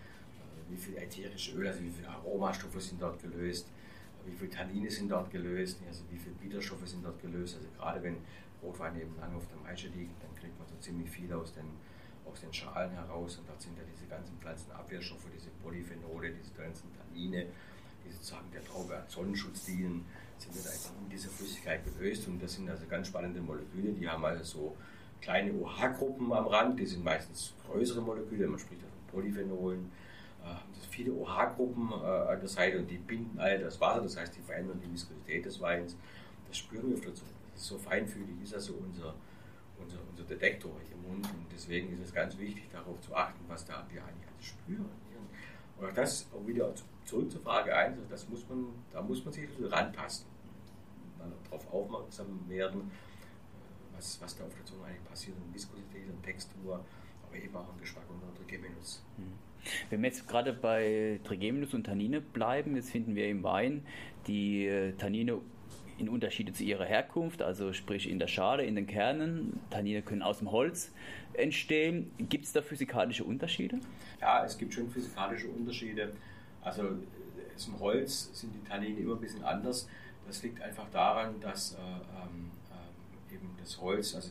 wie 0.70 0.76
viel 0.76 0.96
ätherische 0.96 1.56
Öl, 1.56 1.68
also 1.68 1.82
wie 1.82 1.90
viele 1.90 2.08
Aromastoffe 2.08 2.80
sind 2.80 3.00
dort 3.00 3.20
gelöst, 3.20 3.68
wie 4.26 4.32
viele 4.32 4.50
Tannine 4.50 4.90
sind 4.90 5.10
dort 5.10 5.30
gelöst, 5.30 5.78
also 5.86 6.02
wie 6.10 6.18
viele 6.18 6.34
Bitterstoffe 6.36 6.86
sind 6.86 7.04
dort 7.04 7.20
gelöst. 7.20 7.56
Also 7.56 7.68
gerade 7.76 8.02
wenn 8.02 8.16
Rotwein 8.62 9.00
eben 9.00 9.16
lange 9.18 9.36
auf 9.36 9.46
der 9.48 9.58
Maische 9.58 9.88
liegt, 9.88 10.22
dann 10.22 10.34
kriegt 10.36 10.58
man 10.58 10.68
so 10.68 10.76
ziemlich 10.80 11.10
viel 11.10 11.32
aus 11.32 11.52
den, 11.54 11.66
aus 12.24 12.40
den 12.40 12.52
Schalen 12.52 12.90
heraus. 12.92 13.38
Und 13.38 13.48
dort 13.48 13.60
sind 13.60 13.76
ja 13.76 13.84
diese 13.92 14.06
ganzen 14.06 14.36
Pflanzenabwehrstoffe, 14.38 15.26
diese 15.34 15.50
Polyphenole, 15.62 16.32
diese 16.32 16.54
ganzen 16.54 16.90
Tannine, 16.94 17.46
die 18.04 18.12
sozusagen 18.12 18.50
der 18.52 18.64
Traube 18.64 18.96
als 18.96 19.12
Sonnenschutz 19.12 19.64
dienen, 19.64 20.04
sind 20.38 20.56
dann 20.56 20.72
einfach 20.72 20.92
in 21.02 21.08
dieser 21.10 21.30
Flüssigkeit 21.30 21.80
gelöst. 21.84 22.26
Und 22.28 22.42
das 22.42 22.54
sind 22.54 22.68
also 22.68 22.86
ganz 22.86 23.08
spannende 23.08 23.40
Moleküle, 23.40 23.92
die 23.92 24.08
haben 24.08 24.24
also 24.24 24.44
so 24.44 24.76
kleine 25.20 25.52
OH-Gruppen 25.52 26.32
am 26.32 26.46
Rand, 26.46 26.78
die 26.78 26.86
sind 26.86 27.04
meistens 27.04 27.54
größere 27.66 28.00
Moleküle, 28.00 28.48
man 28.48 28.58
spricht 28.58 28.82
von 28.82 28.90
Polyphenolen, 29.06 29.90
viele 30.92 31.12
OH-Gruppen 31.12 31.90
äh, 31.90 32.04
an 32.04 32.40
der 32.40 32.48
Seite 32.48 32.78
und 32.78 32.90
die 32.90 32.98
binden 32.98 33.38
all 33.38 33.58
das 33.58 33.80
Wasser, 33.80 34.02
das 34.02 34.16
heißt, 34.16 34.36
die 34.36 34.42
verändern 34.42 34.80
die 34.84 34.92
Viskosität 34.92 35.44
des 35.44 35.60
Weins. 35.60 35.96
Das 36.46 36.58
spüren 36.58 36.88
wir 36.88 36.96
auf 36.96 37.00
der 37.00 37.14
Zunge. 37.14 37.30
So 37.54 37.78
feinfühlig, 37.78 38.42
ist 38.42 38.54
also 38.54 38.74
unser, 38.74 39.14
unser, 39.78 39.98
unser 40.10 40.24
Detektor 40.24 40.72
im 40.92 41.08
Mund 41.08 41.26
und 41.26 41.46
deswegen 41.52 41.92
ist 41.94 42.00
es 42.00 42.12
ganz 42.12 42.36
wichtig, 42.38 42.68
darauf 42.70 43.00
zu 43.00 43.14
achten, 43.14 43.40
was 43.48 43.64
da 43.64 43.84
wir 43.90 44.02
eigentlich 44.04 44.28
alles 44.28 44.46
spüren. 44.46 44.90
Und 45.78 45.88
auch 45.88 45.94
das, 45.94 46.26
auch 46.32 46.46
wieder 46.46 46.72
zurück 47.04 47.30
zur 47.30 47.40
Frage 47.40 47.74
1, 47.74 47.96
also 47.96 48.08
das 48.08 48.28
muss 48.28 48.48
man, 48.48 48.66
da 48.92 49.02
muss 49.02 49.24
man 49.24 49.32
sich 49.32 49.44
ein 49.44 49.48
bisschen 49.48 49.66
rantasten, 49.66 50.30
darauf 51.50 51.72
aufmerksam 51.72 52.26
werden, 52.48 52.80
äh, 52.80 53.96
was, 53.96 54.20
was 54.20 54.36
da 54.36 54.44
auf 54.44 54.54
der 54.54 54.64
Zunge 54.64 54.84
eigentlich 54.84 55.04
passiert, 55.04 55.36
in 55.36 55.54
Viskosität 55.54 56.08
und 56.08 56.22
Textur, 56.22 56.84
aber 57.26 57.36
eben 57.36 57.56
auch 57.56 57.68
im 57.72 57.80
Geschmack 57.80 58.04
und 58.08 58.22
unter 58.22 58.44
Geminus. 58.44 59.02
Mhm. 59.16 59.51
Wenn 59.90 60.02
wir 60.02 60.08
jetzt 60.08 60.28
gerade 60.28 60.52
bei 60.52 61.20
Trigeminus 61.24 61.74
und 61.74 61.84
Tannine 61.84 62.20
bleiben, 62.20 62.76
jetzt 62.76 62.90
finden 62.90 63.14
wir 63.14 63.28
im 63.28 63.42
Wein 63.42 63.84
die 64.26 64.66
äh, 64.66 64.92
Tannine 64.92 65.38
in 65.98 66.08
Unterschiede 66.08 66.52
zu 66.52 66.64
ihrer 66.64 66.84
Herkunft, 66.84 67.42
also 67.42 67.72
sprich 67.72 68.10
in 68.10 68.18
der 68.18 68.26
Schale, 68.26 68.64
in 68.64 68.74
den 68.74 68.86
Kernen. 68.86 69.60
Tannine 69.70 70.02
können 70.02 70.22
aus 70.22 70.38
dem 70.38 70.50
Holz 70.50 70.90
entstehen. 71.34 72.10
Gibt 72.18 72.44
es 72.44 72.52
da 72.52 72.62
physikalische 72.62 73.24
Unterschiede? 73.24 73.78
Ja, 74.20 74.44
es 74.44 74.58
gibt 74.58 74.74
schon 74.74 74.90
physikalische 74.90 75.48
Unterschiede. 75.48 76.12
Also 76.62 76.82
äh, 76.82 77.66
im 77.66 77.80
Holz 77.80 78.30
sind 78.32 78.52
die 78.54 78.68
Tannine 78.68 78.98
immer 78.98 79.14
ein 79.14 79.20
bisschen 79.20 79.44
anders. 79.44 79.88
Das 80.26 80.42
liegt 80.42 80.60
einfach 80.60 80.88
daran, 80.90 81.40
dass 81.40 81.74
äh, 81.74 81.76
ähm, 81.76 82.50
äh, 83.30 83.34
eben 83.34 83.50
das 83.60 83.80
Holz, 83.80 84.14
also 84.14 84.30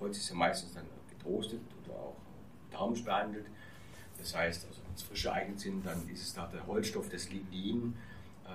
Holz 0.00 0.18
ist 0.18 0.30
ja 0.30 0.36
meistens 0.36 0.74
dann 0.74 0.84
getrostet 1.10 1.60
oder 1.84 1.94
auch 1.96 2.16
thermisch 2.70 3.02
behandelt 3.02 3.46
das 4.18 4.34
heißt, 4.34 4.66
also 4.66 4.82
wenn 4.84 4.94
es 4.94 5.02
frische 5.02 5.32
Eigen 5.32 5.56
sind, 5.56 5.86
dann 5.86 6.06
ist 6.08 6.22
es 6.22 6.34
da 6.34 6.46
der 6.46 6.66
Holzstoff, 6.66 7.08
das 7.08 7.30
Lignin. 7.30 7.94
Äh, 8.44 8.48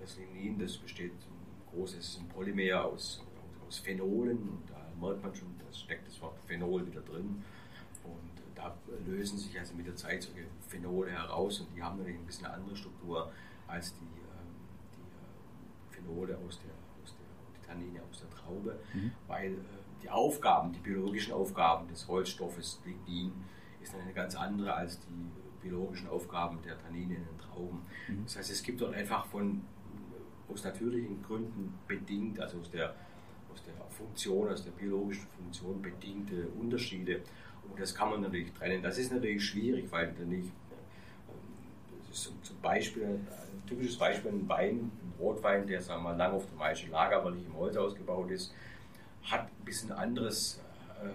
das 0.00 0.16
Lignin, 0.18 0.58
das 0.58 0.76
besteht 0.76 1.12
ein 1.12 1.72
großes 1.72 2.18
ein 2.20 2.28
Polymer 2.28 2.84
aus, 2.84 3.24
aus 3.66 3.78
Phenolen. 3.78 4.38
Und 4.38 4.62
da 4.68 4.76
merkt 5.00 5.22
man 5.22 5.34
schon, 5.34 5.54
da 5.58 5.72
steckt 5.72 6.06
das 6.06 6.20
Wort 6.20 6.38
Phenol 6.46 6.86
wieder 6.86 7.00
drin. 7.00 7.42
Und 8.04 8.36
da 8.54 8.74
lösen 9.06 9.38
sich 9.38 9.58
also 9.58 9.74
mit 9.74 9.86
der 9.86 9.96
Zeit 9.96 10.22
solche 10.22 10.46
Phenole 10.68 11.10
heraus 11.10 11.60
und 11.60 11.74
die 11.74 11.82
haben 11.82 11.98
natürlich 11.98 12.20
ein 12.20 12.26
bisschen 12.26 12.46
eine 12.46 12.54
andere 12.54 12.76
Struktur 12.76 13.30
als 13.66 13.94
die, 13.94 14.04
ähm, 14.04 14.54
die 14.96 15.96
äh, 15.98 16.02
Phenole 16.02 16.38
aus 16.38 16.58
der, 16.60 16.72
aus 17.02 17.14
der 17.16 17.60
die 17.60 17.66
Tannine 17.66 18.00
aus 18.08 18.20
der 18.20 18.30
Traube, 18.30 18.78
mhm. 18.94 19.12
weil 19.26 19.52
äh, 19.52 19.56
die 20.02 20.08
Aufgaben, 20.08 20.72
die 20.72 20.78
biologischen 20.78 21.32
Aufgaben 21.32 21.88
des 21.88 22.06
Holzstoffes 22.08 22.80
Lignin 22.84 23.32
ist 23.86 23.94
eine 23.94 24.12
ganz 24.12 24.34
andere 24.34 24.74
als 24.74 24.98
die 25.00 25.68
biologischen 25.68 26.08
Aufgaben 26.08 26.60
der 26.62 26.78
Tannine 26.78 27.16
in 27.16 27.24
den 27.24 27.38
Trauben. 27.38 27.82
Mhm. 28.08 28.24
Das 28.24 28.36
heißt, 28.36 28.50
es 28.50 28.62
gibt 28.62 28.80
dort 28.80 28.94
einfach 28.94 29.26
von 29.26 29.62
aus 30.48 30.64
natürlichen 30.64 31.22
Gründen 31.22 31.74
bedingt, 31.88 32.38
also 32.40 32.58
aus 32.58 32.70
der, 32.70 32.94
aus 33.52 33.62
der 33.64 33.74
Funktion, 33.90 34.48
aus 34.48 34.64
der 34.64 34.70
biologischen 34.72 35.26
Funktion 35.36 35.82
bedingte 35.82 36.46
Unterschiede. 36.60 37.22
Und 37.68 37.80
das 37.80 37.94
kann 37.94 38.10
man 38.10 38.20
natürlich 38.20 38.52
trennen. 38.52 38.82
Das 38.82 38.96
ist 38.98 39.12
natürlich 39.12 39.44
schwierig, 39.44 39.90
weil 39.90 40.12
nicht, 40.26 40.52
das 42.08 42.18
ist 42.18 42.32
zum 42.44 42.60
Beispiel, 42.62 43.04
ein 43.04 43.66
typisches 43.66 43.98
Beispiel, 43.98 44.30
ein 44.30 44.48
Wein, 44.48 44.90
ein 45.02 45.12
Rotwein, 45.18 45.66
der 45.66 45.82
sagen 45.82 46.02
wir 46.04 46.10
mal, 46.10 46.16
lang 46.16 46.32
auf 46.32 46.46
dem 46.46 46.58
Maische 46.58 46.88
Lager, 46.88 47.24
weil 47.24 47.32
nicht 47.32 47.46
im 47.46 47.56
Holz 47.56 47.76
ausgebaut 47.76 48.30
ist, 48.30 48.54
hat 49.22 49.46
ein 49.46 49.64
bisschen 49.64 49.90
anderes 49.90 50.60
äh, 51.02 51.08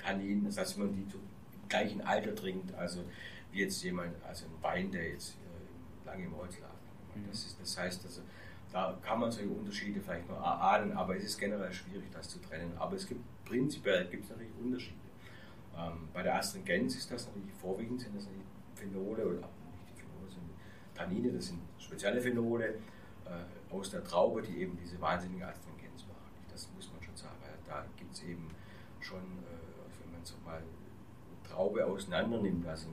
Tannin, 0.00 0.44
das 0.44 0.58
heißt, 0.58 0.78
wenn 0.78 0.86
man 0.86 0.94
die 0.94 1.06
gleichen 1.70 2.02
Alter 2.02 2.34
trinkt, 2.34 2.74
also 2.74 3.04
wie 3.52 3.60
jetzt 3.60 3.82
jemand, 3.82 4.14
also 4.22 4.44
ein 4.44 4.62
Wein, 4.62 4.90
der 4.90 5.08
jetzt 5.08 5.36
äh, 5.36 6.06
lange 6.06 6.26
im 6.26 6.36
Holz 6.36 6.58
lag. 6.60 6.68
Mhm. 7.14 7.26
Das, 7.30 7.46
ist, 7.46 7.58
das 7.58 7.78
heißt, 7.78 8.04
also, 8.04 8.20
da 8.70 8.96
kann 9.02 9.18
man 9.18 9.32
solche 9.32 9.48
Unterschiede 9.48 10.00
vielleicht 10.00 10.28
noch 10.28 10.40
ahnen, 10.40 10.92
aber 10.92 11.16
es 11.16 11.24
ist 11.24 11.38
generell 11.38 11.72
schwierig, 11.72 12.10
das 12.12 12.28
zu 12.28 12.38
trennen. 12.40 12.72
Aber 12.78 12.94
es 12.94 13.06
gibt 13.06 13.20
prinzipiell 13.44 14.06
gibt 14.06 14.24
es 14.24 14.30
natürlich 14.30 14.52
Unterschiede. 14.62 15.00
Ähm, 15.76 16.08
bei 16.12 16.22
der 16.22 16.36
Astringenz 16.36 16.96
ist 16.96 17.10
das 17.10 17.26
natürlich 17.26 17.52
vorwiegend 17.54 18.00
sind 18.00 18.14
das 18.14 18.24
natürlich 18.24 18.46
Phenole 18.74 19.26
oder 19.26 19.40
nicht 19.40 19.88
die 19.88 20.00
Phenole, 20.00 20.30
sind 20.30 20.50
Tannine, 20.94 21.32
das 21.32 21.46
sind 21.46 21.60
spezielle 21.78 22.20
Phenole 22.20 22.74
äh, 23.24 23.72
aus 23.74 23.90
der 23.90 24.04
Traube, 24.04 24.42
die 24.42 24.58
eben 24.58 24.76
diese 24.76 25.00
wahnsinnige 25.00 25.46
Astringenz 25.46 26.06
machen. 26.06 26.30
Das 26.50 26.68
muss 26.74 26.90
man 26.92 27.02
schon 27.02 27.16
sagen, 27.16 27.34
weil 27.40 27.54
da 27.66 27.84
gibt 27.96 28.14
es 28.14 28.22
eben 28.22 28.48
schon, 29.00 29.18
äh, 29.18 30.02
wenn 30.02 30.12
man 30.12 30.24
so 30.24 30.34
mal 30.44 30.62
Traube 31.50 31.84
auseinander 31.84 32.40
nimmt, 32.40 32.66
also 32.66 32.88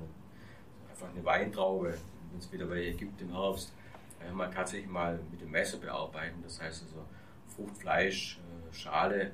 einfach 0.90 1.10
eine 1.10 1.24
Weintraube, 1.24 1.94
wenn 2.32 2.40
es 2.40 2.52
wieder 2.52 2.70
welche 2.70 2.98
gibt 2.98 3.22
im 3.22 3.32
Herbst, 3.32 3.74
äh, 4.20 4.32
man 4.32 4.52
tatsächlich 4.52 4.90
mal 4.90 5.20
mit 5.32 5.42
dem 5.42 5.52
Messer 5.52 5.78
bearbeiten. 5.78 6.42
Das 6.44 6.62
heißt 6.62 6.84
also 6.84 7.06
Frucht, 7.46 7.78
Fleisch, 7.78 8.40
äh, 8.40 8.74
Schale 8.74 9.32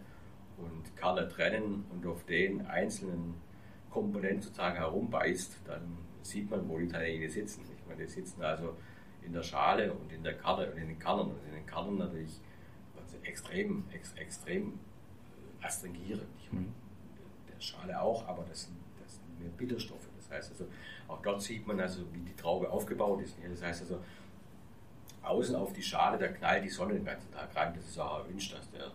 und 0.58 0.96
Kerne 0.96 1.28
trennen 1.28 1.86
und 1.92 2.06
auf 2.06 2.24
den 2.26 2.66
einzelnen 2.68 3.36
Komponenten 3.90 4.42
sozusagen 4.42 4.76
herumbeißt, 4.78 5.60
dann 5.66 5.98
sieht 6.22 6.50
man, 6.50 6.68
wo 6.68 6.78
die 6.78 6.88
Tannine 6.88 7.30
sitzen. 7.30 7.64
Ich 7.78 7.88
meine, 7.88 8.04
die 8.04 8.10
sitzen 8.10 8.42
also 8.42 8.76
in 9.22 9.34
der 9.34 9.44
Schale 9.44 9.94
und 9.94 10.12
in 10.12 10.24
der 10.24 10.38
Kerne 10.38 10.72
und 10.72 10.78
in 10.78 10.88
den 10.88 11.00
Kernen. 11.00 11.32
Und 11.32 11.46
in 11.48 11.54
den 11.54 11.66
Kernen 11.66 11.98
natürlich 11.98 12.40
also 13.00 13.18
extrem, 13.24 13.84
ex, 13.92 14.14
extrem 14.14 14.80
äh, 15.62 15.66
astringierend. 15.66 16.28
Ich 16.40 16.52
meine, 16.52 16.68
mhm. 16.68 16.74
der 17.54 17.62
Schale 17.62 18.02
auch, 18.02 18.28
aber 18.28 18.44
das 18.50 18.64
sind 18.64 18.83
Bitterstoffe. 19.50 20.08
Das 20.18 20.30
heißt 20.32 20.52
also, 20.52 20.66
auch 21.08 21.22
dort 21.22 21.42
sieht 21.42 21.66
man 21.68 21.80
also, 21.80 22.02
wie 22.14 22.20
die 22.20 22.36
Traube 22.36 22.70
aufgebaut 22.70 23.22
ist. 23.22 23.36
Das 23.50 23.62
heißt 23.62 23.82
also, 23.82 24.00
außen 25.24 25.56
auf 25.56 25.74
die 25.74 25.82
Schale, 25.82 26.18
da 26.18 26.28
knallt 26.28 26.64
die 26.64 26.70
Sonne 26.70 26.94
den 26.94 27.06
ganzen 27.06 27.32
Tag 27.32 27.56
rein. 27.56 27.74
Das 27.76 27.86
ist 27.86 28.00
auch 28.00 28.20
erwünscht, 28.20 28.54
dass 28.54 28.70
der 28.72 28.92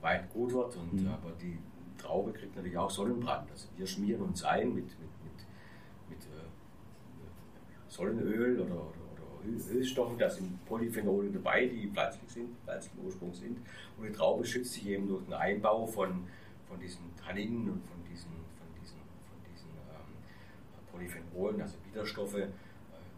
Wein 0.00 0.28
gut 0.32 0.52
wird. 0.52 0.76
Und, 0.76 1.02
mhm. 1.02 1.08
Aber 1.08 1.32
die 1.40 1.58
Traube 1.96 2.32
kriegt 2.32 2.54
natürlich 2.56 2.76
auch 2.76 2.90
Sonnenbrand. 2.90 3.50
Also 3.50 3.68
wir 3.76 3.86
schmieren 3.86 4.22
uns 4.22 4.44
ein 4.44 4.74
mit, 4.74 4.86
mit, 4.86 5.10
mit, 5.24 6.10
mit 6.10 6.18
äh, 6.20 7.88
Sonnenöl 7.88 8.60
oder, 8.60 8.74
oder, 8.74 8.98
Ölstoffen. 9.72 10.18
Da 10.18 10.28
sind 10.28 10.64
Polyphenole 10.66 11.30
dabei, 11.30 11.66
die 11.66 11.88
pflanzlich 11.88 12.30
sind, 12.30 12.48
pflanzlichen 12.64 13.04
Ursprung 13.04 13.32
sind. 13.32 13.58
Und 13.96 14.04
die 14.04 14.12
Traube 14.12 14.44
schützt 14.44 14.74
sich 14.74 14.86
eben 14.88 15.08
durch 15.08 15.24
den 15.24 15.34
Einbau 15.34 15.86
von, 15.86 16.26
von 16.68 16.78
diesen 16.80 17.14
Tanninen 17.16 17.70
und 17.70 17.86
von 17.86 17.97
Polyphenolen, 20.98 21.62
also 21.62 21.76
Bitterstoffe, 21.84 22.34
äh, 22.34 22.48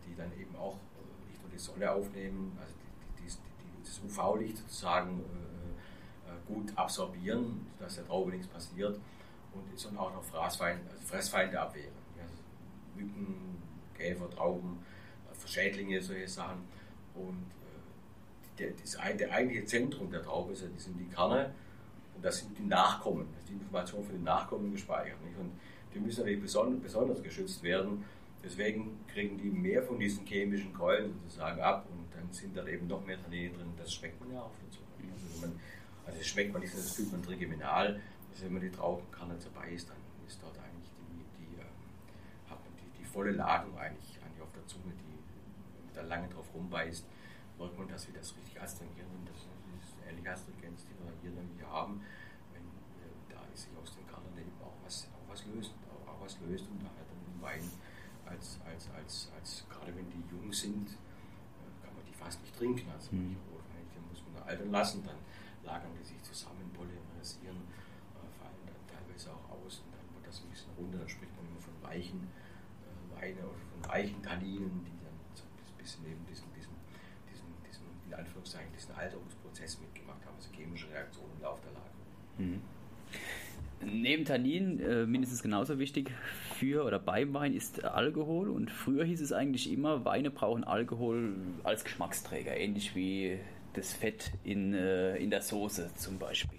die 0.07 0.15
dann 0.15 0.31
eben 0.39 0.55
auch 0.57 0.75
äh, 0.75 1.31
nicht 1.31 1.43
nur 1.43 1.51
die 1.51 1.59
Sonne 1.59 1.91
aufnehmen, 1.91 2.57
also 2.61 2.75
die, 3.19 3.83
das 3.83 4.01
UV-Licht 4.05 4.59
sozusagen 4.59 5.21
äh, 5.21 6.53
gut 6.53 6.77
absorbieren, 6.77 7.67
dass 7.79 7.97
der 7.97 8.07
Traube 8.07 8.31
nichts 8.31 8.47
passiert 8.47 9.01
und 9.53 9.75
ist 9.75 9.87
dann 9.87 9.97
auch 9.97 10.13
noch 10.13 10.41
also 10.41 10.65
Fressfeinde 11.07 11.61
abwehren. 11.61 11.95
Also 12.21 12.43
Mücken, 12.97 13.63
Käfer, 13.97 14.31
Trauben, 14.31 14.79
Verschädlinge, 15.33 16.01
solche 16.03 16.29
Sachen. 16.29 16.63
Und 17.15 17.47
der, 18.59 18.73
das, 18.73 18.99
der 19.17 19.33
eigentliche 19.33 19.65
Zentrum 19.65 20.11
der 20.11 20.23
Traube 20.23 20.55
sind 20.55 20.79
die 20.99 21.09
Kerne 21.09 21.55
und 22.15 22.25
das 22.25 22.39
sind 22.41 22.57
die 22.59 22.67
Nachkommen, 22.67 23.27
das 23.33 23.41
ist 23.41 23.49
die 23.49 23.55
Information 23.55 24.05
für 24.05 24.13
die 24.13 24.23
Nachkommen 24.23 24.71
gespeichert. 24.71 25.21
Nicht? 25.25 25.39
Und 25.39 25.53
die 25.95 26.01
müssen 26.01 26.21
natürlich 26.21 26.43
besonders, 26.43 26.81
besonders 26.81 27.23
geschützt 27.23 27.63
werden. 27.63 28.05
Deswegen 28.43 28.99
kriegen 29.07 29.37
die 29.39 29.51
mehr 29.51 29.83
von 29.83 29.99
diesen 29.99 30.25
chemischen 30.25 30.73
Keulen 30.73 31.13
sozusagen 31.23 31.61
ab 31.61 31.87
und 31.91 32.07
dann 32.15 32.33
sind 32.33 32.57
da 32.57 32.67
eben 32.67 32.87
noch 32.87 33.05
mehr 33.05 33.21
Tannine 33.23 33.51
drin. 33.51 33.73
Das 33.77 33.93
schmeckt 33.93 34.21
man 34.21 34.33
ja 34.33 34.41
auch 34.41 34.53
dazu. 34.67 34.81
Also, 35.13 35.41
man, 35.41 35.61
also 36.07 36.19
das 36.19 36.27
schmeckt 36.27 36.53
man 36.53 36.63
nicht, 36.63 36.73
das 36.73 36.93
fühlt 36.93 37.13
man 37.13 37.23
trigeminal. 37.23 38.01
Also 38.31 38.45
wenn 38.45 38.53
man 38.55 38.63
die 38.63 38.71
Traubenkanne 38.71 39.37
dabei 39.43 39.71
ist, 39.71 39.89
dann 39.91 39.97
ist 40.27 40.41
dort 40.43 40.57
eigentlich 40.59 40.91
die, 40.97 41.45
die, 41.45 41.61
ähm, 41.61 42.57
die, 42.79 43.01
die 43.01 43.05
volle 43.05 43.33
Ladung 43.33 43.77
eigentlich, 43.77 44.19
eigentlich 44.25 44.43
auf 44.43 44.53
der 44.53 44.67
Zunge, 44.67 44.95
die, 44.95 45.95
da 45.95 46.03
lange 46.03 46.29
drauf 46.29 46.47
rumbeißt, 46.55 47.05
merkt 47.59 47.79
man, 47.79 47.89
dass 47.89 48.07
wir 48.07 48.15
das 48.15 48.35
richtig 48.37 48.61
astringieren 48.61 49.07
das 49.27 49.37
ist 49.37 49.95
eine 50.01 50.13
ähnliche 50.13 50.33
Astringenz, 50.33 50.85
die 50.89 50.97
wir 50.97 51.13
hier 51.21 51.31
nämlich 51.31 51.63
haben. 51.67 52.01
Wenn, 52.53 52.65
äh, 52.65 53.13
da 53.29 53.41
ist 53.53 53.69
sich 53.69 53.73
aus 53.81 53.95
dem 53.95 54.07
was, 55.31 55.45
auch 56.07 56.21
was 56.21 56.37
löst 56.41 56.67
und 56.69 56.83
daher 56.83 57.07
dann 57.07 57.21
den 57.23 57.41
Wein 57.43 57.65
als, 58.27 58.59
als, 58.67 58.91
als, 58.91 59.31
als, 59.39 59.67
gerade 59.69 59.95
wenn 59.95 60.11
die 60.11 60.23
jung 60.31 60.53
sind, 60.53 60.91
äh, 60.91 61.71
kann 61.83 61.95
man 61.95 62.05
die 62.07 62.15
fast 62.15 62.41
nicht 62.43 62.57
trinken. 62.57 62.91
Also 62.91 63.15
mhm. 63.15 63.37
die 63.95 64.01
muss 64.09 64.23
man 64.33 64.43
altern 64.43 64.71
lassen, 64.71 65.03
dann 65.05 65.19
lagern 65.65 65.91
die 65.99 66.05
sich 66.05 66.23
zusammen, 66.23 66.71
polymerisieren, 66.75 67.59
äh, 67.59 68.31
fallen 68.39 68.63
dann 68.67 68.83
teilweise 68.87 69.31
auch 69.35 69.47
aus 69.51 69.83
und 69.83 69.91
dann 69.95 70.07
wird 70.15 70.27
das 70.27 70.43
ein 70.43 70.51
bisschen 70.51 70.71
runter. 70.79 70.99
Dann 70.99 71.09
spricht 71.09 71.35
man 71.37 71.47
immer 71.47 71.61
von 71.61 71.75
weichen 71.83 72.27
äh, 72.87 73.21
Weine 73.21 73.43
oder 73.43 73.59
von 73.59 73.81
weichen 73.91 74.23
Tanninen, 74.23 74.85
die 74.87 74.97
dann 75.03 75.17
so 75.35 75.45
ein 75.45 75.77
bisschen 75.79 76.07
eben 76.07 76.23
diesen, 76.27 76.47
diesen, 76.55 76.75
diesen, 77.27 77.51
diesen 77.67 77.87
in 78.07 78.15
Anführungszeichen, 78.15 78.71
diesen 78.73 78.95
Alterungsprozess 78.95 79.41
Prozess 79.51 79.81
mitgemacht 79.81 80.25
haben, 80.25 80.37
also 80.37 80.51
chemische 80.53 80.89
Reaktionen 80.91 81.33
im 81.37 81.43
Laufe 81.43 81.63
der 81.67 81.73
Lagerung. 81.75 82.07
Mhm. 82.39 82.63
Neben 83.93 84.25
Tannin 84.25 84.81
äh, 84.81 85.07
mindestens 85.07 85.43
genauso 85.43 85.79
wichtig 85.79 86.11
für 86.55 86.85
oder 86.85 86.99
beim 86.99 87.35
Wein 87.35 87.55
ist 87.55 87.85
Alkohol 87.85 88.51
und 88.51 88.71
früher 88.71 89.05
hieß 89.05 89.21
es 89.21 89.33
eigentlich 89.33 89.73
immer, 89.73 90.05
Weine 90.05 90.31
brauchen 90.31 90.65
Alkohol 90.65 91.35
als 91.65 91.85
Geschmacksträger, 91.85 92.57
ähnlich 92.57 92.95
wie 92.95 93.39
das 93.75 93.93
Fett 93.93 94.33
in, 94.45 94.75
äh, 94.75 95.17
in 95.17 95.31
der 95.31 95.43
Soße 95.43 95.91
zum 95.97 96.19
Beispiel. 96.19 96.59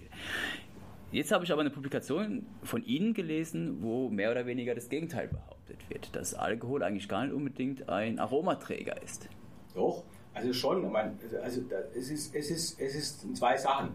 Jetzt 1.12 1.32
habe 1.32 1.44
ich 1.44 1.52
aber 1.52 1.62
eine 1.62 1.70
Publikation 1.70 2.46
von 2.64 2.84
Ihnen 2.86 3.14
gelesen, 3.14 3.82
wo 3.82 4.10
mehr 4.10 4.32
oder 4.32 4.46
weniger 4.46 4.74
das 4.76 4.88
Gegenteil 4.88 5.28
behauptet 5.28 5.78
wird, 5.90 6.16
dass 6.16 6.34
Alkohol 6.34 6.84
eigentlich 6.84 7.10
gar 7.10 7.26
nicht 7.26 7.34
unbedingt 7.34 7.90
ein 7.90 8.18
Aromaträger 8.18 9.02
ist. 9.04 9.28
Doch, 9.76 10.04
also 10.34 10.54
schon. 10.54 10.86
Ich 10.86 10.92
meine, 10.92 11.18
also 11.44 11.62
es, 11.96 12.10
ist, 12.10 12.34
es, 12.34 12.50
ist, 12.50 12.80
es 12.80 12.96
ist 12.96 13.36
zwei 13.36 13.58
Sachen. 13.58 13.90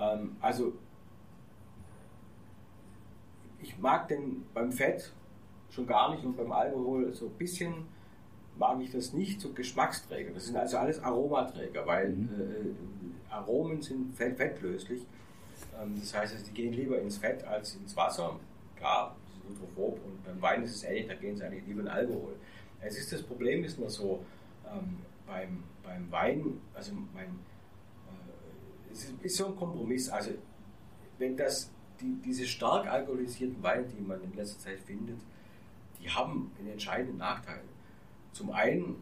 Ähm, 0.00 0.36
also 0.40 0.72
ich 3.64 3.78
mag 3.78 4.08
den 4.08 4.44
beim 4.52 4.70
Fett 4.70 5.10
schon 5.70 5.86
gar 5.86 6.10
nicht 6.10 6.22
und 6.22 6.36
beim 6.36 6.52
Alkohol 6.52 7.12
so 7.14 7.26
ein 7.26 7.32
bisschen 7.32 7.86
mag 8.58 8.80
ich 8.80 8.92
das 8.92 9.12
nicht, 9.12 9.40
so 9.40 9.52
Geschmacksträger. 9.52 10.32
Das 10.32 10.46
sind 10.46 10.56
also 10.56 10.76
alles 10.76 11.02
Aromaträger, 11.02 11.84
weil 11.86 12.10
mhm. 12.10 12.28
äh, 13.30 13.32
Aromen 13.32 13.80
sind 13.82 14.14
fett, 14.14 14.36
fettlöslich. 14.36 15.06
Ähm, 15.80 15.96
das 15.98 16.14
heißt, 16.14 16.34
also, 16.34 16.44
die 16.46 16.52
gehen 16.52 16.72
lieber 16.74 17.00
ins 17.00 17.16
Fett 17.16 17.42
als 17.44 17.74
ins 17.74 17.96
Wasser. 17.96 18.38
Klar, 18.76 19.16
das 19.24 19.34
ist 19.34 19.60
hydrophob 19.60 19.98
und 20.04 20.24
beim 20.24 20.42
Wein 20.42 20.62
ist 20.62 20.76
es 20.76 20.84
ähnlich, 20.84 21.08
da 21.08 21.14
gehen 21.14 21.36
sie 21.36 21.42
eigentlich 21.42 21.66
lieber 21.66 21.80
in 21.80 21.88
Alkohol. 21.88 22.36
Es 22.80 22.98
ist 22.98 23.12
das 23.12 23.22
Problem 23.22 23.64
ist 23.64 23.78
nur 23.78 23.88
so, 23.88 24.22
ähm, 24.70 24.98
beim, 25.26 25.64
beim 25.82 26.12
Wein, 26.12 26.60
also 26.74 26.92
mein, 27.14 27.26
äh, 27.26 28.92
es 28.92 29.04
ist, 29.04 29.14
ist 29.22 29.36
so 29.36 29.46
ein 29.46 29.56
Kompromiss. 29.56 30.10
Also 30.10 30.32
wenn 31.18 31.36
das 31.36 31.72
die, 32.04 32.20
diese 32.22 32.46
stark 32.46 32.86
alkoholisierten 32.86 33.62
Weine, 33.62 33.84
die 33.84 34.00
man 34.00 34.22
in 34.22 34.34
letzter 34.34 34.58
Zeit 34.58 34.80
findet, 34.80 35.18
die 36.00 36.10
haben 36.10 36.52
einen 36.58 36.72
entscheidenden 36.72 37.16
Nachteil. 37.16 37.62
Zum 38.32 38.50
einen 38.50 38.96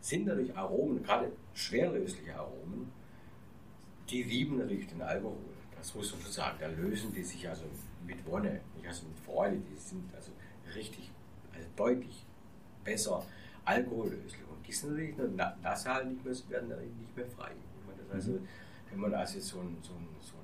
sind 0.00 0.26
natürlich 0.26 0.56
Aromen, 0.56 1.02
gerade 1.02 1.32
schwerlösliche 1.54 2.36
Aromen, 2.36 2.92
die 4.08 4.22
lieben 4.22 4.58
natürlich 4.58 4.86
den 4.86 5.02
Alkohol. 5.02 5.36
Das 5.76 5.94
muss 5.94 6.12
man 6.12 6.22
so 6.22 6.30
sagen. 6.30 6.56
Da 6.60 6.68
lösen 6.68 7.12
die 7.12 7.22
sich 7.22 7.48
also 7.48 7.64
mit 8.06 8.24
Wonne, 8.26 8.60
nicht 8.76 8.86
also 8.86 9.06
mit 9.06 9.18
Freude. 9.18 9.56
Die 9.56 9.76
sind 9.76 10.12
also 10.14 10.32
richtig, 10.74 11.10
also 11.52 11.66
deutlich 11.76 12.24
besser 12.84 13.24
alkohollöslich. 13.64 14.40
Und 14.48 14.66
die 14.66 14.72
sind 14.72 14.90
natürlich 14.90 15.16
nasal 15.62 16.06
nicht 16.06 16.24
mehr, 16.24 16.34
werden 16.48 16.68
nicht 16.98 17.16
mehr 17.16 17.26
frei. 17.26 17.52
Das 18.08 18.14
also, 18.14 18.32
mhm. 18.32 18.48
wenn 18.90 19.00
man 19.00 19.14
also 19.14 19.38
so 19.40 19.60
ein, 19.60 19.76
so 19.82 19.92
ein, 19.92 20.08
so 20.20 20.34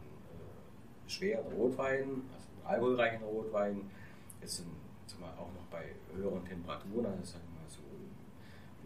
schweren 1.07 1.53
Rotwein, 1.53 2.23
also 2.33 2.49
einen 2.49 2.75
alkoholreichen 2.75 3.25
Rotwein, 3.25 3.91
jetzt 4.41 4.57
sind, 4.57 4.69
sind 5.07 5.23
auch 5.23 5.53
noch 5.53 5.67
bei 5.71 5.85
höheren 6.15 6.45
Temperaturen, 6.45 7.07
also 7.07 7.25
sagen 7.25 7.45
wir 7.53 7.61
mal 7.61 7.69
so 7.69 7.81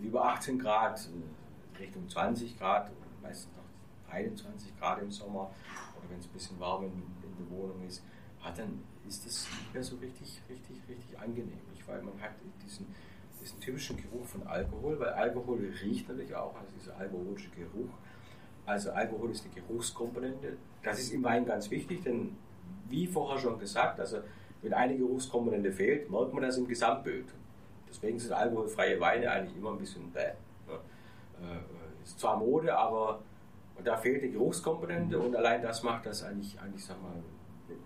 über 0.02 0.24
18 0.24 0.58
Grad, 0.58 0.98
äh, 0.98 1.78
Richtung 1.78 2.08
20 2.08 2.58
Grad, 2.58 2.90
meistens 3.22 3.52
noch 3.56 4.12
21 4.12 4.78
Grad 4.78 5.02
im 5.02 5.10
Sommer 5.10 5.50
oder 5.96 6.10
wenn 6.10 6.18
es 6.18 6.26
ein 6.26 6.32
bisschen 6.32 6.58
warm 6.58 6.84
in, 6.84 6.92
in 6.92 7.36
der 7.38 7.50
Wohnung 7.56 7.86
ist, 7.86 8.02
hat 8.40 8.58
dann 8.58 8.82
ist 9.06 9.24
das 9.24 9.46
nicht 9.58 9.74
mehr 9.74 9.82
so 9.82 9.96
richtig, 9.96 10.40
richtig, 10.48 10.76
richtig 10.88 11.18
angenehm, 11.18 11.58
weil 11.86 12.02
man 12.02 12.20
hat 12.20 12.32
diesen, 12.64 12.86
diesen 13.40 13.58
typischen 13.60 13.96
Geruch 13.96 14.26
von 14.26 14.46
Alkohol, 14.46 15.00
weil 15.00 15.08
Alkohol 15.08 15.72
riecht 15.82 16.08
natürlich 16.08 16.34
auch, 16.34 16.54
also 16.54 16.72
dieser 16.78 16.96
alkoholische 16.96 17.48
Geruch. 17.50 17.90
Also 18.68 18.90
Alkohol 18.90 19.30
ist 19.30 19.46
die 19.46 19.60
Geruchskomponente, 19.60 20.58
das 20.82 20.98
ist 20.98 21.14
im 21.14 21.24
Wein 21.24 21.46
ganz 21.46 21.70
wichtig, 21.70 22.02
denn 22.02 22.36
wie 22.90 23.06
vorher 23.06 23.38
schon 23.38 23.58
gesagt, 23.58 23.98
also 23.98 24.18
wenn 24.60 24.74
eine 24.74 24.94
Geruchskomponente 24.94 25.72
fehlt, 25.72 26.10
merkt 26.10 26.34
man 26.34 26.42
das 26.42 26.58
im 26.58 26.68
Gesamtbild. 26.68 27.24
Deswegen 27.88 28.18
sind 28.18 28.32
alkoholfreie 28.32 29.00
Weine 29.00 29.30
eigentlich 29.30 29.56
immer 29.56 29.70
ein 29.70 29.78
bisschen 29.78 30.12
bäh. 30.12 30.20
Ja. 30.68 30.74
Äh, 30.74 32.04
ist 32.04 32.20
zwar 32.20 32.36
Mode, 32.36 32.76
aber 32.76 33.20
da 33.82 33.96
fehlt 33.96 34.22
die 34.22 34.32
Geruchskomponente 34.32 35.18
und 35.18 35.34
allein 35.34 35.62
das 35.62 35.82
macht 35.82 36.04
das 36.04 36.22
eigentlich, 36.22 36.60
eigentlich 36.60 36.84
sag 36.84 37.00
mal, 37.02 37.14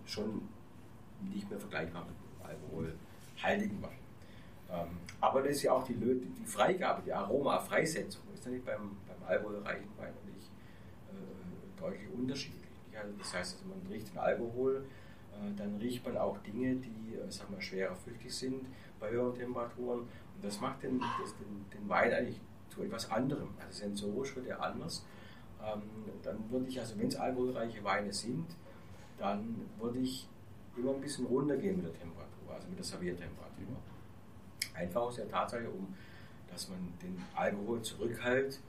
schon 0.04 0.48
nicht 1.32 1.48
mehr 1.48 1.60
vergleichbar 1.60 2.04
mit 2.06 2.16
alkoholhaltigen 2.44 3.80
Wein. 3.80 3.98
Ähm, 4.68 4.98
aber 5.20 5.42
das 5.42 5.52
ist 5.52 5.62
ja 5.62 5.74
auch 5.74 5.84
die, 5.84 5.94
die 5.94 6.44
Freigabe, 6.44 7.02
die 7.02 7.12
Aroma-Freisetzung, 7.12 8.22
ist 8.34 8.44
natürlich 8.44 8.64
beim, 8.64 8.96
beim 9.06 9.28
alkoholreichen 9.28 9.88
Wein 9.96 10.08
äh, 10.08 10.32
deutlich 11.82 12.08
unterschiedlich. 12.12 12.62
Also 12.94 13.14
das 13.18 13.34
heißt, 13.34 13.56
also 13.56 13.68
man 13.68 13.86
riecht 13.90 14.12
den 14.12 14.18
Alkohol, 14.18 14.84
äh, 15.32 15.56
dann 15.56 15.76
riecht 15.76 16.04
man 16.04 16.16
auch 16.16 16.38
Dinge, 16.38 16.76
die 16.76 17.14
äh, 17.14 17.30
sag 17.30 17.50
mal, 17.50 17.60
schwerer 17.60 17.94
flüchtig 17.94 18.34
sind 18.34 18.66
bei 19.00 19.10
höheren 19.10 19.34
Temperaturen. 19.34 20.00
Und 20.00 20.44
das 20.44 20.60
macht 20.60 20.82
den, 20.82 21.00
das, 21.20 21.34
den, 21.36 21.66
den 21.72 21.88
Wein 21.88 22.12
eigentlich 22.12 22.40
zu 22.68 22.82
etwas 22.82 23.10
anderem. 23.10 23.48
Also 23.58 23.80
sensorisch 23.80 24.36
wird 24.36 24.46
er 24.46 24.62
anders. 24.62 25.04
Ähm, 25.62 25.82
dann 26.22 26.50
würde 26.50 26.68
ich, 26.68 26.78
also 26.78 26.98
wenn 26.98 27.08
es 27.08 27.16
alkoholreiche 27.16 27.82
Weine 27.84 28.12
sind, 28.12 28.46
dann 29.18 29.68
würde 29.78 29.98
ich 29.98 30.28
immer 30.76 30.94
ein 30.94 31.00
bisschen 31.00 31.26
runtergehen 31.26 31.76
mit 31.76 31.86
der 31.86 31.92
Temperatur, 31.92 32.54
also 32.54 32.68
mit 32.68 32.78
der 32.78 32.84
Serviertemperatur. 32.84 33.76
Einfach 34.74 35.02
aus 35.02 35.16
der 35.16 35.28
Tatsache, 35.28 35.68
um 35.68 35.94
dass 36.52 36.68
man 36.68 36.92
den 37.02 37.16
Alkohol 37.34 37.80
zurückhält 37.82 38.60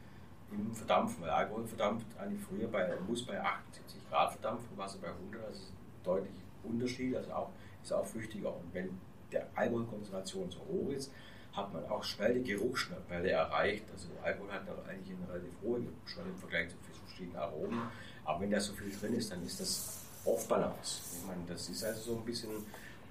im 0.54 0.74
Verdampfen, 0.74 1.24
weil 1.24 1.30
Alkohol 1.30 1.66
verdampft 1.66 2.08
eigentlich 2.20 2.41
früher 2.41 2.68
bei, 2.68 2.93
muss 3.08 3.26
bei 3.26 3.41
78 3.41 4.10
Grad 4.10 4.32
verdampfen, 4.32 4.78
Wasser 4.78 4.99
bei 5.01 5.10
100, 5.10 5.49
das 5.49 5.58
ist 5.58 5.70
ein 5.70 6.04
deutlicher 6.04 6.43
Unterschied, 6.64 7.16
also 7.16 7.32
auch, 7.32 7.49
ist 7.82 7.93
auch 7.93 8.06
flüchtiger. 8.06 8.49
Und 8.49 8.74
wenn 8.74 8.99
der 9.32 9.47
Alkoholkonzentration 9.56 10.51
so 10.51 10.60
hoch 10.60 10.89
ist, 10.91 11.12
hat 11.54 11.72
man 11.74 11.86
auch 11.86 12.04
schnell 12.04 12.41
die 12.41 12.54
Geruchsschwelle 12.54 13.30
erreicht. 13.30 13.86
Also 13.91 14.08
Alkohol 14.24 14.51
hat 14.51 14.62
eigentlich 14.89 15.16
eine 15.18 15.30
relativ 15.30 15.54
hohe 15.62 15.82
Geruchsschwelle 15.82 16.30
im 16.30 16.38
Vergleich 16.38 16.70
zu 16.70 16.76
verschiedenen 17.14 17.38
Aromen. 17.38 17.82
Aber 18.26 18.41
wenn 18.41 18.51
da 18.51 18.60
so 18.60 18.74
viel 18.74 18.91
drin 18.91 19.14
ist, 19.14 19.32
dann 19.32 19.43
ist 19.45 19.60
das 19.60 20.06
Off-Balance. 20.26 21.20
Ich 21.20 21.28
meine, 21.28 21.41
das 21.47 21.70
ist 21.70 21.84
also 21.84 22.14
so 22.14 22.18
ein 22.18 22.26
bisschen, 22.26 22.49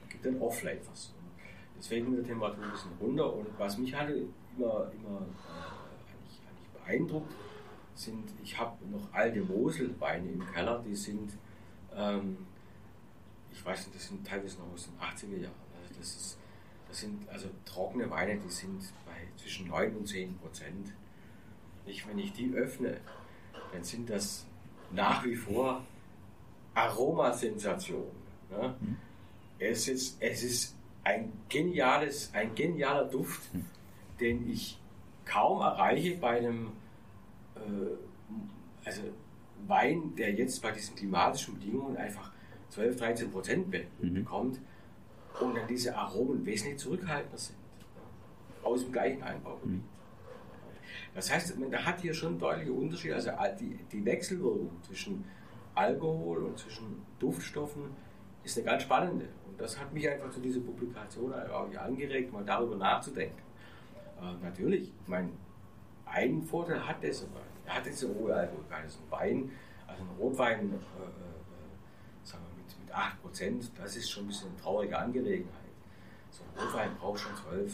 gibt 0.08 0.24
dann 0.26 0.40
Off-Flavors. 0.40 1.12
Deswegen 1.78 2.10
mit 2.10 2.20
der 2.20 2.26
Temperatur 2.26 2.64
ein 2.64 2.70
bisschen 2.70 2.92
runter. 3.00 3.32
Und 3.32 3.46
was 3.58 3.78
mich 3.78 3.94
halt 3.94 4.10
immer, 4.56 4.90
immer 4.92 5.20
äh, 5.20 5.81
beeindruckt 6.84 7.32
sind, 7.94 8.32
ich 8.42 8.58
habe 8.58 8.84
noch 8.86 9.12
alte 9.12 9.40
Moselweine 9.40 10.30
im 10.30 10.52
Keller, 10.52 10.82
die 10.86 10.94
sind, 10.94 11.32
ähm, 11.94 12.38
ich 13.52 13.64
weiß 13.64 13.86
nicht, 13.86 13.96
das 13.96 14.08
sind 14.08 14.26
teilweise 14.26 14.58
noch 14.58 14.72
aus 14.72 14.88
den 14.88 14.98
80er 14.98 15.42
Jahren. 15.42 15.54
Also 15.82 15.94
das, 15.98 16.16
ist, 16.16 16.38
das 16.88 17.00
sind 17.00 17.28
also 17.28 17.48
trockene 17.64 18.08
Weine, 18.10 18.38
die 18.38 18.50
sind 18.50 18.80
bei 19.04 19.12
zwischen 19.36 19.68
9 19.68 19.96
und 19.96 20.06
10 20.06 20.38
Prozent. 20.38 20.92
Ich, 21.84 22.06
wenn 22.06 22.18
ich 22.18 22.32
die 22.32 22.52
öffne, 22.54 23.00
dann 23.72 23.84
sind 23.84 24.08
das 24.08 24.46
nach 24.90 25.24
wie 25.24 25.34
vor 25.34 25.84
Aromasensationen. 26.74 28.10
Ne? 28.50 28.74
Mhm. 28.80 28.96
Es, 29.58 29.88
ist, 29.88 30.16
es 30.20 30.42
ist 30.42 30.76
ein, 31.04 31.32
geniales, 31.48 32.30
ein 32.32 32.54
genialer 32.54 33.04
Duft, 33.04 33.52
mhm. 33.54 33.66
den 34.20 34.50
ich 34.50 34.78
kaum 35.24 35.60
erreiche 35.60 36.16
bei 36.16 36.38
einem 36.38 36.72
äh, 37.56 38.84
also 38.84 39.02
Wein, 39.66 40.14
der 40.16 40.32
jetzt 40.32 40.60
bei 40.60 40.72
diesen 40.72 40.96
klimatischen 40.96 41.54
Bedingungen 41.54 41.96
einfach 41.96 42.32
12, 42.70 42.96
13 42.96 43.30
Prozent 43.30 43.68
mhm. 44.00 44.14
bekommt 44.14 44.58
mhm. 44.60 45.46
und 45.46 45.56
dann 45.56 45.68
diese 45.68 45.94
Aromen 45.96 46.44
wesentlich 46.44 46.78
zurückhaltender 46.78 47.38
sind. 47.38 47.58
Aus 48.62 48.82
dem 48.82 48.92
gleichen 48.92 49.22
Einbaugebiet. 49.22 49.76
Mhm. 49.78 49.84
Das 51.14 51.32
heißt, 51.32 51.58
man, 51.58 51.70
da 51.70 51.84
hat 51.84 52.00
hier 52.00 52.14
schon 52.14 52.38
deutliche 52.38 52.72
Unterschiede. 52.72 53.14
Also 53.14 53.30
die, 53.60 53.78
die 53.90 54.04
Wechselwirkung 54.04 54.70
zwischen 54.86 55.24
Alkohol 55.74 56.44
und 56.44 56.58
zwischen 56.58 57.02
Duftstoffen 57.18 57.84
ist 58.44 58.56
eine 58.56 58.66
ganz 58.66 58.82
spannende. 58.82 59.26
Und 59.46 59.60
das 59.60 59.78
hat 59.78 59.92
mich 59.92 60.08
einfach 60.08 60.30
zu 60.30 60.40
dieser 60.40 60.60
Publikation 60.60 61.32
auch 61.32 61.74
angeregt, 61.76 62.32
mal 62.32 62.44
darüber 62.44 62.76
nachzudenken. 62.76 63.40
Äh, 64.22 64.44
natürlich, 64.44 64.92
ich 65.02 65.08
meine, 65.08 65.30
einen 66.06 66.42
Vorteil 66.42 66.86
hat 66.86 67.02
es, 67.02 67.26
er 67.66 67.74
hat 67.74 67.86
jetzt 67.86 68.04
eine 68.04 68.14
hohe 68.14 68.34
Alkoholgehalt, 68.34 68.86
ein 68.86 69.10
Wein, 69.10 69.50
also 69.86 70.02
ein 70.02 70.10
Rotwein 70.18 70.72
äh, 70.72 70.74
äh, 70.74 70.78
sagen 72.22 72.44
wir 72.48 72.62
mit, 72.62 72.78
mit 72.78 72.94
8%, 72.94 73.70
das 73.76 73.96
ist 73.96 74.10
schon 74.10 74.24
ein 74.24 74.28
bisschen 74.28 74.50
eine 74.50 74.60
traurige 74.60 74.96
Angelegenheit. 74.96 75.56
So 76.30 76.44
ein 76.44 76.64
Rotwein 76.64 76.96
braucht 76.96 77.20
schon 77.20 77.34
12, 77.34 77.72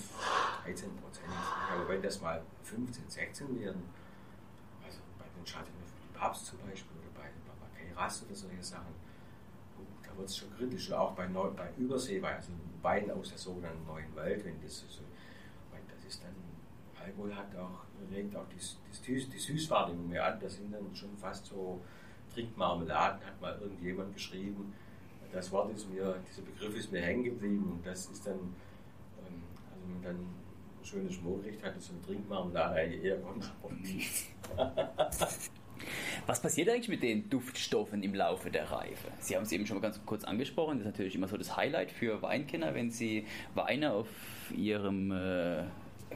13 0.64 0.96
Prozent. 0.96 1.28
Aber 1.72 1.88
wenn 1.88 2.02
das 2.02 2.20
mal 2.20 2.42
15, 2.62 3.04
16 3.08 3.60
werden, 3.60 3.82
also 4.84 4.98
bei 5.18 5.24
den 5.36 5.44
Chateau 5.44 5.66
de 5.66 6.18
Papst 6.18 6.46
zum 6.46 6.58
Beispiel 6.58 6.96
oder 6.96 7.22
bei, 7.22 7.28
bei 7.46 7.78
Keiras 7.78 8.24
oder 8.24 8.34
solche 8.34 8.62
Sachen, 8.62 8.94
da 10.02 10.16
wird 10.16 10.28
es 10.28 10.36
schon 10.36 10.52
kritisch. 10.56 10.88
Oder 10.88 11.00
auch 11.02 11.12
bei, 11.12 11.28
Neu 11.28 11.50
bei 11.50 11.70
Überseewein, 11.76 12.36
also 12.36 12.50
Wein 12.82 13.10
aus 13.10 13.28
der 13.28 13.38
sogenannten 13.38 13.86
neuen 13.86 14.14
Welt, 14.16 14.44
wenn 14.44 14.60
das 14.62 14.80
so, 14.80 15.02
das 15.70 16.04
ist 16.04 16.22
dann 16.22 16.34
Alkohol 17.08 17.34
hat 17.34 17.56
auch, 17.56 17.84
regt 18.14 18.36
auch 18.36 18.46
die, 18.48 19.06
die, 19.06 19.26
die 19.26 19.38
Süßwahrnehmung 19.38 20.08
mehr 20.08 20.26
an. 20.26 20.38
Das 20.40 20.56
sind 20.56 20.72
dann 20.72 20.94
schon 20.94 21.16
fast 21.16 21.46
so 21.46 21.80
Trinkmarmeladen, 22.32 23.24
hat 23.24 23.40
mal 23.40 23.58
irgendjemand 23.60 24.14
geschrieben. 24.14 24.72
Das 25.32 25.50
Wort 25.52 25.74
ist 25.74 25.90
mir, 25.90 26.16
dieser 26.28 26.42
Begriff 26.42 26.76
ist 26.76 26.92
mir 26.92 27.02
hängen 27.02 27.24
geblieben 27.24 27.72
und 27.72 27.86
das 27.86 28.06
ist 28.06 28.26
dann, 28.26 28.34
ähm, 28.34 29.42
also 29.70 29.82
wenn 29.84 29.92
man 29.94 30.02
dann 30.02 30.16
ein 30.16 30.84
schönes 30.84 31.14
Schmorgericht 31.14 31.62
hat, 31.62 31.76
ist 31.76 31.88
so 31.88 31.92
ein 31.94 32.02
Trinkmarmelade 32.02 32.74
eigentlich 32.74 33.04
eher 33.04 33.20
kontraproduktiv. 33.20 34.28
Was 36.26 36.42
passiert 36.42 36.68
eigentlich 36.68 36.88
mit 36.88 37.02
den 37.02 37.30
Duftstoffen 37.30 38.02
im 38.02 38.14
Laufe 38.14 38.50
der 38.50 38.70
Reife? 38.70 39.08
Sie 39.20 39.36
haben 39.36 39.44
es 39.44 39.52
eben 39.52 39.66
schon 39.66 39.76
mal 39.76 39.82
ganz 39.82 40.00
kurz 40.04 40.24
angesprochen. 40.24 40.78
Das 40.78 40.86
ist 40.86 40.92
natürlich 40.92 41.14
immer 41.14 41.28
so 41.28 41.36
das 41.36 41.56
Highlight 41.56 41.92
für 41.92 42.20
Weinkenner, 42.20 42.74
wenn 42.74 42.90
sie 42.90 43.26
Weine 43.54 43.92
auf 43.92 44.08
ihrem 44.54 45.12
äh, 45.12 45.64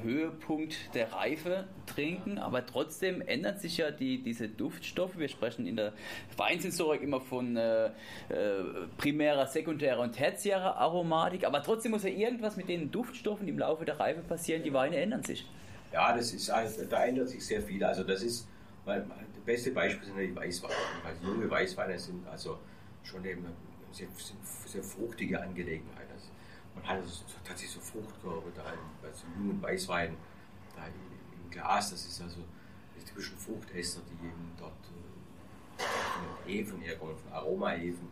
Höhepunkt 0.00 0.94
der 0.94 1.12
Reife 1.12 1.66
trinken, 1.86 2.38
aber 2.38 2.64
trotzdem 2.66 3.20
ändern 3.20 3.58
sich 3.58 3.76
ja 3.76 3.90
die, 3.90 4.22
diese 4.22 4.48
Duftstoffe. 4.48 5.18
Wir 5.18 5.28
sprechen 5.28 5.66
in 5.66 5.76
der 5.76 5.92
Weinsensorik 6.36 7.02
immer 7.02 7.20
von 7.20 7.56
äh, 7.56 7.86
äh, 7.86 7.90
primärer, 8.96 9.46
sekundärer 9.46 10.00
und 10.00 10.12
tertiärer 10.12 10.76
Aromatik, 10.76 11.44
aber 11.44 11.62
trotzdem 11.62 11.92
muss 11.92 12.04
ja 12.04 12.10
irgendwas 12.10 12.56
mit 12.56 12.68
den 12.68 12.90
Duftstoffen 12.90 13.46
im 13.48 13.58
Laufe 13.58 13.84
der 13.84 14.00
Reife 14.00 14.22
passieren. 14.22 14.62
Die 14.62 14.72
Weine 14.72 14.96
ändern 14.96 15.22
sich. 15.22 15.46
Ja, 15.92 16.16
das 16.16 16.32
ist, 16.32 16.48
also, 16.50 16.84
da 16.86 17.04
ändert 17.04 17.28
sich 17.28 17.44
sehr 17.44 17.62
viel. 17.62 17.84
Also 17.84 18.02
das 18.02 18.22
ist, 18.22 18.48
das 18.86 19.02
beste 19.44 19.70
Beispiel 19.72 20.06
sind 20.06 20.18
die 20.18 20.34
Weißweine. 20.34 20.74
Also 21.04 21.26
junge 21.26 21.50
Weißweine 21.50 21.98
sind 21.98 22.26
also 22.28 22.58
schon 23.02 23.24
eben 23.24 23.46
sehr, 23.92 24.08
sehr 24.66 24.82
fruchtige 24.82 25.40
Angelegenheit. 25.40 26.01
Man 26.74 26.86
hat 26.86 26.96
also 26.98 27.24
tatsächlich 27.44 27.74
so 27.74 27.80
Fruchtkörbe 27.80 28.50
da 28.54 28.64
bei 29.02 29.12
so 29.12 29.26
jungen 29.36 29.60
Weißwein 29.62 30.16
da 30.76 30.86
im 30.86 31.50
Glas. 31.50 31.90
Das 31.90 32.06
ist 32.06 32.20
also 32.20 32.38
die 32.96 33.04
typischen 33.04 33.36
Fruchtester, 33.36 34.00
die 34.08 34.26
eben 34.26 34.52
dort 34.58 34.72
äh, 35.78 35.82
von 35.82 36.22
den 36.24 36.52
Hefen 36.52 36.80
herkommen, 36.80 37.16
von 37.16 37.32
Aromahefen, 37.32 38.08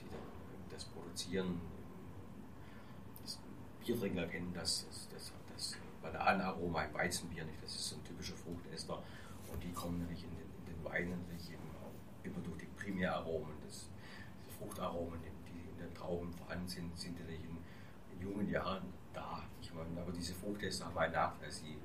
die 0.00 0.08
dann 0.08 0.70
das 0.70 0.84
produzieren. 0.84 1.60
Das 3.22 3.38
Biertrinker 3.84 4.26
kennen 4.26 4.52
das, 4.54 4.86
das, 4.88 5.08
das, 5.12 5.32
das 5.54 5.76
Bananenaroma 6.02 6.84
im 6.84 6.94
Weizenbier 6.94 7.44
nicht. 7.44 7.62
Das 7.62 7.74
ist 7.74 7.88
so 7.88 7.96
ein 7.96 8.04
typischer 8.04 8.34
Fruchtester. 8.34 9.02
Und 9.52 9.62
die 9.62 9.72
kommen 9.72 10.00
natürlich 10.00 10.24
in 10.24 10.30
den, 10.30 10.48
in 10.66 10.74
den 10.74 10.84
Weinen 10.84 11.10
natürlich 11.22 11.52
eben 11.52 11.70
auch 11.80 12.24
immer 12.24 12.40
durch 12.40 12.58
die 12.58 12.66
Primäraromen, 12.76 13.52
das, 13.66 13.88
die 14.46 14.52
Fruchtaromen, 14.58 15.20
die 15.22 15.70
in 15.70 15.78
den 15.78 15.94
Trauben 15.94 16.32
vorhanden 16.32 16.68
sind, 16.68 16.98
sind 16.98 17.18
natürlich 17.20 17.44
in 17.44 17.51
jungen 18.22 18.48
Jahren 18.48 18.82
da. 19.12 19.42
Ich 19.60 19.72
meine, 19.74 20.00
aber 20.00 20.12
diese 20.12 20.34
Fruchttester 20.34 20.86
haben 20.86 20.98
einen 20.98 21.12
Nachteil, 21.12 21.50
sie 21.50 21.76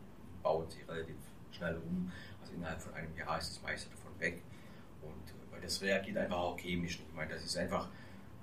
bauen 0.42 0.70
sich 0.70 0.88
relativ 0.88 1.16
schnell 1.52 1.78
um. 1.78 2.12
Also 2.42 2.54
innerhalb 2.54 2.82
von 2.82 2.94
einem 2.94 3.16
Jahr 3.16 3.38
ist 3.38 3.56
das 3.56 3.64
meiste 3.64 3.90
davon 3.90 4.12
weg. 4.20 4.42
Und 5.02 5.30
äh, 5.30 5.52
weil 5.52 5.62
das 5.62 5.82
reagiert 5.82 6.18
einfach 6.18 6.38
auch 6.38 6.58
chemisch. 6.58 7.00
Ich 7.08 7.16
meine, 7.16 7.34
das 7.34 7.44
ist 7.44 7.58
einfach, 7.58 7.90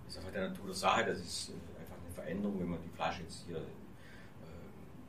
das 0.05 0.15
ist 0.15 0.19
einfach 0.19 0.33
der 0.33 0.49
Natur 0.49 0.67
der 0.67 0.75
Sache, 0.75 1.05
das 1.05 1.19
ist 1.19 1.51
äh, 1.51 1.81
einfach 1.81 1.97
eine 2.05 2.13
Veränderung. 2.15 2.61
Wenn 2.61 2.71
man 2.71 2.83
die 2.83 2.91
Flasche 2.91 3.23
jetzt 3.23 3.45
hier 3.47 3.59
äh, 3.59 3.63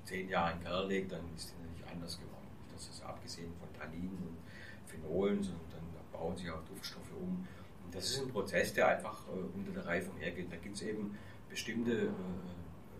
zehn 0.04 0.30
Jahre 0.30 0.54
in 0.54 0.60
den 0.60 0.64
Keller 0.64 0.86
legt, 0.86 1.12
dann 1.12 1.22
ist 1.36 1.52
die 1.52 1.62
natürlich 1.62 1.92
anders 1.92 2.18
geworden. 2.20 2.48
Das 2.74 2.88
ist 2.88 3.04
abgesehen 3.04 3.54
von 3.60 3.72
Tanninen 3.74 4.18
und 4.18 4.38
Phenolen, 4.86 5.42
sondern 5.42 5.70
dann 5.72 6.12
bauen 6.12 6.36
sich 6.38 6.50
auch 6.50 6.64
Duftstoffe 6.66 7.14
um. 7.20 7.48
Und 7.86 7.94
das 7.94 8.06
ist 8.06 8.22
ein 8.22 8.30
Prozess, 8.30 8.74
der 8.74 8.88
einfach 8.88 9.28
äh, 9.28 9.58
unter 9.58 9.72
der 9.72 9.86
Reifung 9.86 10.18
hergeht. 10.18 10.52
Da 10.52 10.58
gibt 10.58 10.76
es 10.76 10.82
eben 10.82 11.18
bestimmte 11.50 11.92
äh, 11.92 12.10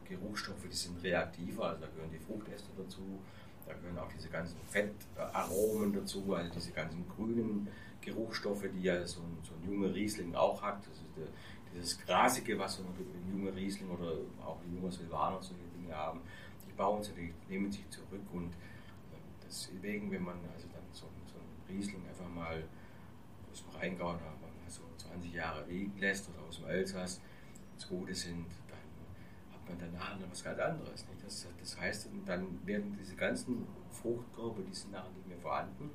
Geruchsstoffe, 0.08 0.68
die 0.70 0.76
sind 0.76 1.02
reaktiver, 1.04 1.66
also 1.66 1.82
da 1.82 1.88
gehören 1.88 2.12
die 2.12 2.20
Fruchtester 2.20 2.70
dazu, 2.78 3.20
da 3.66 3.74
gehören 3.74 3.98
auch 3.98 4.12
diese 4.12 4.30
ganzen 4.30 4.58
Fettaromen 4.68 5.94
dazu, 5.94 6.34
also 6.34 6.52
diese 6.54 6.72
ganzen 6.72 7.06
grünen 7.10 7.68
Geruchsstoffe, 8.02 8.66
die 8.74 8.84
ja 8.84 9.06
so 9.06 9.22
ein, 9.22 9.38
so 9.44 9.54
ein 9.56 9.72
junger 9.72 9.94
Riesling 9.94 10.36
auch 10.36 10.62
hat. 10.62 10.80
Das 10.88 10.98
ist 10.98 11.18
der, 11.18 11.28
dieses 11.74 12.00
Grasige, 12.06 12.58
was 12.58 12.78
so 12.78 12.84
ein 12.84 13.32
junger 13.32 13.56
Riesling 13.56 13.90
oder 13.90 14.14
auch 14.46 14.60
ein 14.62 14.76
junger 14.76 14.92
Silvaner 14.92 15.42
solche 15.42 15.64
Dinge 15.76 15.96
haben, 15.96 16.22
die 16.68 16.74
bauen 16.74 17.04
sie, 17.04 17.12
die 17.14 17.34
nehmen 17.50 17.72
sich 17.72 17.90
zurück 17.90 18.22
und 18.32 18.52
äh, 18.52 19.18
deswegen, 19.46 20.12
wenn 20.12 20.24
man 20.24 20.38
also 20.54 20.68
dann 20.72 20.84
so, 20.92 21.08
so 21.26 21.40
einen 21.40 21.78
Riesling 21.78 22.02
einfach 22.08 22.30
mal 22.30 22.64
aus 23.52 23.64
dem 23.64 23.80
Rheingau, 23.80 24.14
da 24.14 24.36
so 24.68 24.82
20 24.98 25.34
Jahre 25.34 25.66
liegen 25.68 25.98
lässt 26.00 26.30
oder 26.30 26.48
aus 26.48 26.58
dem 26.58 26.68
Elsass, 26.68 27.22
das 27.76 27.88
Gute 27.88 28.14
sind, 28.16 28.46
man 29.68 29.78
danach 29.80 30.20
noch 30.20 30.30
was 30.30 30.44
ganz 30.44 30.60
anderes. 30.60 31.06
Nicht? 31.08 31.24
Das, 31.26 31.48
das 31.60 31.80
heißt, 31.80 32.10
dann 32.26 32.66
werden 32.66 32.98
diese 33.00 33.16
ganzen 33.16 33.68
Fruchtkörper, 33.92 34.62
die 34.62 34.74
sind 34.74 34.92
nachher 34.92 35.12
nicht 35.12 35.28
mehr 35.28 35.38
vorhanden. 35.38 35.90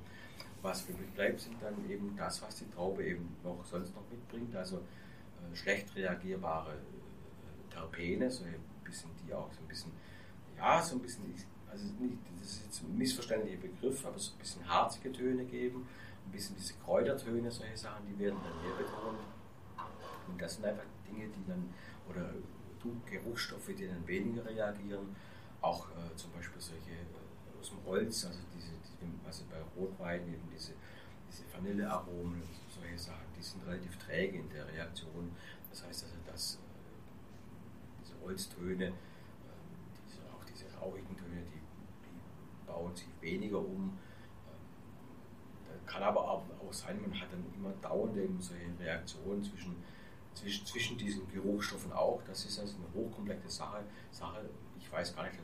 Was 0.63 0.87
übrig 0.89 1.13
bleibt, 1.15 1.41
sind 1.41 1.57
dann 1.63 1.89
eben 1.89 2.15
das, 2.17 2.43
was 2.43 2.57
die 2.57 2.71
Traube 2.71 3.05
eben 3.05 3.37
noch 3.43 3.65
sonst 3.65 3.95
noch 3.95 4.05
mitbringt, 4.11 4.55
also 4.55 4.77
äh, 4.77 5.57
schlecht 5.57 5.95
reagierbare 5.97 6.73
äh, 6.73 7.73
Terpene, 7.73 8.31
so 8.31 8.45
ein 8.45 8.55
bisschen, 8.85 9.11
die 9.27 9.33
auch 9.33 9.51
so 9.53 9.61
ein 9.61 9.69
bisschen, 9.69 9.93
ja, 10.59 10.83
so 10.83 10.97
ein 10.97 11.01
bisschen, 11.01 11.25
also 11.71 11.85
nicht, 11.99 12.19
das 12.41 12.51
ist 12.51 12.65
jetzt 12.65 12.83
ein 12.83 12.99
missverständlicher 12.99 13.59
Begriff, 13.59 14.05
aber 14.05 14.19
so 14.19 14.33
ein 14.33 14.39
bisschen 14.39 14.69
harzige 14.69 15.13
Töne 15.13 15.45
geben, 15.45 15.89
ein 16.27 16.33
bisschen 16.33 16.57
diese 16.57 16.75
Kräutertöne, 16.75 17.51
solche 17.51 17.79
Sachen, 17.79 18.07
die 18.07 18.19
werden 18.19 18.39
dann 18.45 18.63
mehr 18.63 18.77
betont. 18.77 19.19
Und 20.29 20.41
das 20.41 20.57
sind 20.57 20.67
einfach 20.67 20.85
Dinge, 21.09 21.27
die 21.29 21.49
dann, 21.49 21.73
oder 22.09 22.35
Geruchsstoffe, 23.07 23.71
die 23.77 23.87
dann 23.87 24.07
weniger 24.07 24.45
reagieren. 24.45 25.15
Auch 25.61 25.89
äh, 25.91 26.17
zum 26.17 26.33
Beispiel 26.33 26.61
solche 26.61 26.91
äh, 26.91 27.59
aus 27.61 27.71
dem 27.71 27.85
Holz, 27.85 28.25
also, 28.25 28.41
diese, 28.55 28.73
die, 29.01 29.27
also 29.27 29.45
bei 29.51 29.61
Rotwein 29.77 30.23
eben 30.23 30.49
diese, 30.53 30.73
diese 31.29 31.45
Vanillearomen, 31.53 32.43
solche 32.69 32.99
Sachen, 32.99 33.27
die 33.37 33.43
sind 33.43 33.67
relativ 33.67 33.97
träge 33.99 34.39
in 34.39 34.49
der 34.51 34.67
Reaktion. 34.69 35.33
Das 35.69 35.85
heißt 35.85 36.05
also, 36.05 36.17
dass 36.27 36.55
äh, 36.55 36.59
diese 38.03 38.15
Holztöne, 38.23 38.87
äh, 38.87 38.93
diese, 40.07 40.21
auch 40.35 40.45
diese 40.45 40.67
rauchigen 40.79 41.17
Töne, 41.17 41.43
die, 41.43 41.61
die 41.61 42.67
bauen 42.67 42.97
sich 42.97 43.09
weniger 43.21 43.59
um. 43.59 43.99
Ähm, 45.69 45.87
kann 45.87 46.03
aber 46.03 46.27
auch 46.27 46.45
sein, 46.73 47.01
man 47.03 47.21
hat 47.21 47.33
dann 47.33 47.45
immer 47.55 47.73
dauernde 47.83 48.29
solche 48.39 48.67
Reaktionen 48.79 49.43
zwischen 49.43 49.77
zwischen, 50.41 50.67
zwischen 50.67 50.99
diesen 50.99 51.29
Geruchsstoffen 51.31 51.93
auch. 51.93 52.21
Das 52.27 52.45
ist 52.45 52.59
also 52.59 52.75
eine 52.77 52.95
hochkomplexe 52.95 53.51
Sache. 53.51 53.85
Sache. 54.11 54.49
Ich 54.79 54.91
weiß 54.91 55.15
gar 55.15 55.25
nicht, 55.25 55.37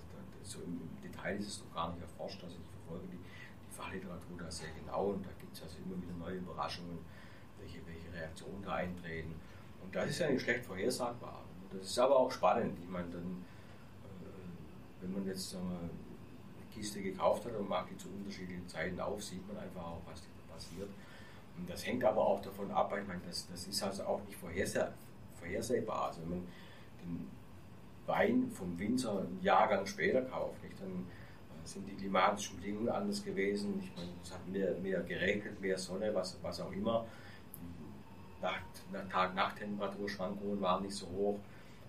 so 0.42 0.60
im 0.60 0.88
Detail 1.02 1.36
ist 1.36 1.48
es 1.48 1.64
noch 1.64 1.74
gar 1.74 1.90
nicht 1.92 2.00
erforscht. 2.00 2.42
Also 2.42 2.56
ich 2.56 2.68
verfolge 2.70 3.06
die, 3.12 3.18
die 3.18 3.74
Fachliteratur 3.74 4.38
da 4.38 4.50
sehr 4.50 4.70
genau 4.70 5.10
und 5.10 5.24
da 5.24 5.30
gibt 5.38 5.54
es 5.54 5.62
also 5.62 5.76
immer 5.84 6.00
wieder 6.00 6.14
neue 6.18 6.36
Überraschungen, 6.36 6.98
welche, 7.58 7.78
welche 7.86 8.12
Reaktionen 8.12 8.62
da 8.62 8.74
eintreten. 8.74 9.34
Und 9.82 9.94
das 9.94 10.10
ist 10.10 10.18
ja 10.18 10.30
nicht 10.30 10.42
schlecht 10.42 10.64
vorhersagbar. 10.64 11.42
Das 11.72 11.90
ist 11.90 11.98
aber 11.98 12.16
auch 12.16 12.32
spannend. 12.32 12.78
Ich 12.80 12.88
meine, 12.88 13.08
dann, 13.10 13.44
äh, 14.04 15.02
wenn 15.02 15.12
man 15.12 15.26
jetzt 15.26 15.50
sagen 15.50 15.68
wir, 15.68 15.78
eine 15.78 16.70
Kiste 16.72 17.02
gekauft 17.02 17.44
hat 17.44 17.54
und 17.54 17.68
macht 17.68 17.90
die 17.90 17.96
zu 17.96 18.08
unterschiedlichen 18.08 18.66
Zeiten 18.68 18.98
auf, 19.00 19.22
sieht 19.22 19.46
man 19.46 19.58
einfach 19.58 19.82
auch, 19.82 20.02
was 20.06 20.22
da 20.22 20.54
passiert. 20.54 20.88
Und 21.58 21.70
das 21.70 21.86
hängt 21.86 22.04
aber 22.04 22.26
auch 22.26 22.40
davon 22.42 22.70
ab, 22.70 22.94
ich 23.00 23.06
meine, 23.06 23.20
das, 23.26 23.48
das 23.48 23.66
ist 23.66 23.82
also 23.82 24.04
auch 24.04 24.22
nicht 24.24 24.36
vorherseh 24.36 24.86
vorhersehbar. 25.38 26.08
Also 26.08 26.22
wenn 26.22 26.30
man 26.30 26.46
den 27.00 27.30
Wein 28.06 28.50
vom 28.50 28.78
Winzer 28.78 29.20
einen 29.20 29.40
Jahrgang 29.42 29.86
später 29.86 30.22
kauft, 30.22 30.62
nicht, 30.62 30.80
dann 30.80 30.90
äh, 30.90 31.66
sind 31.66 31.88
die 31.88 31.94
klimatischen 31.94 32.56
Bedingungen 32.56 32.88
anders 32.88 33.24
gewesen. 33.24 33.80
Ich 33.82 33.94
meine, 33.96 34.10
es 34.22 34.32
hat 34.32 34.46
mehr, 34.48 34.74
mehr 34.78 35.00
geregnet, 35.00 35.60
mehr 35.60 35.78
Sonne, 35.78 36.14
was, 36.14 36.38
was 36.42 36.60
auch 36.60 36.72
immer. 36.72 37.04
Tag-Nacht-Temperaturschwankungen 39.10 40.60
waren 40.60 40.82
nicht 40.82 40.94
so 40.94 41.06
hoch. 41.08 41.38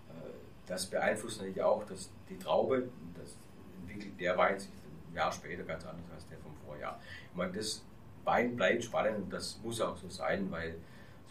Äh, 0.10 0.32
das 0.66 0.86
beeinflusst 0.86 1.40
natürlich 1.40 1.62
auch 1.62 1.84
dass 1.86 2.10
die 2.30 2.38
Traube. 2.38 2.90
Das 3.20 3.36
entwickelt 3.82 4.20
der 4.20 4.38
Wein 4.38 4.60
sich 4.60 4.70
ein 4.70 5.16
Jahr 5.16 5.32
später 5.32 5.64
ganz 5.64 5.86
anders 5.86 6.06
als 6.14 6.28
der 6.28 6.38
vom 6.40 6.54
Vorjahr. 6.66 7.00
Ich 7.30 7.36
meine, 7.36 7.54
das 7.54 7.84
Wein 8.28 8.56
bleibt 8.56 8.84
spannend 8.84 9.32
das 9.32 9.60
muss 9.64 9.82
auch 9.82 9.98
so 9.98 10.10
sein, 10.10 10.52
weil 10.52 10.76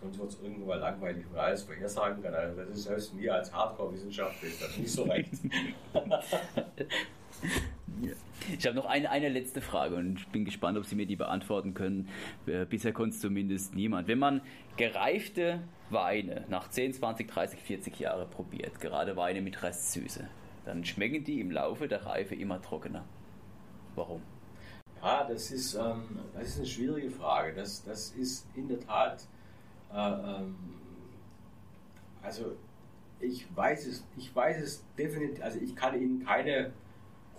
sonst 0.01 0.19
wird 0.19 0.31
es 0.31 0.41
irgendwann 0.43 0.81
langweilig 0.81 1.25
und 1.31 1.39
alles 1.39 1.63
vorhersagen 1.63 2.23
kann. 2.23 2.35
Also 2.35 2.63
das 2.63 2.71
ist 2.71 2.85
selbst 2.85 3.15
mir 3.15 3.35
als 3.35 3.53
Hardcore-Wissenschaftler 3.53 4.49
ist 4.49 4.63
das 4.63 4.77
nicht 4.77 4.91
so 4.91 5.03
recht. 5.05 5.31
Ich 8.59 8.67
habe 8.67 8.77
noch 8.77 8.87
eine, 8.87 9.11
eine 9.11 9.29
letzte 9.29 9.61
Frage 9.61 9.97
und 9.97 10.21
ich 10.21 10.29
bin 10.29 10.45
gespannt, 10.45 10.79
ob 10.79 10.85
Sie 10.85 10.95
mir 10.95 11.07
die 11.07 11.17
beantworten 11.17 11.75
können. 11.75 12.09
Äh, 12.47 12.65
bisher 12.65 12.93
konnte 12.93 13.15
es 13.15 13.21
zumindest 13.21 13.75
niemand. 13.75 14.09
Wenn 14.09 14.19
man 14.19 14.41
gereifte 14.77 15.61
Weine 15.91 16.45
nach 16.49 16.69
10, 16.69 16.93
20, 16.95 17.29
30, 17.29 17.61
40 17.61 17.99
Jahre 17.99 18.27
probiert, 18.27 18.81
gerade 18.81 19.17
Weine 19.17 19.41
mit 19.41 19.63
Restsüße, 19.63 20.29
dann 20.65 20.85
schmecken 20.85 21.25
die 21.25 21.41
im 21.41 21.51
Laufe 21.51 21.89
der 21.89 22.07
Reife 22.07 22.35
immer 22.35 22.61
trockener. 22.63 23.05
Warum? 23.95 24.23
Ja, 25.03 25.25
das 25.25 25.51
ist, 25.51 25.75
ähm, 25.75 26.19
das 26.35 26.49
ist 26.49 26.57
eine 26.59 26.67
schwierige 26.67 27.11
Frage. 27.11 27.55
Das, 27.55 27.85
das 27.85 28.11
ist 28.13 28.47
in 28.55 28.69
der 28.69 28.81
Tat, 28.81 29.27
äh, 29.93 29.97
ähm, 29.97 30.57
also 32.23 32.57
ich 33.21 33.47
weiß 33.55 33.87
es, 33.87 34.05
ich 34.17 34.35
weiß 34.35 34.63
es 34.63 34.85
definitiv, 34.99 35.43
also 35.43 35.59
ich 35.59 35.75
kann 35.75 36.01
Ihnen 36.01 36.25
keine 36.25 36.73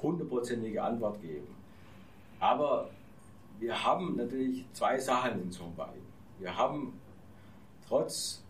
hundertprozentige 0.02 0.82
Antwort 0.82 1.22
geben. 1.22 1.56
Aber 2.40 2.90
wir 3.60 3.84
haben 3.84 4.16
natürlich 4.16 4.66
zwei 4.74 5.00
Sachen 5.00 5.42
in 5.42 5.52
so 5.52 5.72
Wein. 5.76 6.02
Wir 6.40 6.56
haben 6.56 7.00
trotz, 7.88 8.44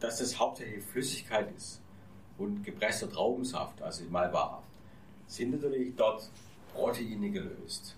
dass 0.00 0.18
das 0.18 0.38
hauptsächlich 0.38 0.84
Flüssigkeit 0.84 1.54
ist 1.54 1.80
und 2.38 2.64
gepresster 2.64 3.10
Traubensaft, 3.10 3.80
also 3.82 4.04
mal 4.06 4.32
war, 4.32 4.62
sind 5.26 5.52
natürlich 5.52 5.94
dort 5.96 6.30
Proteine 6.76 7.30
gelöst. 7.30 7.96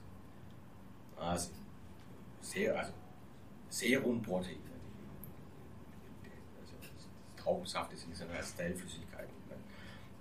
Also, 1.16 1.50
sehr, 2.40 2.78
also 2.78 2.92
Serumproteine. 3.68 4.58
Also 6.60 6.74
Traubensaft 7.36 7.92
ist 7.92 8.06
eine 8.06 8.42
Stellflüssigkeit. 8.42 9.28
Ne? 9.48 9.56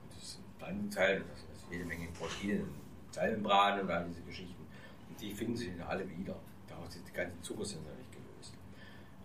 Das 0.09 0.23
ist 0.23 0.39
ein 0.39 0.59
Pflanzenteil, 0.59 1.23
das 1.29 1.39
ist 1.39 1.71
jede 1.71 1.85
Menge 1.85 2.07
Proteine, 2.17 2.65
Zellmembranen 3.11 3.81
und 3.81 3.91
all 3.91 4.05
diese 4.05 4.21
Geschichten. 4.21 4.65
Und 5.09 5.21
die 5.21 5.33
finden 5.33 5.55
sich 5.55 5.69
in 5.69 5.81
alle 5.81 6.09
wieder. 6.09 6.35
Daraus 6.67 6.93
sind 6.93 7.07
die 7.07 7.13
ganzen 7.13 7.41
Zucker 7.43 7.63
sind 7.63 7.83
natürlich 7.83 8.11
gelöst. 8.11 8.53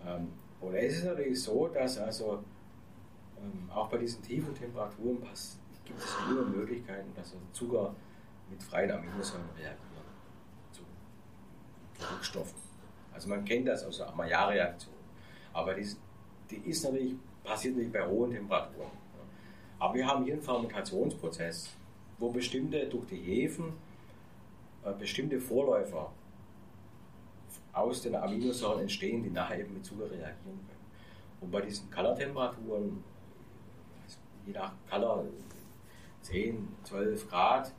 Ähm, 0.06 0.28
und 0.60 0.74
es 0.74 0.98
ist 0.98 1.04
natürlich 1.04 1.42
so, 1.42 1.68
dass 1.68 1.98
also 1.98 2.44
ähm, 3.38 3.70
auch 3.70 3.88
bei 3.88 3.98
diesen 3.98 4.22
tiefen 4.22 4.54
Temperaturen 4.54 5.18
gibt 5.84 5.98
es 5.98 6.16
immer 6.30 6.44
Möglichkeiten, 6.44 7.12
dass 7.16 7.32
also 7.32 7.38
Zucker 7.52 7.94
mit 8.52 8.62
freien 8.62 8.90
Aminosäuren 8.90 9.48
reagieren 9.56 9.78
zu 10.70 10.82
Rückstoffen. 12.14 12.56
Also 13.12 13.28
man 13.28 13.44
kennt 13.44 13.68
das 13.68 13.84
aus 13.84 13.98
der 13.98 14.12
Maillard-Reaktion. 14.12 14.94
Aber 15.52 15.74
die, 15.74 15.86
die 16.50 16.56
ist 16.70 16.84
natürlich, 16.84 17.14
passiert 17.44 17.76
nicht 17.76 17.92
bei 17.92 18.06
hohen 18.06 18.30
Temperaturen. 18.30 18.90
Aber 19.78 19.94
wir 19.94 20.06
haben 20.06 20.24
hier 20.24 20.34
einen 20.34 20.42
Fermentationsprozess, 20.42 21.70
wo 22.18 22.30
bestimmte 22.30 22.86
durch 22.86 23.06
die 23.06 23.16
Hefen 23.16 23.72
äh, 24.84 24.92
bestimmte 24.92 25.40
Vorläufer 25.40 26.12
aus 27.72 28.02
den 28.02 28.14
Aminosäuren 28.14 28.82
entstehen, 28.82 29.22
die 29.22 29.30
nachher 29.30 29.60
eben 29.60 29.74
mit 29.74 29.84
Zucker 29.84 30.04
reagieren 30.04 30.36
können. 30.44 30.82
Und 31.40 31.50
bei 31.50 31.60
diesen 31.62 31.90
Color-Temperaturen, 31.90 33.02
je 34.46 34.52
nach 34.52 34.72
Color 34.88 35.24
10, 36.22 36.68
12 36.84 37.28
Grad, 37.28 37.72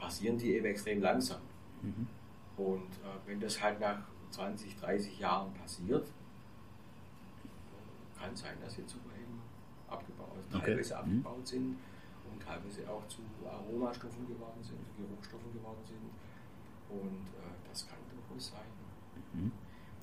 passieren 0.00 0.38
die 0.38 0.54
eben 0.54 0.66
extrem 0.66 1.00
langsam. 1.00 1.40
Mhm. 1.82 2.08
Und 2.56 2.92
äh, 3.04 3.26
wenn 3.26 3.40
das 3.40 3.62
halt 3.62 3.78
nach 3.80 4.02
20, 4.30 4.76
30 4.76 5.18
Jahren 5.18 5.52
passiert, 5.54 6.06
kann 8.18 8.34
sein, 8.36 8.56
dass 8.62 8.74
die 8.74 8.86
Zucker 8.86 9.14
eben 9.16 9.40
abgebaut, 9.88 10.38
okay. 10.52 10.64
teilweise 10.66 10.94
mhm. 10.94 11.00
abgebaut 11.00 11.46
sind 11.46 11.76
und 12.30 12.42
teilweise 12.42 12.88
auch 12.90 13.06
zu 13.08 13.22
Aromastoffen 13.46 14.26
geworden 14.26 14.62
sind, 14.62 14.78
zu 14.86 15.02
Geruchsstoffen 15.02 15.52
geworden 15.52 15.82
sind. 15.84 16.10
Und 16.90 17.26
äh, 17.38 17.68
das 17.68 17.86
kann 17.86 17.98
durchaus 18.10 18.48
sein. 18.48 18.66
Mhm. 19.32 19.52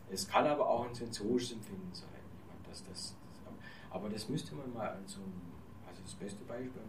Es 0.09 0.27
kann 0.27 0.47
aber 0.47 0.67
auch 0.67 0.87
ein 0.87 0.95
sensorisches 0.95 1.53
Empfinden 1.53 1.93
sein. 1.93 2.07
Ich 2.15 2.47
meine, 2.47 2.61
das, 2.67 2.83
das, 2.83 3.15
das, 3.43 3.53
aber 3.91 4.09
das 4.09 4.29
müsste 4.29 4.55
man 4.55 4.73
mal 4.73 4.89
an 4.89 5.03
so 5.05 5.19
einem, 5.19 5.41
also 5.87 6.01
das 6.01 6.15
beste 6.15 6.43
Beispiel, 6.45 6.81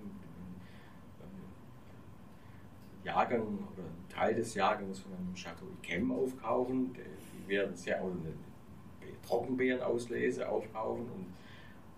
Jahrgang 3.04 3.58
oder 3.72 3.84
Teil 4.08 4.34
des 4.34 4.54
Jahrgangs 4.54 5.00
von 5.00 5.12
einem 5.14 5.34
Chateau 5.34 5.66
Yquem 5.82 6.12
aufkaufen. 6.12 6.94
Die 6.94 7.48
werden 7.48 7.76
sehr 7.76 8.02
auch 8.02 8.10
eine 8.10 8.34
Trockenbeerenauslese 9.26 10.48
aufkaufen 10.48 11.02
und 11.02 11.26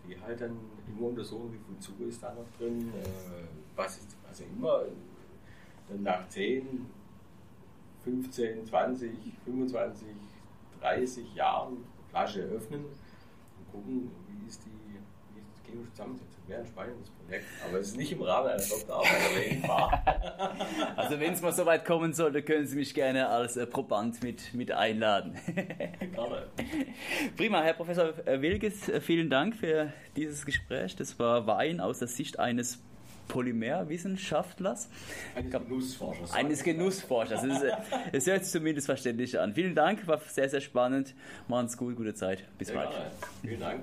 die 0.06 0.20
halt 0.20 0.40
dann 0.40 0.56
immer 0.88 1.08
untersuchen, 1.08 1.52
wie 1.52 1.58
viel 1.58 1.78
Zucker 1.78 2.04
ist 2.04 2.22
da 2.22 2.34
noch 2.34 2.46
drin, 2.58 2.88
äh, 2.88 3.44
was 3.76 3.98
ist, 3.98 4.16
also 4.28 4.44
immer 4.44 4.82
dann 5.88 6.02
nach 6.02 6.28
10, 6.28 6.86
15, 8.04 8.66
20, 8.66 9.10
25, 9.44 10.08
30 10.80 11.34
Jahren 11.34 11.84
Flasche 12.08 12.40
öffnen 12.42 12.84
und 12.84 13.72
gucken, 13.72 14.10
wie 14.28 14.48
ist 14.48 14.62
die, 14.64 14.70
wie 15.34 15.40
ist 15.40 15.52
die 15.64 15.70
chemische 15.70 15.92
Zusammensetzung. 15.92 16.39
Wäre 16.50 16.62
ein 16.62 16.66
spannendes 16.66 17.10
Projekt, 17.10 17.44
aber 17.64 17.78
es 17.78 17.86
ist 17.88 17.96
nicht 17.96 18.10
im 18.10 18.22
Rahmen 18.22 18.48
einer 18.48 18.60
Doktorarbeit 18.60 19.36
erwähnbar. 19.36 20.04
Also 20.96 21.20
wenn 21.20 21.32
es 21.32 21.42
mal 21.42 21.52
so 21.52 21.64
weit 21.64 21.84
kommen 21.84 22.12
sollte, 22.12 22.42
können 22.42 22.66
Sie 22.66 22.76
mich 22.76 22.94
gerne 22.94 23.28
als 23.28 23.56
äh, 23.56 23.66
Proband 23.66 24.22
mit, 24.22 24.52
mit 24.54 24.72
einladen. 24.72 25.36
Gerne. 25.54 26.46
Prima, 27.36 27.62
Herr 27.62 27.74
Professor 27.74 28.14
Wilges, 28.26 28.88
äh, 28.88 29.00
vielen 29.00 29.30
Dank 29.30 29.54
für 29.56 29.92
dieses 30.16 30.44
Gespräch. 30.44 30.96
Das 30.96 31.18
war 31.18 31.46
Wein 31.46 31.80
aus 31.80 32.00
der 32.00 32.08
Sicht 32.08 32.38
eines 32.38 32.80
Polymerwissenschaftlers. 33.28 34.88
Eines 35.36 35.52
Genussforschers. 35.52 36.32
Eines 36.32 36.64
Genussforschers. 36.64 37.44
Es, 38.12 38.26
äh, 38.26 38.32
hört 38.32 38.44
sich 38.44 38.52
zumindest 38.52 38.86
verständlich 38.86 39.38
an. 39.38 39.54
Vielen 39.54 39.74
Dank, 39.74 40.06
war 40.06 40.18
sehr, 40.18 40.48
sehr 40.48 40.60
spannend. 40.60 41.14
Machen 41.48 41.68
Sie 41.68 41.76
gut, 41.76 41.96
gute 41.96 42.14
Zeit. 42.14 42.44
Bis 42.58 42.72
bald. 42.72 42.90
Vielen 43.42 43.60
Dank. 43.60 43.78